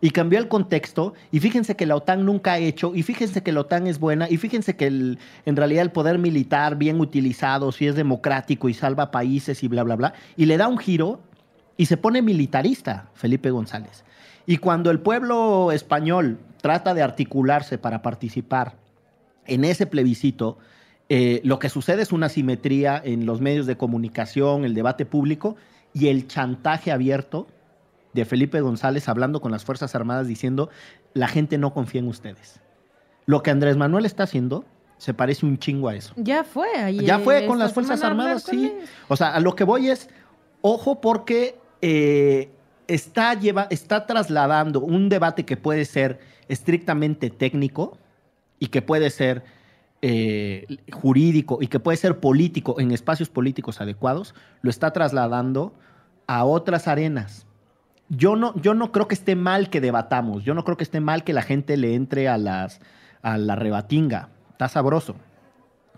y 0.00 0.10
cambió 0.10 0.38
el 0.38 0.48
contexto 0.48 1.14
y 1.32 1.40
fíjense 1.40 1.76
que 1.76 1.86
la 1.86 1.96
OTAN 1.96 2.24
nunca 2.24 2.52
ha 2.52 2.58
hecho 2.58 2.94
y 2.94 3.02
fíjense 3.02 3.42
que 3.42 3.52
la 3.52 3.60
OTAN 3.60 3.86
es 3.86 3.98
buena 3.98 4.28
y 4.30 4.36
fíjense 4.36 4.76
que 4.76 4.86
en 4.86 5.56
realidad 5.56 5.82
el 5.82 5.90
poder 5.90 6.18
militar 6.18 6.76
bien 6.76 7.00
utilizado, 7.00 7.72
si 7.72 7.86
es 7.86 7.96
democrático 7.96 8.68
y 8.68 8.74
salva 8.74 9.10
países 9.10 9.62
y 9.62 9.68
bla, 9.68 9.82
bla, 9.82 9.96
bla, 9.96 10.14
y 10.36 10.46
le 10.46 10.56
da 10.56 10.68
un 10.68 10.78
giro 10.78 11.20
y 11.76 11.86
se 11.86 11.96
pone 11.96 12.22
militarista 12.22 13.08
Felipe 13.14 13.50
González. 13.50 14.04
Y 14.46 14.58
cuando 14.58 14.90
el 14.90 15.00
pueblo 15.00 15.72
español 15.72 16.38
trata 16.60 16.94
de 16.94 17.02
articularse 17.02 17.78
para 17.78 18.02
participar 18.02 18.74
en 19.46 19.64
ese 19.64 19.86
plebiscito, 19.86 20.58
eh, 21.08 21.40
lo 21.44 21.58
que 21.58 21.68
sucede 21.68 22.02
es 22.02 22.12
una 22.12 22.28
simetría 22.28 23.00
en 23.02 23.24
los 23.24 23.40
medios 23.40 23.66
de 23.66 23.76
comunicación, 23.76 24.64
el 24.64 24.74
debate 24.74 25.06
público 25.06 25.56
y 25.94 26.08
el 26.08 26.26
chantaje 26.26 26.92
abierto 26.92 27.46
de 28.12 28.24
Felipe 28.24 28.60
González 28.60 29.08
hablando 29.08 29.40
con 29.40 29.52
las 29.52 29.64
Fuerzas 29.64 29.94
Armadas 29.94 30.26
diciendo, 30.26 30.70
la 31.14 31.28
gente 31.28 31.56
no 31.58 31.72
confía 31.72 32.00
en 32.00 32.08
ustedes. 32.08 32.60
Lo 33.26 33.42
que 33.42 33.50
Andrés 33.50 33.76
Manuel 33.76 34.06
está 34.06 34.24
haciendo 34.24 34.64
se 34.98 35.14
parece 35.14 35.46
un 35.46 35.58
chingo 35.58 35.88
a 35.88 35.94
eso. 35.94 36.12
Ya 36.16 36.44
fue. 36.44 36.68
ayer, 36.76 37.04
Ya 37.04 37.18
fue 37.20 37.46
con 37.46 37.58
las 37.58 37.72
Fuerzas 37.72 38.02
Armadas, 38.02 38.42
sí. 38.42 38.74
O 39.06 39.16
sea, 39.16 39.34
a 39.34 39.40
lo 39.40 39.54
que 39.54 39.64
voy 39.64 39.90
es, 39.90 40.08
ojo 40.60 41.00
porque 41.00 41.56
eh, 41.80 42.50
está, 42.88 43.34
lleva, 43.34 43.68
está 43.70 44.06
trasladando 44.06 44.80
un 44.80 45.08
debate 45.08 45.44
que 45.44 45.56
puede 45.56 45.84
ser 45.84 46.18
estrictamente 46.48 47.30
técnico 47.30 47.96
y 48.58 48.68
que 48.68 48.82
puede 48.82 49.10
ser 49.10 49.44
eh, 50.02 50.66
jurídico 50.92 51.58
y 51.60 51.66
que 51.66 51.80
puede 51.80 51.96
ser 51.96 52.20
político 52.20 52.80
en 52.80 52.92
espacios 52.92 53.28
políticos 53.28 53.80
adecuados, 53.80 54.34
lo 54.62 54.70
está 54.70 54.92
trasladando 54.92 55.74
a 56.26 56.44
otras 56.44 56.86
arenas. 56.88 57.46
Yo 58.08 58.36
no, 58.36 58.54
yo 58.60 58.74
no 58.74 58.92
creo 58.92 59.08
que 59.08 59.14
esté 59.14 59.36
mal 59.36 59.70
que 59.70 59.80
debatamos, 59.80 60.44
yo 60.44 60.54
no 60.54 60.64
creo 60.64 60.76
que 60.76 60.84
esté 60.84 61.00
mal 61.00 61.24
que 61.24 61.32
la 61.32 61.42
gente 61.42 61.76
le 61.76 61.94
entre 61.94 62.28
a, 62.28 62.38
las, 62.38 62.80
a 63.22 63.36
la 63.38 63.56
rebatinga. 63.56 64.30
Está 64.52 64.68
sabroso. 64.68 65.16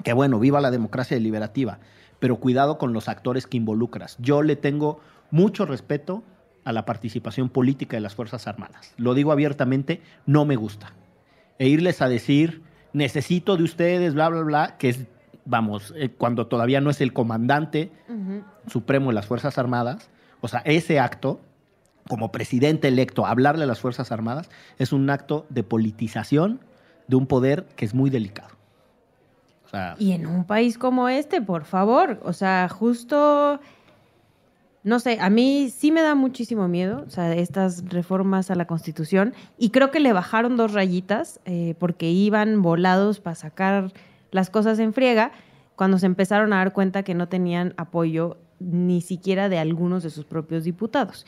Que 0.03 0.13
bueno, 0.13 0.39
viva 0.39 0.61
la 0.61 0.71
democracia 0.71 1.17
deliberativa, 1.17 1.79
pero 2.19 2.37
cuidado 2.37 2.79
con 2.79 2.93
los 2.93 3.09
actores 3.09 3.47
que 3.47 3.59
involucras. 3.59 4.17
Yo 4.19 4.43
le 4.43 4.57
tengo 4.57 5.01
mucho 5.31 5.67
respeto 5.67 6.23
a 6.65 6.73
la 6.73 6.85
participación 6.85 7.49
política 7.49 7.97
de 7.97 8.01
las 8.01 8.15
Fuerzas 8.15 8.47
Armadas. 8.47 8.95
Lo 8.97 9.15
digo 9.15 9.33
abiertamente, 9.33 10.01
no 10.27 10.45
me 10.45 10.57
gusta. 10.57 10.95
E 11.59 11.69
irles 11.69 12.01
a 12.03 12.09
decir, 12.09 12.63
necesito 12.93 13.57
de 13.57 13.65
ustedes, 13.65 14.15
bla, 14.15 14.29
bla, 14.29 14.43
bla, 14.43 14.77
que 14.79 14.89
es, 14.91 15.01
vamos, 15.45 15.93
eh, 15.97 16.11
cuando 16.11 16.47
todavía 16.47 16.81
no 16.81 16.91
es 16.91 17.01
el 17.01 17.13
comandante 17.13 17.91
supremo 18.67 19.11
de 19.11 19.15
las 19.15 19.27
Fuerzas 19.27 19.59
Armadas, 19.59 20.11
o 20.41 20.49
sea, 20.49 20.61
ese 20.65 20.99
acto, 20.99 21.41
como 22.09 22.33
presidente 22.33 22.89
electo, 22.89 23.27
hablarle 23.27 23.65
a 23.65 23.67
las 23.67 23.81
Fuerzas 23.81 24.11
Armadas, 24.13 24.49
es 24.79 24.93
un 24.93 25.09
acto 25.11 25.47
de 25.49 25.63
politización 25.63 26.61
de 27.07 27.17
un 27.17 27.27
poder 27.27 27.67
que 27.77 27.85
es 27.85 27.95
muy 27.95 28.11
delicado. 28.11 28.51
O 29.67 29.69
sea, 29.69 29.95
Y 29.99 30.13
en 30.13 30.27
un 30.27 30.45
país 30.45 30.79
como 30.79 31.09
este, 31.09 31.41
por 31.41 31.65
favor, 31.65 32.21
o 32.25 32.33
sea, 32.33 32.69
justo, 32.69 33.61
no 34.83 34.99
sé, 34.99 35.19
a 35.21 35.29
mí 35.29 35.71
sí 35.75 35.93
me 35.93 36.01
da 36.01 36.15
muchísimo 36.15 36.67
miedo, 36.67 37.05
o 37.07 37.11
sea, 37.11 37.35
estas 37.35 37.85
reformas 37.89 38.51
a 38.51 38.55
la 38.55 38.67
Constitución, 38.67 39.35
y 39.59 39.71
creo 39.71 39.91
que 39.91 40.01
le 40.01 40.13
bajaron 40.13 40.57
dos 40.57 40.73
rayitas 40.73 41.41
eh, 41.45 41.75
porque 41.79 42.11
iban 42.11 42.63
volados 42.63 43.21
para 43.21 43.35
sacar 43.35 43.93
las 44.31 44.49
cosas 44.49 44.79
en 44.79 44.93
friega 44.93 45.33
cuando 45.77 45.99
se 45.99 46.07
empezaron 46.07 46.53
a 46.53 46.57
dar 46.57 46.73
cuenta 46.73 47.03
que 47.03 47.15
no 47.15 47.29
tenían 47.29 47.75
apoyo 47.77 48.39
ni 48.59 49.01
siquiera 49.01 49.49
de 49.49 49.59
algunos 49.59 50.03
de 50.03 50.11
sus 50.11 50.25
propios 50.25 50.65
diputados. 50.65 51.27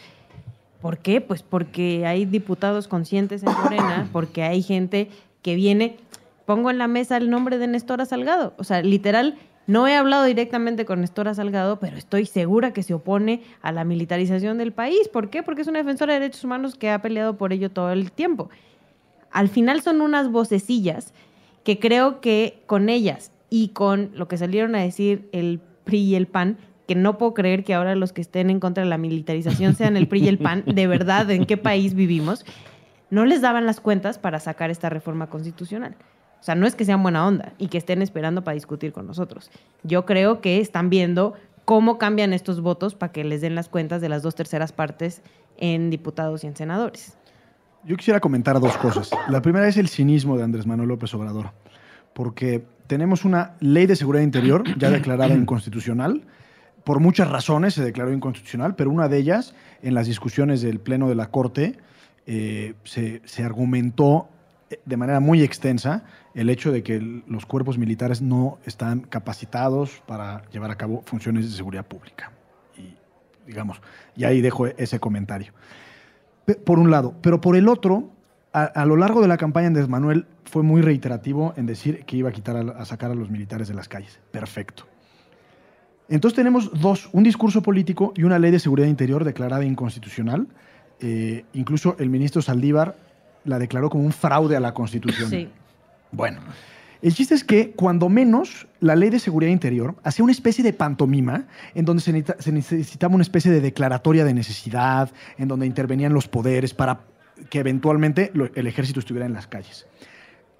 ¿Por 0.81 0.99
qué? 0.99 1.21
Pues 1.21 1.43
porque 1.43 2.07
hay 2.07 2.25
diputados 2.25 2.89
conscientes 2.89 3.43
en 3.43 3.53
Morena, 3.53 4.09
porque 4.13 4.43
hay 4.43 4.63
gente 4.63 5.09
que 5.41 5.55
viene, 5.55 5.97
pongo 6.45 6.71
en 6.71 6.79
la 6.79 6.89
mesa 6.89 7.17
el 7.17 7.31
nombre 7.31 7.59
de 7.59 7.67
Nestora 7.67 8.05
Salgado, 8.05 8.55
o 8.59 8.65
sea, 8.65 8.83
literal, 8.83 9.37
no 9.67 9.87
he 9.87 9.95
hablado 9.95 10.25
directamente 10.25 10.85
con 10.85 11.01
Nestora 11.01 11.35
Salgado, 11.35 11.79
pero 11.79 11.97
estoy 11.97 12.27
segura 12.27 12.73
que 12.73 12.83
se 12.83 12.95
opone 12.95 13.43
a 13.63 13.71
la 13.71 13.85
militarización 13.85 14.59
del 14.59 14.73
país. 14.73 15.09
¿Por 15.09 15.31
qué? 15.31 15.43
Porque 15.43 15.63
es 15.63 15.69
una 15.69 15.79
defensora 15.79 16.15
de 16.15 16.21
derechos 16.21 16.45
humanos 16.45 16.75
que 16.75 16.91
ha 16.91 17.01
peleado 17.01 17.37
por 17.37 17.53
ello 17.53 17.71
todo 17.71 17.93
el 17.93 18.11
tiempo. 18.11 18.51
Al 19.31 19.49
final 19.49 19.81
son 19.81 20.01
unas 20.01 20.31
vocecillas 20.31 21.15
que 21.65 21.79
creo 21.79 22.21
que 22.21 22.63
con 22.67 22.89
ellas 22.89 23.31
y 23.51 23.69
con 23.69 24.11
lo 24.15 24.29
que 24.29 24.37
salieron 24.37 24.75
a 24.75 24.81
decir 24.81 25.29
el 25.33 25.61
PRI 25.85 25.99
y 25.99 26.15
el 26.17 26.27
PAN, 26.27 26.59
que 26.89 26.95
no 26.97 27.17
puedo 27.17 27.33
creer 27.33 27.63
que 27.63 27.75
ahora 27.75 27.95
los 27.95 28.13
que 28.13 28.21
estén 28.21 28.51
en 28.51 28.61
contra 28.61 28.83
de 28.83 28.91
la 28.91 28.99
militarización 28.99 29.75
sean 29.77 29.97
el 29.97 30.09
PRI 30.09 30.25
y 30.25 30.29
el 30.29 30.39
PAN, 30.39 30.65
de 30.67 30.87
verdad, 30.87 31.31
¿en 31.31 31.47
qué 31.47 31.57
país 31.57 31.95
vivimos? 31.95 32.45
No 33.11 33.25
les 33.27 33.41
daban 33.41 33.67
las 33.67 33.81
cuentas 33.81 34.19
para 34.19 34.41
sacar 34.41 34.71
esta 34.71 34.89
reforma 34.89 35.29
constitucional. 35.29 35.95
O 36.43 36.45
sea, 36.45 36.57
no 36.57 36.66
es 36.66 36.74
que 36.74 36.84
sean 36.84 37.05
buena 37.05 37.24
onda 37.24 37.53
y 37.57 37.68
que 37.68 37.78
estén 37.78 38.03
esperando 38.03 38.43
para 38.43 38.57
discutir 38.57 38.93
con 38.93 39.07
nosotros. 39.07 39.49
Yo 39.84 40.05
creo 40.05 40.40
que 40.40 40.59
están 40.59 40.90
viendo 40.90 41.34
cómo 41.64 41.99
cambian 41.99 42.32
estos 42.32 42.61
votos 42.61 42.97
para 42.97 43.12
que 43.12 43.22
les 43.22 43.43
den 43.43 43.55
las 43.55 43.68
cuentas 43.68 44.01
de 44.01 44.09
las 44.09 44.22
dos 44.22 44.34
terceras 44.34 44.72
partes 44.72 45.22
en 45.57 45.88
diputados 45.88 46.43
y 46.43 46.49
en 46.49 46.57
senadores. 46.57 47.16
Yo 47.84 47.97
quisiera 47.97 48.18
comentar 48.18 48.59
dos 48.59 48.76
cosas. 48.76 49.12
La 49.28 49.40
primera 49.40 49.68
es 49.68 49.76
el 49.76 49.86
cinismo 49.86 50.36
de 50.36 50.43
Andrés 50.43 50.66
Manuel 50.66 50.88
López 50.88 51.14
Obrador, 51.14 51.53
porque 52.12 52.64
tenemos 52.88 53.24
una 53.24 53.55
ley 53.61 53.86
de 53.86 53.95
seguridad 53.95 54.24
interior 54.24 54.64
ya 54.78 54.90
declarada 54.90 55.34
inconstitucional. 55.34 56.24
Por 56.82 56.99
muchas 56.99 57.30
razones 57.30 57.74
se 57.74 57.84
declaró 57.84 58.12
inconstitucional, 58.12 58.74
pero 58.74 58.90
una 58.90 59.07
de 59.07 59.18
ellas, 59.18 59.55
en 59.80 59.95
las 59.95 60.09
discusiones 60.09 60.61
del 60.61 60.80
Pleno 60.80 61.09
de 61.09 61.14
la 61.14 61.30
Corte, 61.30 61.78
eh, 62.26 62.74
se, 62.84 63.45
argumentó 63.45 64.28
de 64.85 64.97
manera 64.97 65.20
muy 65.20 65.43
extensa 65.43 66.05
el 66.35 66.51
hecho 66.51 66.73
de 66.73 66.83
que 66.83 67.01
los 67.27 67.47
cuerpos 67.47 67.79
militares 67.79 68.23
no 68.23 68.59
están 68.64 69.01
capacitados 69.01 70.03
para 70.07 70.43
llevar 70.51 70.70
a 70.70 70.77
cabo 70.77 71.03
funciones 71.05 71.51
de 71.51 71.57
seguridad 71.57 71.87
pública. 71.87 72.33
Y, 72.77 72.95
digamos, 73.47 73.81
y 74.16 74.25
ahí 74.25 74.41
dejo 74.41 74.66
ese 74.66 74.99
comentario. 75.01 75.53
Por 76.64 76.79
un 76.79 76.91
lado. 76.91 77.14
Pero 77.23 77.41
por 77.41 77.57
el 77.57 77.68
otro, 77.68 78.11
a, 78.53 78.85
lo 78.85 78.97
largo 78.97 79.20
de 79.20 79.29
la 79.29 79.37
campaña 79.37 79.68
Andrés 79.68 79.89
Manuel 79.89 80.27
fue 80.45 80.62
muy 80.62 80.83
reiterativo 80.83 81.55
en 81.57 81.66
decir 81.66 82.05
que 82.05 82.16
iba 82.16 82.31
a, 82.31 82.33
quitar 82.33 82.57
a, 82.57 82.61
a 82.61 82.85
sacar 82.85 83.11
a 83.11 83.14
los 83.14 83.31
militares 83.31 83.68
de 83.68 83.75
las 83.75 83.89
calles. 83.89 84.20
Perfecto. 84.31 84.85
Entonces 86.09 86.37
tenemos 86.37 86.70
dos, 86.79 87.09
un 87.12 87.23
discurso 87.23 87.62
político 87.62 88.12
y 88.16 88.25
una 88.25 88.39
ley 88.39 88.51
de 88.51 88.59
seguridad 88.59 88.89
interior 88.89 89.25
declarada 89.25 89.64
inconstitucional. 89.64 90.47
Eh, 91.01 91.45
incluso 91.53 91.97
el 91.99 92.11
ministro 92.11 92.43
Saldívar 92.43 92.97
la 93.45 93.59
declaró 93.59 93.90
como 93.90 94.05
un 94.05 94.12
fraude 94.12 94.57
a 94.57 94.61
la 94.61 94.72
Constitución. 94.74 95.28
Sí. 95.30 95.49
Bueno, 96.11 96.40
el 97.01 97.14
chiste 97.14 97.34
es 97.34 97.43
que 97.43 97.72
cuando 97.72 98.09
menos 98.09 98.66
la 98.80 98.95
ley 98.95 99.11
de 99.11 99.18
seguridad 99.18 99.51
interior 99.51 99.97
hacía 100.05 100.22
una 100.22 100.32
especie 100.32 100.62
de 100.62 100.72
pantomima 100.72 101.47
en 101.74 101.84
donde 101.84 102.03
se, 102.03 102.12
necesita- 102.12 102.36
se 102.40 102.53
necesitaba 102.53 103.14
una 103.14 103.22
especie 103.22 103.51
de 103.51 103.61
declaratoria 103.61 104.24
de 104.24 104.34
necesidad, 104.34 105.11
en 105.38 105.49
donde 105.49 105.66
intervenían 105.66 106.12
los 106.12 106.28
poderes 106.28 106.74
para 106.74 107.01
que 107.51 107.59
eventualmente 107.59 108.30
lo- 108.34 108.51
el 108.55 108.66
ejército 108.66 109.01
estuviera 109.01 109.26
en 109.26 109.32
las 109.32 109.47
calles. 109.47 109.86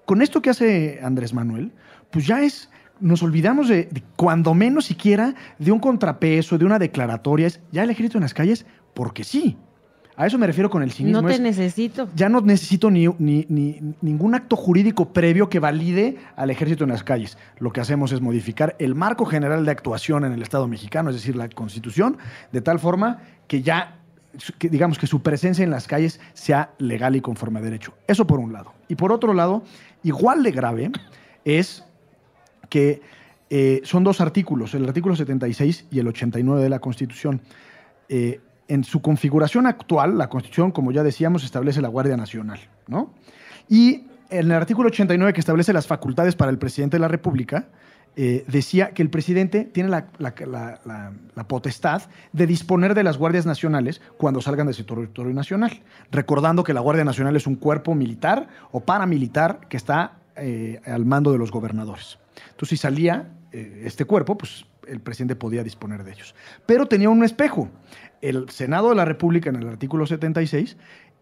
Con 0.05 0.21
esto 0.21 0.41
que 0.41 0.49
hace 0.49 0.99
Andrés 1.01 1.33
Manuel, 1.33 1.71
pues 2.11 2.27
ya 2.27 2.41
es, 2.41 2.69
nos 2.99 3.23
olvidamos 3.23 3.69
de, 3.69 3.85
de 3.85 4.03
cuando 4.17 4.53
menos 4.53 4.85
siquiera 4.85 5.33
de 5.59 5.71
un 5.71 5.79
contrapeso, 5.79 6.57
de 6.57 6.65
una 6.65 6.77
declaratoria, 6.79 7.47
es 7.47 7.61
ya 7.71 7.83
el 7.83 7.89
ejército 7.89 8.17
en 8.17 8.23
las 8.23 8.33
calles, 8.33 8.65
porque 8.93 9.23
sí. 9.23 9.55
A 10.15 10.27
eso 10.27 10.37
me 10.37 10.45
refiero 10.45 10.69
con 10.69 10.83
el 10.83 10.91
cinismo. 10.91 11.21
No 11.23 11.27
te 11.27 11.33
es- 11.35 11.39
necesito. 11.39 12.07
ya 12.15 12.29
no 12.29 12.39
necesito 12.41 12.91
ni, 12.91 13.07
ni- 13.17 13.45
ni- 13.49 13.79
ningún 14.01 14.35
acto 14.35 14.55
jurídico 14.55 15.11
previo 15.11 15.49
que 15.49 15.59
valide 15.59 16.17
al 16.35 16.49
ejército 16.51 16.83
en 16.83 16.91
las 16.91 17.03
calles. 17.03 17.37
Lo 17.59 17.71
que 17.71 17.81
hacemos 17.81 18.11
es 18.11 18.21
modificar 18.21 18.75
el 18.79 18.93
marco 18.95 19.25
general 19.25 19.65
de 19.65 19.71
actuación 19.71 20.23
en 20.25 20.33
el 20.33 20.41
Estado 20.43 20.67
mexicano, 20.67 21.09
es 21.09 21.15
decir, 21.15 21.35
la 21.35 21.49
Constitución, 21.49 22.17
de 22.51 22.61
tal 22.61 22.77
forma 22.79 23.21
que 23.47 23.61
ya, 23.63 23.95
que 24.59 24.69
digamos 24.69 24.99
que 24.99 25.07
su 25.07 25.21
presencia 25.23 25.63
en 25.63 25.71
las 25.71 25.87
calles 25.87 26.19
sea 26.33 26.71
legal 26.77 27.15
y 27.15 27.21
conforme 27.21 27.59
a 27.59 27.61
derecho. 27.63 27.93
Eso 28.07 28.27
por 28.27 28.39
un 28.39 28.53
lado. 28.53 28.73
Y 28.87 28.95
por 28.95 29.11
otro 29.11 29.33
lado, 29.33 29.63
igual 30.03 30.43
de 30.43 30.51
grave 30.51 30.91
es 31.45 31.83
que 32.69 33.01
eh, 33.49 33.81
son 33.83 34.03
dos 34.03 34.21
artículos, 34.21 34.73
el 34.73 34.85
artículo 34.87 35.15
76 35.15 35.85
y 35.91 35.99
el 35.99 36.07
89 36.07 36.61
de 36.61 36.69
la 36.69 36.79
Constitución. 36.79 37.41
Eh, 38.09 38.39
en 38.67 38.83
su 38.83 39.01
configuración 39.01 39.67
actual, 39.67 40.17
la 40.17 40.29
Constitución, 40.29 40.71
como 40.71 40.91
ya 40.91 41.03
decíamos, 41.03 41.43
establece 41.43 41.81
la 41.81 41.89
Guardia 41.89 42.17
Nacional, 42.17 42.59
¿no? 42.87 43.13
Y 43.69 44.05
en 44.29 44.45
el 44.45 44.51
artículo 44.51 44.87
89 44.87 45.33
que 45.33 45.39
establece 45.39 45.73
las 45.73 45.87
facultades 45.87 46.35
para 46.35 46.51
el 46.51 46.57
presidente 46.57 46.97
de 46.97 47.01
la 47.01 47.07
República, 47.07 47.67
eh, 48.15 48.45
decía 48.47 48.91
que 48.91 49.01
el 49.01 49.09
presidente 49.09 49.63
tiene 49.65 49.89
la, 49.89 50.05
potestad 51.47 52.03
de 52.31 52.45
disponer 52.45 52.93
de 52.93 53.03
las 53.03 53.17
guardias 53.17 53.47
nacionales 53.47 54.01
cuando 54.17 54.39
salgan 54.39 54.67
de 54.67 54.73
su 54.73 54.85
territorio 54.85 55.33
nacional, 55.33 55.81
recordando 56.11 56.63
que 56.63 56.73
la 56.73 56.79
Guardia 56.79 57.03
Nacional 57.03 57.35
es 57.35 57.47
un 57.47 57.55
cuerpo 57.55 57.95
militar 57.95 58.47
o 58.71 58.81
paramilitar 58.81 59.61
que 59.67 59.77
está 59.77 60.19
eh, 60.35 60.79
al 60.85 61.05
mando 61.05 61.31
de 61.31 61.39
los 61.39 61.49
gobernadores. 61.49 62.19
Entonces, 62.51 62.69
si 62.69 62.77
salía 62.77 63.31
eh, 63.51 63.83
este 63.85 64.05
cuerpo, 64.05 64.37
pues 64.37 64.65
el 64.87 64.99
presidente 65.01 65.35
podía 65.35 65.63
disponer 65.63 66.03
de 66.03 66.11
ellos. 66.11 66.35
Pero 66.65 66.87
tenía 66.87 67.09
un 67.09 67.23
espejo. 67.23 67.69
El 68.21 68.49
Senado 68.49 68.89
de 68.89 68.95
la 68.95 69.05
República, 69.05 69.49
en 69.49 69.57
el 69.57 69.67
artículo 69.67 70.05
76, 70.05 70.77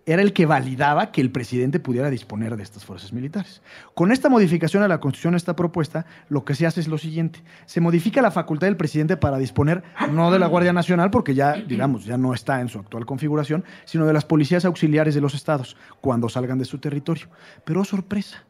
era 0.06 0.22
el 0.22 0.34
que 0.34 0.46
validaba 0.46 1.12
que 1.12 1.22
el 1.22 1.32
presidente 1.32 1.80
pudiera 1.80 2.10
disponer 2.10 2.56
de 2.56 2.64
estas 2.64 2.86
fuerzas 2.86 3.14
militares. 3.14 3.62
Con 3.94 4.12
esta 4.12 4.30
modificación 4.30 4.84
a 4.84 4.88
la 4.88 5.00
Constitución, 5.00 5.36
esta 5.36 5.56
propuesta, 5.56 6.06
lo 6.30 6.44
que 6.44 6.56
se 6.56 6.66
hace 6.66 6.82
es 6.82 6.88
lo 6.88 6.98
siguiente. 6.98 7.44
Se 7.66 7.82
modifica 7.82 8.22
la 8.22 8.32
facultad 8.32 8.68
del 8.68 8.78
presidente 8.78 9.18
para 9.18 9.38
disponer 9.38 9.84
no 10.12 10.32
de 10.32 10.40
la 10.40 10.48
Guardia 10.48 10.74
Nacional, 10.74 11.12
porque 11.12 11.36
ya, 11.36 11.54
digamos, 11.54 12.06
ya 12.06 12.18
no 12.18 12.34
está 12.34 12.62
en 12.62 12.70
su 12.70 12.80
actual 12.80 13.06
configuración, 13.06 13.64
sino 13.86 14.06
de 14.06 14.14
las 14.14 14.26
policías 14.26 14.66
auxiliares 14.66 15.16
de 15.16 15.22
los 15.22 15.34
estados, 15.34 15.78
cuando 16.02 16.30
salgan 16.30 16.58
de 16.58 16.66
su 16.66 16.80
territorio. 16.80 17.28
Pero, 17.64 17.82
oh, 17.82 17.86
sorpresa, 17.86 18.44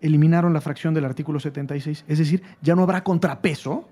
eliminaron 0.00 0.52
la 0.52 0.60
fracción 0.60 0.94
del 0.94 1.04
artículo 1.04 1.40
76, 1.40 2.04
es 2.06 2.18
decir, 2.18 2.42
ya 2.60 2.74
no 2.74 2.82
habrá 2.82 3.02
contrapeso 3.04 3.88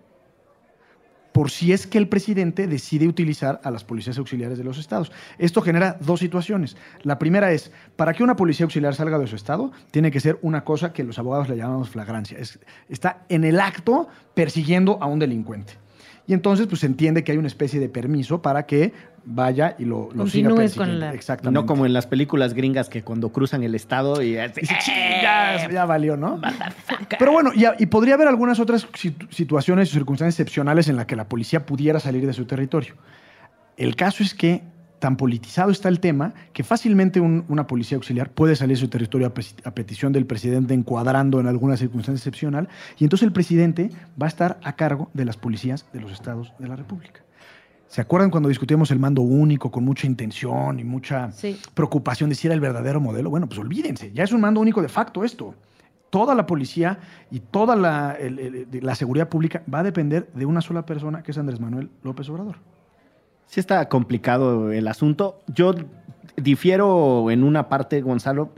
por 1.41 1.51
si 1.51 1.73
es 1.73 1.87
que 1.87 1.97
el 1.97 2.07
presidente 2.07 2.67
decide 2.67 3.09
utilizar 3.09 3.63
a 3.65 3.71
las 3.71 3.83
policías 3.83 4.19
auxiliares 4.19 4.59
de 4.59 4.65
los 4.65 4.77
estados. 4.77 5.11
Esto 5.39 5.63
genera 5.63 5.97
dos 5.99 6.21
situaciones. 6.21 6.77
La 7.03 7.19
primera 7.19 7.51
es, 7.51 7.73
para 7.97 8.13
que 8.13 8.23
una 8.23 8.37
policía 8.37 8.65
auxiliar 8.65 8.95
salga 8.95 9.19
de 9.19 9.27
su 9.27 9.37
estado, 9.37 9.73
tiene 9.91 10.11
que 10.11 10.21
ser 10.21 10.39
una 10.43 10.65
cosa 10.65 10.93
que 10.93 11.03
los 11.03 11.19
abogados 11.19 11.49
le 11.49 11.57
llamamos 11.57 11.89
flagrancia. 11.89 12.37
Es- 12.39 12.59
está 12.91 13.23
en 13.31 13.45
el 13.45 13.59
acto 13.59 14.07
persiguiendo 14.35 14.99
a 15.01 15.07
un 15.07 15.19
delincuente. 15.19 15.73
Y 16.27 16.35
entonces, 16.35 16.67
pues 16.67 16.81
se 16.83 16.87
entiende 16.87 17.25
que 17.25 17.33
hay 17.33 17.39
una 17.39 17.49
especie 17.49 17.81
de 17.81 17.89
permiso 17.89 18.43
para 18.43 18.67
que 18.67 18.93
vaya 19.25 19.77
y 19.79 19.85
lo, 19.85 20.11
lo 20.15 20.27
siga 20.27 20.49
Continúes 20.49 20.75
con 20.75 20.85
persiguiendo. 20.87 21.07
la- 21.07 21.15
Exactamente. 21.15 21.61
No 21.61 21.67
como 21.67 21.87
en 21.87 21.93
las 21.93 22.07
películas 22.07 22.55
gringas 22.55 22.89
que 22.89 23.03
cuando 23.03 23.31
cruzan 23.31 23.63
el 23.63 23.75
estado 23.75 24.23
y 24.23 24.37
así, 24.39 24.61
Dice, 24.63 24.75
"Ching, 24.81 24.95
ya, 25.23 25.69
ya 25.71 25.85
valió, 25.85 26.17
¿no? 26.17 26.41
Pero 27.19 27.33
bueno, 27.33 27.51
y, 27.55 27.65
y 27.83 27.87
podría 27.87 28.15
haber 28.15 28.29
algunas 28.29 28.59
otras 28.61 28.87
situ- 28.93 29.29
situaciones 29.31 29.91
o 29.91 29.93
circunstancias 29.93 30.41
excepcionales 30.41 30.89
en 30.89 30.97
las 30.97 31.07
que 31.07 31.17
la 31.17 31.29
policía 31.29 31.67
pudiera 31.67 32.01
salir 32.01 32.27
de 32.27 32.33
su 32.33 32.45
territorio. 32.47 32.95
El 33.77 33.97
caso 33.97 34.23
es 34.23 34.35
que 34.35 34.63
tan 34.99 35.17
politizado 35.17 35.71
está 35.71 35.89
el 35.89 35.99
tema 35.99 36.35
que 36.53 36.63
fácilmente 36.63 37.21
un- 37.21 37.45
una 37.49 37.67
policía 37.67 37.97
auxiliar 37.97 38.31
puede 38.31 38.55
salir 38.55 38.77
de 38.77 38.81
su 38.81 38.89
territorio 38.89 39.33
a 39.65 39.71
petición 39.71 40.13
del 40.13 40.27
presidente 40.27 40.75
encuadrando 40.75 41.41
en 41.41 41.47
alguna 41.47 41.79
circunstancia 41.79 42.19
excepcional 42.21 42.69
y 42.99 43.05
entonces 43.05 43.27
el 43.27 43.33
presidente 43.33 43.91
va 44.21 44.27
a 44.27 44.29
estar 44.29 44.61
a 44.63 44.77
cargo 44.77 45.09
de 45.15 45.25
las 45.25 45.39
policías 45.39 45.87
de 45.95 46.01
los 46.01 46.13
estados 46.13 46.53
de 46.59 46.69
la 46.69 46.77
República. 46.77 47.23
¿Se 47.91 48.01
acuerdan 48.01 48.31
cuando 48.31 48.49
discutíamos 48.49 48.93
el 48.93 49.01
mando 49.01 49.21
único 49.23 49.69
con 49.73 49.85
mucha 49.85 50.07
intención 50.07 50.79
y 50.79 50.85
mucha 50.85 51.33
Sí. 51.33 51.59
preocupación 51.75 52.31
de 52.31 52.37
si 52.37 52.47
era 52.47 52.55
el 52.55 52.61
verdadero 52.61 53.01
modelo? 53.01 53.31
Bueno, 53.31 53.49
pues 53.49 53.59
olvídense, 53.59 54.13
ya 54.15 54.23
es 54.23 54.31
un 54.33 54.41
mando 54.41 54.61
único 54.61 54.81
de 54.81 54.89
facto 54.89 55.25
esto. 55.25 55.57
Toda 56.09 56.37
la 56.37 56.47
policía 56.47 57.01
y 57.33 57.41
toda 57.41 57.75
la, 57.75 58.17
el- 58.19 58.39
el- 58.39 58.71
de 58.71 58.81
la 58.81 58.95
seguridad 58.95 59.29
pública 59.29 59.65
va 59.73 59.81
a 59.81 59.83
depender 59.83 60.31
de 60.35 60.47
una 60.47 60.61
sola 60.61 60.87
persona, 60.87 61.25
que 61.25 61.33
es 61.33 61.39
Andrés 61.39 61.59
Manuel 61.59 61.91
López 62.05 62.29
Obrador. 62.29 62.59
Sí 63.47 63.59
está 63.59 63.89
complicado 63.89 64.71
el 64.71 64.87
asunto. 64.87 65.41
Yo 65.53 65.75
difiero 66.37 67.29
en 67.33 67.43
una 67.43 67.69
parte, 67.69 68.01
Gonzalo. 68.03 68.51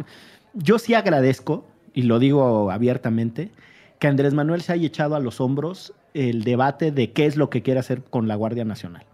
Yo 0.53 0.79
sí 0.79 0.93
agradezco, 0.93 1.65
y 1.95 2.03
lo 2.03 2.19
digo 2.19 2.71
abiertamente, 2.71 3.51
que 3.99 4.09
Andrés 4.09 4.35
Manuel 4.35 4.61
se 4.61 4.75
haya 4.75 4.87
echado 4.87 5.17
a 5.17 5.21
los 5.21 5.41
hombros 5.41 5.95
el 6.13 6.45
debate 6.45 6.93
de 6.93 7.13
qué 7.13 7.25
es 7.25 7.37
lo 7.39 7.49
que 7.49 7.63
quiere 7.63 7.81
hacer 7.81 8.03
con 8.05 8.29
la 8.29 8.35
Guardia 8.35 8.67
Nacional. 8.67 9.07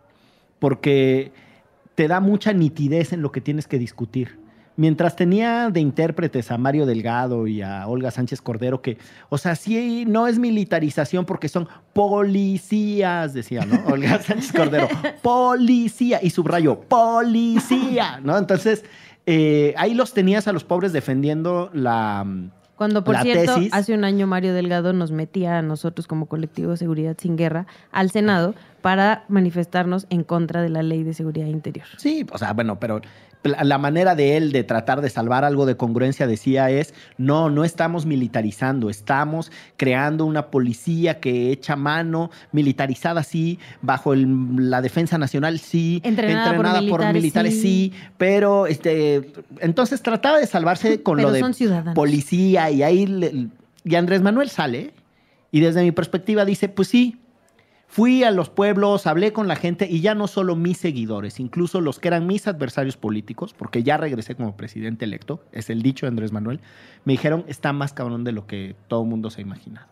Porque 0.59 1.33
te 1.95 2.09
da 2.09 2.21
mucha 2.21 2.53
nitidez 2.53 3.13
en 3.13 3.23
lo 3.23 3.33
que 3.33 3.41
tienes 3.41 3.67
que 3.67 3.79
discutir. 3.79 4.39
Mientras 4.77 5.17
tenía 5.17 5.71
de 5.71 5.81
intérpretes 5.81 6.53
a 6.53 6.59
Mario 6.59 6.87
Delgado 6.87 7.49
y 7.49 7.63
a 7.63 7.89
Olga 7.89 8.13
Sánchez 8.13 8.41
Cordero, 8.41 8.81
que, 8.81 8.97
o 9.29 9.37
sea, 9.37 9.57
sí, 9.57 10.05
no 10.07 10.29
es 10.29 10.39
militarización 10.39 11.25
porque 11.25 11.49
son 11.49 11.67
policías, 11.93 13.35
decía, 13.35 13.65
¿no? 13.65 13.77
Olga 13.93 14.21
Sánchez 14.23 14.53
Cordero, 14.53 14.89
policía, 15.23 16.21
y 16.23 16.31
subrayo, 16.31 16.81
policía, 16.81 18.21
¿no? 18.23 18.39
Entonces, 18.39 18.85
eh, 19.27 19.75
ahí 19.77 19.95
los 19.95 20.15
tenías 20.15 20.47
a 20.49 20.53
los 20.53 20.63
pobres 20.65 20.93
defendiendo 20.93 21.71
la... 21.73 22.25
Cuando, 22.77 23.03
por 23.03 23.15
La 23.15 23.23
cierto, 23.23 23.57
tesis- 23.57 23.71
hace 23.73 23.93
un 23.93 24.05
año 24.05 24.29
Mario 24.29 24.55
Delgado 24.55 24.93
nos 24.93 25.11
metía 25.11 25.59
a 25.59 25.63
nosotros 25.63 26.07
como 26.07 26.27
colectivo 26.27 26.71
de 26.71 26.77
Seguridad 26.77 27.17
Sin 27.19 27.37
Guerra 27.37 27.67
al 27.91 28.13
Senado 28.13 28.55
para 28.83 29.24
manifestarnos 29.29 30.07
en 30.11 30.22
contra 30.24 30.62
de 30.62 30.68
la 30.68 30.83
ley 30.83 31.03
de 31.03 31.14
seguridad 31.14 31.47
interior. 31.47 31.87
Sí, 31.97 32.26
o 32.33 32.39
sea, 32.39 32.53
bueno, 32.53 32.79
pero 32.79 33.01
la 33.45 33.79
manera 33.79 34.16
de 34.16 34.37
él 34.37 34.51
de 34.51 34.64
tratar 34.64 35.01
de 35.01 35.09
salvar 35.11 35.45
algo 35.45 35.64
de 35.64 35.76
congruencia 35.76 36.26
decía 36.26 36.70
es, 36.70 36.93
no, 37.18 37.51
no 37.51 37.64
estamos 37.64 38.05
militarizando, 38.05 38.91
estamos 38.91 39.53
creando 39.76 40.24
una 40.26 40.47
policía 40.51 41.20
que 41.20 41.53
echa 41.53 41.76
mano, 41.76 42.31
militarizada 42.53 43.22
sí, 43.22 43.59
bajo 43.81 44.12
el- 44.12 44.70
la 44.70 44.83
defensa 44.83 45.18
nacional 45.18 45.61
sí, 45.61 46.01
Entrenada 46.05 46.81
por 46.89 47.12
militares, 47.12 47.55
sí. 47.55 47.61
sí. 47.61 47.93
pero 48.16 48.66
este, 48.66 49.33
entonces 49.61 50.03
trataba 50.03 50.39
de 50.39 50.47
salvarse 50.47 51.03
con 51.03 51.16
Pero 51.18 51.29
lo 51.29 51.33
de 51.35 51.55
ciudadanos. 51.55 51.95
policía 51.95 52.70
y 52.70 52.83
ahí, 52.83 53.07
le- 53.07 53.49
y 53.85 53.95
Andrés 53.95 54.20
Manuel 54.20 54.51
sale 54.51 54.93
y 55.53 55.61
desde 55.61 55.83
mi 55.83 55.93
perspectiva 55.93 56.45
dice, 56.45 56.68
pues 56.68 56.89
sí, 56.89 57.18
Fui 57.91 58.22
a 58.22 58.30
los 58.30 58.51
pueblos, 58.51 59.07
hablé 59.07 59.32
con 59.32 59.49
la 59.49 59.57
gente 59.57 59.89
y 59.91 60.03
ya 60.03 60.14
no 60.14 60.28
solo 60.28 60.55
mis 60.57 60.76
seguidores, 60.76 61.41
incluso 61.41 61.80
los 61.80 61.99
que 61.99 62.09
eran 62.09 62.26
mis 62.26 62.47
adversarios 62.47 62.99
políticos, 62.99 63.55
porque 63.57 63.82
ya 63.82 63.97
regresé 63.97 64.34
como 64.34 64.57
presidente 64.57 65.07
electo, 65.07 65.43
es 65.53 65.70
el 65.70 65.82
dicho 65.82 66.05
de 66.05 66.09
Andrés 66.11 66.30
Manuel, 66.30 66.61
me 67.07 67.14
dijeron, 67.14 67.45
está 67.49 67.72
más 67.72 67.95
cabrón 67.95 68.24
de 68.24 68.32
lo 68.32 68.47
que 68.47 68.76
todo 68.89 69.03
el 69.03 69.09
mundo 69.09 69.30
se 69.30 69.41
ha 69.41 69.43
imaginado. 69.43 69.86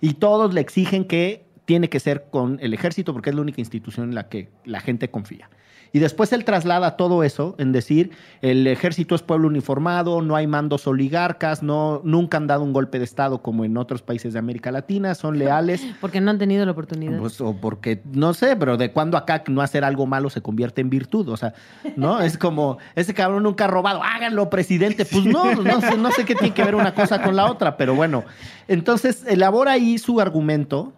Y 0.00 0.14
todos 0.14 0.54
le 0.54 0.60
exigen 0.60 1.04
que 1.04 1.44
tiene 1.64 1.88
que 1.88 1.98
ser 1.98 2.26
con 2.30 2.58
el 2.62 2.72
ejército 2.72 3.12
porque 3.12 3.30
es 3.30 3.36
la 3.36 3.42
única 3.42 3.60
institución 3.60 4.10
en 4.10 4.14
la 4.14 4.28
que 4.28 4.48
la 4.64 4.78
gente 4.80 5.10
confía. 5.10 5.50
Y 5.96 5.98
después 5.98 6.30
él 6.34 6.44
traslada 6.44 6.98
todo 6.98 7.24
eso 7.24 7.54
en 7.56 7.72
decir, 7.72 8.10
el 8.42 8.66
ejército 8.66 9.14
es 9.14 9.22
pueblo 9.22 9.48
uniformado, 9.48 10.20
no 10.20 10.36
hay 10.36 10.46
mandos 10.46 10.86
oligarcas, 10.86 11.62
no, 11.62 12.02
nunca 12.04 12.36
han 12.36 12.46
dado 12.46 12.64
un 12.64 12.74
golpe 12.74 12.98
de 12.98 13.04
Estado 13.06 13.40
como 13.40 13.64
en 13.64 13.78
otros 13.78 14.02
países 14.02 14.34
de 14.34 14.38
América 14.38 14.70
Latina, 14.70 15.14
son 15.14 15.38
leales. 15.38 15.80
Porque 16.02 16.20
no 16.20 16.30
han 16.30 16.36
tenido 16.36 16.66
la 16.66 16.72
oportunidad. 16.72 17.18
Pues, 17.18 17.40
o 17.40 17.56
porque, 17.56 18.02
no 18.12 18.34
sé, 18.34 18.56
pero 18.56 18.76
de 18.76 18.92
cuando 18.92 19.16
acá 19.16 19.42
no 19.48 19.62
hacer 19.62 19.84
algo 19.84 20.04
malo 20.04 20.28
se 20.28 20.42
convierte 20.42 20.82
en 20.82 20.90
virtud. 20.90 21.30
O 21.30 21.36
sea, 21.38 21.54
¿no? 21.96 22.20
Es 22.26 22.36
como, 22.36 22.76
ese 22.94 23.14
cabrón 23.14 23.44
nunca 23.44 23.64
ha 23.64 23.68
robado, 23.68 24.02
háganlo, 24.02 24.50
presidente. 24.50 25.06
Pues 25.06 25.24
no, 25.24 25.54
no 25.54 25.80
sé, 25.80 25.96
no 25.96 26.10
sé 26.10 26.26
qué 26.26 26.34
tiene 26.34 26.52
que 26.52 26.62
ver 26.62 26.74
una 26.74 26.92
cosa 26.94 27.22
con 27.22 27.36
la 27.36 27.50
otra, 27.50 27.78
pero 27.78 27.94
bueno. 27.94 28.22
Entonces, 28.68 29.24
elabora 29.26 29.72
ahí 29.72 29.96
su 29.96 30.20
argumento, 30.20 30.92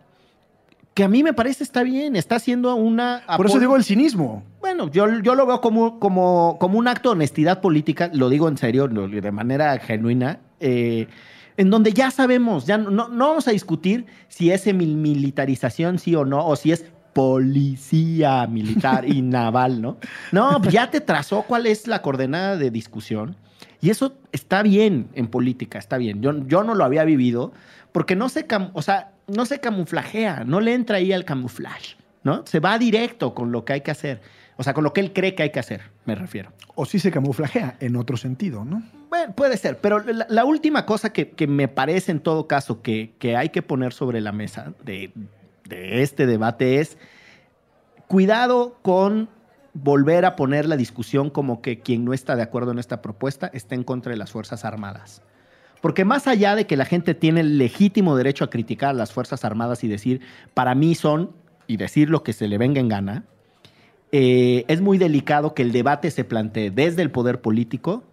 que 0.99 1.05
a 1.05 1.09
mí 1.09 1.23
me 1.23 1.33
parece 1.33 1.63
está 1.63 1.85
bien, 1.85 2.17
está 2.17 2.35
haciendo 2.35 2.75
una... 2.75 3.23
Por 3.37 3.47
eso 3.47 3.61
digo 3.61 3.77
el 3.77 3.85
cinismo. 3.85 4.43
bueno, 4.61 4.91
yo, 4.91 5.07
yo 5.21 5.37
lo 5.37 5.47
veo 5.47 5.61
como, 5.61 6.01
como, 6.01 6.57
como 6.59 6.77
un 6.77 6.89
acto 6.89 7.11
de 7.11 7.13
honestidad 7.13 7.61
política, 7.61 8.11
lo 8.13 8.29
digo 8.29 8.49
en 8.49 8.57
serio, 8.57 8.89
de 8.89 9.31
manera 9.31 9.79
genuina, 9.79 10.41
eh, 10.59 11.07
en 11.57 11.71
donde 11.71 11.93
ya 11.93 12.11
sabemos, 12.11 12.67
ya 12.67 12.79
no, 12.79 12.91
no, 12.91 13.07
no 13.07 13.29
vamos 13.29 13.47
a 13.47 13.53
discutir 13.53 14.07
si 14.27 14.51
es 14.51 14.67
mil- 14.75 14.97
militarización 14.97 16.01
sí 16.01 16.17
o 16.17 16.25
no, 16.25 16.45
o 16.45 16.57
si 16.57 16.73
es 16.73 16.85
policía 17.13 18.45
militar 18.49 19.05
y 19.09 19.23
naval, 19.23 19.81
¿no? 19.81 19.99
No, 20.33 20.61
pues 20.61 20.73
ya 20.75 20.91
te 20.91 21.01
trazó 21.01 21.43
cuál 21.43 21.67
es 21.67 21.87
la 21.87 22.03
coordenada 22.03 22.57
de 22.57 22.73
discusión. 22.73 23.37
Y 23.81 23.91
eso 23.91 24.15
está 24.33 24.65
bien 24.65 25.11
en 25.15 25.29
política, 25.29 25.79
está 25.79 25.97
bien. 25.97 26.23
Yo, 26.23 26.45
yo 26.49 26.65
no 26.65 26.75
lo 26.75 26.85
había 26.85 27.05
vivido 27.05 27.53
porque 27.93 28.17
no 28.17 28.29
cam- 28.49 28.71
o 28.73 28.83
sea, 28.83 29.13
no 29.29 29.47
se 29.47 29.61
camuflajea, 29.61 30.45
no 30.45 30.61
le 30.61 30.74
entra 30.74 30.97
ahí 30.97 31.12
al 31.12 31.24
camuflaje, 31.24 31.97
¿no? 32.22 32.45
Se 32.47 32.61
va 32.61 32.79
directo 32.79 33.35
con 33.35 33.53
lo 33.53 33.64
que 33.64 33.74
hay 33.74 33.81
que 33.83 33.91
hacer. 33.91 34.20
O 34.57 34.64
sea, 34.64 34.74
con 34.74 34.83
lo 34.83 34.93
que 34.93 35.01
él 35.01 35.12
cree 35.12 35.37
que 35.37 35.45
hay 35.45 35.51
que 35.51 35.61
hacer, 35.61 35.83
me 36.05 36.16
refiero. 36.16 36.51
O 36.74 36.85
sí 36.85 36.99
se 36.99 37.12
camuflajea 37.12 37.76
en 37.79 37.95
otro 37.95 38.16
sentido, 38.16 38.64
¿no? 38.64 38.83
Bueno, 39.09 39.33
puede 39.35 39.57
ser, 39.57 39.79
pero 39.79 40.01
la, 40.01 40.26
la 40.29 40.45
última 40.45 40.85
cosa 40.85 41.12
que, 41.12 41.31
que 41.31 41.47
me 41.47 41.68
parece 41.68 42.11
en 42.11 42.20
todo 42.20 42.49
caso 42.49 42.83
que, 42.83 43.14
que 43.20 43.37
hay 43.37 43.51
que 43.51 43.62
poner 43.62 43.93
sobre 43.93 44.20
la 44.20 44.33
mesa 44.33 44.72
de, 44.85 45.12
de 45.64 46.03
este 46.03 46.26
debate 46.26 46.81
es 46.81 46.99
cuidado 48.09 48.79
con 48.83 49.29
volver 49.74 50.24
a 50.24 50.35
poner 50.35 50.66
la 50.66 50.76
discusión 50.76 51.31
como 51.31 51.62
que 51.62 51.81
quien 51.81 52.05
no 52.05 52.12
está 52.12 52.35
de 52.35 52.43
acuerdo 52.43 52.72
en 52.72 52.79
esta 52.79 53.01
propuesta 53.01 53.51
está 53.53 53.74
en 53.74 53.85
contra 53.85 54.11
de 54.11 54.16
las 54.16 54.33
Fuerzas 54.33 54.64
Armadas. 54.64 55.22
Porque 55.81 56.05
más 56.05 56.26
allá 56.26 56.55
de 56.55 56.66
que 56.66 56.76
la 56.76 56.85
gente 56.85 57.14
tiene 57.14 57.41
el 57.41 57.59
legítimo 57.59 58.16
derecho 58.16 58.45
a 58.45 58.51
criticar 58.51 58.91
a 58.91 58.95
las 58.95 59.12
Fuerzas 59.12 59.45
Armadas 59.45 59.85
y 59.85 59.89
decir, 59.89 60.20
para 60.55 60.74
mí 60.74 60.95
son, 60.95 61.33
y 61.66 61.76
decir 61.76 62.11
lo 62.11 62.22
que 62.22 62.33
se 62.33 62.49
le 62.49 62.59
venga 62.59 62.81
en 62.81 62.89
gana, 62.89 63.24
eh, 64.11 64.64
es 64.68 64.81
muy 64.81 64.99
delicado 64.99 65.55
que 65.55 65.62
el 65.62 65.72
debate 65.72 66.11
se 66.11 66.24
plantee 66.24 66.70
desde 66.70 67.03
el 67.03 67.11
poder 67.11 67.41
político, 67.41 68.05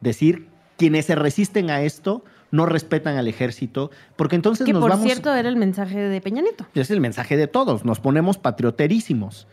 decir 0.00 0.48
quienes 0.76 1.06
se 1.06 1.14
resisten 1.14 1.70
a 1.70 1.82
esto 1.82 2.24
no 2.50 2.66
respetan 2.66 3.16
al 3.16 3.26
ejército, 3.26 3.90
porque 4.14 4.36
entonces 4.36 4.64
que 4.64 4.72
nos 4.72 4.80
por 4.80 4.90
vamos... 4.90 5.04
cierto 5.04 5.34
era 5.34 5.48
el 5.48 5.56
mensaje 5.56 5.98
de 5.98 6.20
Peña 6.20 6.40
Nieto. 6.40 6.66
Es 6.74 6.90
el 6.90 7.00
mensaje 7.00 7.36
de 7.36 7.48
todos, 7.48 7.84
nos 7.84 7.98
ponemos 7.98 8.38
patrioterísimos. 8.38 9.48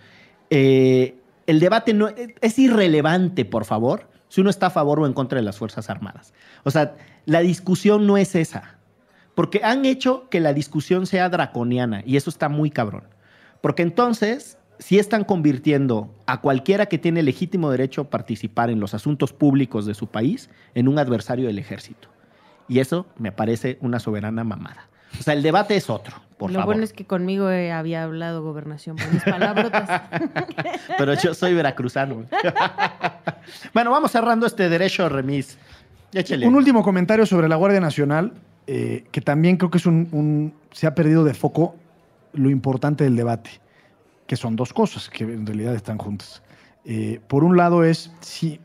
Eh, 0.52 1.16
el 1.48 1.60
debate 1.60 1.94
no, 1.94 2.10
es 2.42 2.60
irrelevante, 2.60 3.44
por 3.44 3.66
favor, 3.66 4.11
si 4.32 4.40
uno 4.40 4.50
está 4.50 4.68
a 4.68 4.70
favor 4.70 5.02
o 5.02 5.06
en 5.06 5.12
contra 5.12 5.40
de 5.40 5.44
las 5.44 5.58
Fuerzas 5.58 5.90
Armadas. 5.90 6.34
O 6.64 6.72
sea, 6.72 6.96
la 7.26 7.42
discusión 7.42 8.08
no 8.08 8.16
es 8.16 8.34
esa, 8.34 8.78
porque 9.36 9.60
han 9.62 9.84
hecho 9.84 10.30
que 10.30 10.40
la 10.40 10.54
discusión 10.54 11.06
sea 11.06 11.28
draconiana 11.28 12.02
y 12.06 12.16
eso 12.16 12.30
está 12.30 12.48
muy 12.48 12.72
cabrón. 12.72 13.04
Porque 13.60 13.84
entonces, 13.84 14.58
si 14.80 15.00
están 15.00 15.26
convirtiendo 15.26 16.16
a 16.28 16.40
cualquiera 16.40 16.86
que 16.86 16.98
tiene 16.98 17.24
legítimo 17.24 17.70
derecho 17.70 18.04
a 18.04 18.10
participar 18.10 18.70
en 18.70 18.80
los 18.80 18.94
asuntos 18.94 19.34
públicos 19.34 19.86
de 19.86 19.96
su 19.96 20.08
país 20.08 20.50
en 20.76 20.88
un 20.88 20.98
adversario 20.98 21.48
del 21.48 21.60
ejército. 21.60 22.08
Y 22.70 22.80
eso 22.80 23.08
me 23.18 23.34
parece 23.34 23.80
una 23.82 24.00
soberana 24.00 24.46
mamada. 24.46 24.88
O 25.20 25.24
sea, 25.24 25.34
el 25.34 25.44
debate 25.44 25.76
es 25.76 25.90
otro, 25.90 26.16
por 26.38 26.50
Lo 26.52 26.60
favor. 26.60 26.74
bueno 26.76 26.84
es 26.84 26.94
que 26.94 27.06
conmigo 27.06 27.50
eh, 27.50 27.72
había 27.72 28.04
hablado 28.04 28.42
gobernación 28.44 28.96
por 28.96 29.12
mis 29.12 29.24
palabrotas. 29.24 30.02
Pero 30.98 31.14
yo 31.16 31.34
soy 31.34 31.54
veracruzano. 31.54 32.26
bueno, 33.74 33.92
vamos 33.92 34.12
cerrando 34.12 34.46
este 34.46 34.70
derecho 34.70 35.10
remis. 35.10 35.58
Échele. 36.14 36.48
Un 36.48 36.56
último 36.56 36.84
comentario 36.84 37.26
sobre 37.26 37.48
la 37.48 37.56
Guardia 37.56 37.80
Nacional, 37.80 38.34
eh, 38.68 39.06
que 39.12 39.22
también 39.22 39.58
creo 39.58 39.70
que 39.72 39.78
es 39.78 39.86
un, 39.86 40.08
un- 40.12 40.54
se 40.72 40.88
ha 40.88 40.96
perdido 40.96 41.24
de 41.24 41.34
foco 41.34 41.76
lo 42.34 42.50
importante 42.50 43.04
del 43.04 43.16
debate, 43.16 43.50
que 44.28 44.36
son 44.36 44.56
dos 44.56 44.74
cosas 44.74 45.10
que 45.10 45.24
en 45.24 45.46
realidad 45.46 45.76
están 45.76 45.98
juntas. 45.98 46.42
Eh, 46.86 47.20
por 47.28 47.44
un 47.44 47.58
lado 47.58 47.84
es 47.84 48.12
si, 48.22 48.60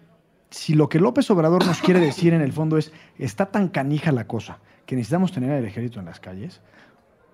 si 0.50 0.74
lo 0.74 0.88
que 0.88 0.98
López 1.00 1.30
Obrador 1.30 1.66
nos 1.66 1.80
quiere 1.82 2.00
decir 2.00 2.32
en 2.32 2.40
el 2.40 2.52
fondo 2.52 2.78
es 2.78 2.92
está 3.18 3.46
tan 3.46 3.68
canija 3.68 4.10
la 4.12 4.26
cosa 4.26 4.58
que 4.86 4.96
necesitamos 4.96 5.32
tener 5.32 5.50
al 5.52 5.64
ejército 5.64 5.98
en 6.00 6.06
las 6.06 6.20
calles, 6.20 6.60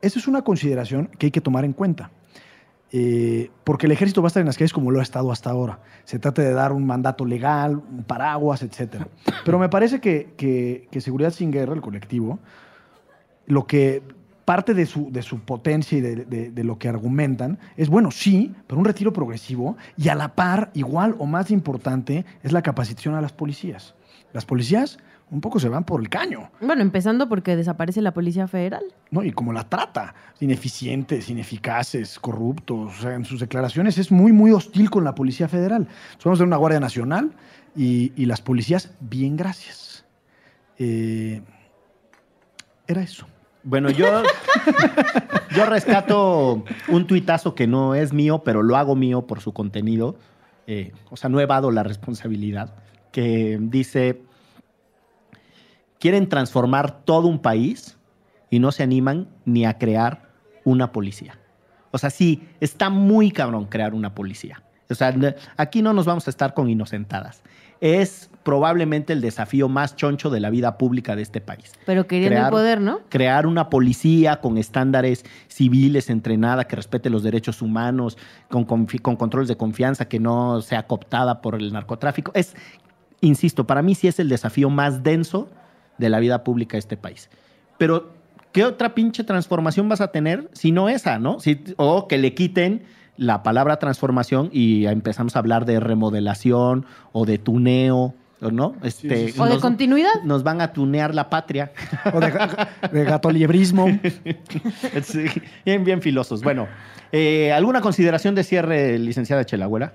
esa 0.01 0.19
es 0.19 0.27
una 0.27 0.43
consideración 0.43 1.09
que 1.19 1.27
hay 1.27 1.31
que 1.31 1.41
tomar 1.41 1.65
en 1.65 1.73
cuenta. 1.75 2.11
Eh, 2.95 3.51
porque 3.65 3.87
el 3.87 3.93
ejército 3.93 4.21
va 4.21 4.27
a 4.27 4.29
estar 4.29 4.41
en 4.43 4.47
las 4.47 4.59
calles 4.59 4.73
como 4.73 4.91
lo 4.91 5.01
ha 5.01 5.03
estado 5.03 5.33
hasta 5.33 5.49
ahora. 5.49 5.79
Se 6.05 6.19
trata 6.19 6.43
de 6.43 6.53
dar 6.53 6.73
un 6.73 6.85
mandato 6.87 7.25
legal, 7.25 7.77
un 7.77 8.05
paraguas, 8.05 8.63
etc. 8.63 9.05
Pero 9.47 9.59
me 9.59 9.69
parece 9.71 10.01
que, 10.01 10.35
que- 10.37 10.89
que 10.91 11.01
Seguridad 11.01 11.31
Sin 11.31 11.51
Guerra, 11.51 11.73
el 11.75 11.81
colectivo, 11.81 12.39
lo 13.47 13.67
que 13.67 14.03
parte 14.45 14.75
de 14.75 14.85
su, 14.87 15.11
de 15.11 15.23
su 15.23 15.41
potencia 15.41 15.97
y 15.97 16.01
de, 16.03 16.17
de- 16.27 16.51
de 16.51 16.65
lo 16.65 16.79
que 16.79 16.89
argumentan 16.89 17.59
es, 17.77 17.89
bueno, 17.89 18.11
sí, 18.11 18.53
pero 18.67 18.79
un 18.79 18.85
retiro 18.85 19.13
progresivo 19.13 19.77
y 19.97 20.09
a 20.09 20.15
la 20.15 20.35
par, 20.35 20.71
igual 20.75 21.15
o 21.19 21.25
más 21.27 21.51
importante, 21.51 22.27
es 22.43 22.53
la 22.53 22.61
capacitación 22.63 23.15
a 23.15 23.21
las 23.23 23.33
policías. 23.33 23.95
Las 24.35 24.45
policías, 24.45 24.99
un 25.33 25.41
poco 25.41 25.59
se 25.59 25.71
van 25.71 25.85
por 25.85 26.01
el 26.01 26.11
caño. 26.11 26.51
Bueno, 26.61 26.83
empezando 26.83 27.27
porque 27.27 27.57
desaparece 27.57 28.03
la 28.03 28.13
Policía 28.13 28.47
Federal. 28.47 28.85
¿no? 29.11 29.25
Y 29.25 29.33
como 29.33 29.55
la 29.55 29.67
trata, 29.67 30.15
ineficientes, 30.41 31.31
ineficaces, 31.31 32.19
corruptos. 32.19 32.99
O 32.99 33.03
sea, 33.03 33.15
en 33.15 33.25
sus 33.25 33.41
declaraciones 33.41 33.97
es 33.97 34.13
muy, 34.13 34.31
muy 34.31 34.51
hostil 34.53 34.91
con 34.91 35.05
la 35.05 35.15
Policía 35.15 35.49
Federal. 35.49 35.89
Somos 36.19 36.39
de 36.39 36.45
una 36.45 36.59
Guardia 36.59 36.81
Nacional 36.81 37.33
y, 37.75 38.13
y 38.15 38.27
las 38.27 38.43
policías, 38.43 38.93
bien, 39.01 39.39
gracias. 39.39 40.05
Eh, 40.79 41.41
era 42.87 43.01
eso. 43.01 43.27
Bueno, 43.63 43.89
yo, 43.89 44.23
yo 45.57 45.65
rescato 45.65 46.63
un 46.89 47.07
tuitazo 47.07 47.55
que 47.55 47.67
no 47.67 47.95
es 47.95 48.13
mío, 48.13 48.43
pero 48.45 48.63
lo 48.63 48.77
hago 48.77 48.97
mío 48.97 49.27
por 49.27 49.41
su 49.41 49.55
contenido. 49.55 50.17
Eh, 50.67 50.93
o 51.09 51.17
sea, 51.17 51.31
no 51.31 51.41
evado 51.41 51.71
la 51.71 51.85
responsabilidad. 51.85 52.75
Que 53.13 53.59
dice, 53.61 54.23
quieren 56.03 56.29
transformar 56.29 57.05
todo 57.05 57.29
un 57.29 57.39
país 57.39 57.97
y 58.51 58.59
no 58.59 58.73
se 58.73 58.83
animan 58.83 59.29
ni 59.45 59.65
a 59.65 59.79
crear 59.79 60.29
una 60.65 60.91
policía. 60.91 61.39
O 61.93 61.99
sea, 61.99 62.11
sí, 62.11 62.43
está 62.59 62.91
muy 62.91 63.31
cabrón 63.31 63.67
crear 63.67 63.95
una 63.95 64.13
policía. 64.13 64.65
O 64.91 64.95
sea, 64.97 65.15
aquí 65.57 65.81
no 65.81 65.93
nos 65.93 66.05
vamos 66.05 66.27
a 66.27 66.31
estar 66.31 66.55
con 66.55 66.69
inocentadas. 66.69 67.45
Es 67.81 68.31
probablemente 68.43 69.13
el 69.13 69.21
desafío 69.21 69.69
más 69.69 69.95
choncho 69.95 70.29
de 70.29 70.41
la 70.41 70.51
vida 70.51 70.77
pública 70.77 71.15
de 71.15 71.23
este 71.23 71.41
país. 71.41 71.73
Pero 71.87 72.09
queriendo 72.09 72.35
el 72.37 72.43
Crear- 72.47 72.51
poder, 72.51 72.81
¿no? 72.81 72.99
crear 73.09 73.47
una 73.47 73.71
policía 73.71 74.41
con 74.41 74.59
estándares 74.59 75.25
civiles 75.47 76.11
entrenada 76.11 76.65
que 76.67 76.75
respete 76.75 77.11
los 77.11 77.23
derechos 77.23 77.63
humanos, 77.63 78.19
con, 78.51 78.67
confi- 78.67 79.01
con 79.01 79.15
controles 79.15 79.49
de 79.49 79.57
confianza, 79.57 80.07
que 80.09 80.19
no 80.19 80.61
sea 80.63 80.89
cooptada 80.89 81.41
por 81.41 81.55
el 81.55 81.73
narcotráfico. 81.73 82.33
Es, 82.35 82.57
insisto, 83.21 83.69
para 83.69 83.83
mí 83.83 83.95
sí 83.95 84.09
es 84.09 84.19
el 84.19 84.29
desafío 84.29 84.69
más 84.69 85.05
denso 85.05 85.49
de 85.99 86.09
la 86.09 86.19
vida 86.21 86.45
pública 86.45 86.73
de 86.77 86.81
este 86.81 86.97
país. 86.97 87.31
Pero, 87.79 88.11
¿qué 88.53 88.65
otra 88.65 88.95
pinche 88.95 89.25
transformación 89.25 89.89
vas 89.89 90.01
a 90.01 90.09
tener 90.09 90.49
si 90.53 90.73
no 90.73 90.89
esa, 90.89 91.19
no? 91.19 91.41
Si- 91.41 91.63
o 91.77 92.09
que 92.09 92.19
le 92.19 92.35
quiten 92.35 92.83
la 93.17 93.43
palabra 93.43 93.77
transformación 93.79 94.49
y 94.53 94.87
empezamos 94.87 95.37
a 95.37 95.39
hablar 95.41 95.65
de 95.67 95.79
remodelación 95.81 96.87
o 97.13 97.27
de 97.27 97.39
tuneo, 97.39 98.15
¿o 98.41 98.51
¿no? 98.51 98.75
Este, 98.83 99.27
sí, 99.29 99.33
sí. 99.35 99.41
O 99.41 99.45
de 99.45 99.51
nos- 99.55 99.63
continuidad. 99.63 100.11
Nos 100.25 100.43
van 100.43 100.61
a 100.61 100.73
tunear 100.73 101.15
la 101.15 101.29
patria. 101.31 101.73
O 102.13 102.19
de, 102.21 102.33
de 102.91 103.05
gatoliebrismo. 103.05 103.87
Sí, 105.03 105.25
bien, 105.65 105.85
bien 105.85 106.03
filosos. 106.03 106.43
Bueno, 106.43 106.67
eh, 107.13 107.53
¿alguna 107.53 107.81
consideración 107.81 108.35
de 108.35 108.45
cierre, 108.45 108.99
licenciada 108.99 109.45
Chelagüera? 109.45 109.93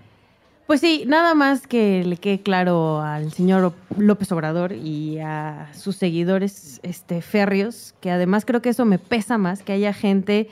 Pues 0.67 0.81
sí, 0.81 1.05
nada 1.07 1.33
más 1.33 1.65
que 1.65 2.03
le 2.03 2.17
quede 2.17 2.41
claro 2.41 2.99
al 3.01 3.31
señor 3.31 3.73
López 3.97 4.29
Obrador 4.33 4.73
y 4.73 5.17
a 5.19 5.69
sus 5.73 5.95
seguidores 5.95 6.81
este, 6.83 7.21
férreos, 7.21 7.95
que 8.01 8.11
además 8.11 8.43
creo 8.43 8.61
que 8.61 8.67
eso 8.67 8.83
me 8.83 8.99
pesa 8.99 9.37
más, 9.37 9.63
que 9.63 9.71
haya 9.71 9.93
gente 9.93 10.49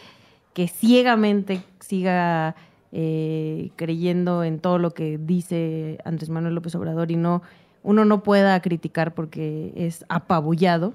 que 0.54 0.70
ciegamente 0.70 1.64
siga 1.82 2.56
eh, 2.94 3.72
creyendo 3.76 4.46
en 4.46 4.60
todo 4.60 4.80
lo 4.80 4.94
que 4.94 5.18
dice 5.18 5.98
Andrés 6.06 6.30
Manuel 6.30 6.56
López 6.56 6.76
Obrador 6.76 7.12
y 7.12 7.18
no 7.18 7.42
uno 7.84 8.06
no 8.06 8.24
pueda 8.24 8.58
criticar 8.62 9.14
porque 9.14 9.74
es 9.76 10.06
apabullado. 10.08 10.94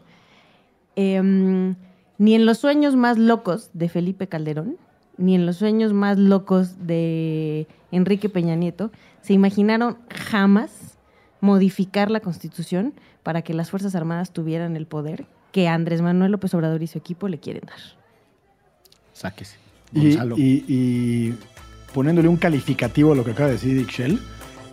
Em, 0.96 1.76
ni 2.16 2.34
en 2.34 2.46
los 2.46 2.56
sueños 2.56 2.96
más 2.96 3.18
locos 3.18 3.68
de 3.74 3.90
Felipe 3.90 4.28
Calderón, 4.28 4.78
ni 5.18 5.34
en 5.34 5.44
los 5.44 5.56
sueños 5.56 5.92
más 5.92 6.18
locos 6.18 6.86
de 6.86 7.66
Enrique 7.92 8.30
Peña 8.30 8.56
Nieto, 8.56 8.90
se 9.22 9.32
imaginaron 9.32 9.98
jamás 10.10 10.70
modificar 11.40 12.10
la 12.10 12.20
constitución 12.20 12.94
para 13.22 13.42
que 13.42 13.54
las 13.54 13.70
Fuerzas 13.70 13.94
Armadas 13.94 14.32
tuvieran 14.32 14.76
el 14.76 14.86
poder 14.86 15.26
que 15.52 15.68
Andrés 15.68 16.00
Manuel 16.02 16.32
López 16.32 16.54
Obrador 16.54 16.82
y 16.82 16.86
su 16.86 16.98
equipo 16.98 17.28
le 17.28 17.38
quieren 17.40 17.62
dar. 17.66 17.78
Sáquese. 19.12 19.56
Y, 19.92 20.10
Gonzalo. 20.10 20.36
y- 20.38 20.64
y 20.68 21.34
poniéndole 21.92 22.28
un 22.28 22.36
calificativo 22.36 23.12
a 23.12 23.16
lo 23.16 23.24
que 23.24 23.32
acaba 23.32 23.48
de 23.48 23.54
decir 23.54 23.76
Dick 23.76 23.90
Shell, 23.90 24.20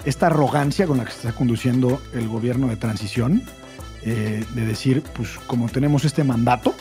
esta 0.06 0.28
arrogancia 0.28 0.86
con 0.88 0.98
la 1.00 1.06
que 1.06 1.12
se 1.12 1.18
está 1.28 1.34
conduciendo 1.34 2.00
el 2.14 2.28
gobierno 2.28 2.68
de 2.68 2.76
transición, 2.76 3.42
eh, 4.04 4.46
de 4.54 4.66
decir, 4.66 5.02
pues 5.16 5.38
como 5.48 5.68
tenemos 5.70 6.06
este 6.06 6.24
mandato 6.24 6.74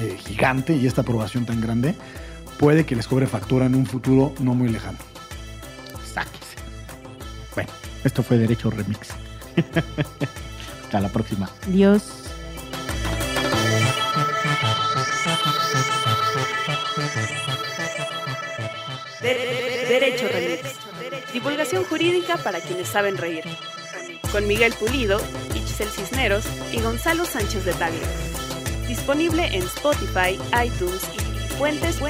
eh, 0.00 0.16
gigante 0.18 0.74
y 0.74 0.86
esta 0.86 1.02
aprobación 1.02 1.46
tan 1.46 1.60
grande, 1.60 1.94
puede 2.58 2.84
que 2.84 2.96
les 2.96 3.06
cobre 3.06 3.26
factura 3.26 3.66
en 3.66 3.74
un 3.76 3.86
futuro 3.86 4.34
no 4.40 4.54
muy 4.54 4.68
lejano. 4.68 4.98
Esto 8.04 8.22
fue 8.22 8.38
Derecho 8.38 8.70
Remix. 8.70 9.08
Hasta 10.84 11.00
la 11.00 11.08
próxima. 11.08 11.48
Dios. 11.66 12.02
De- 19.20 19.28
de- 19.34 19.86
Derecho 19.88 20.28
Remix. 20.28 21.32
Divulgación 21.32 21.84
jurídica 21.84 22.36
para 22.38 22.60
quienes 22.60 22.88
saben 22.88 23.16
reír. 23.16 23.44
Con 24.30 24.46
Miguel 24.46 24.72
Pulido, 24.74 25.20
Itzel 25.54 25.88
Cisneros 25.90 26.44
y 26.72 26.80
Gonzalo 26.80 27.24
Sánchez 27.24 27.64
de 27.64 27.72
Tagle. 27.74 28.00
Disponible 28.88 29.46
en 29.46 29.62
Spotify, 29.62 30.38
iTunes 30.64 31.02
y 31.14 31.18
fuentes.mx. 31.54 32.02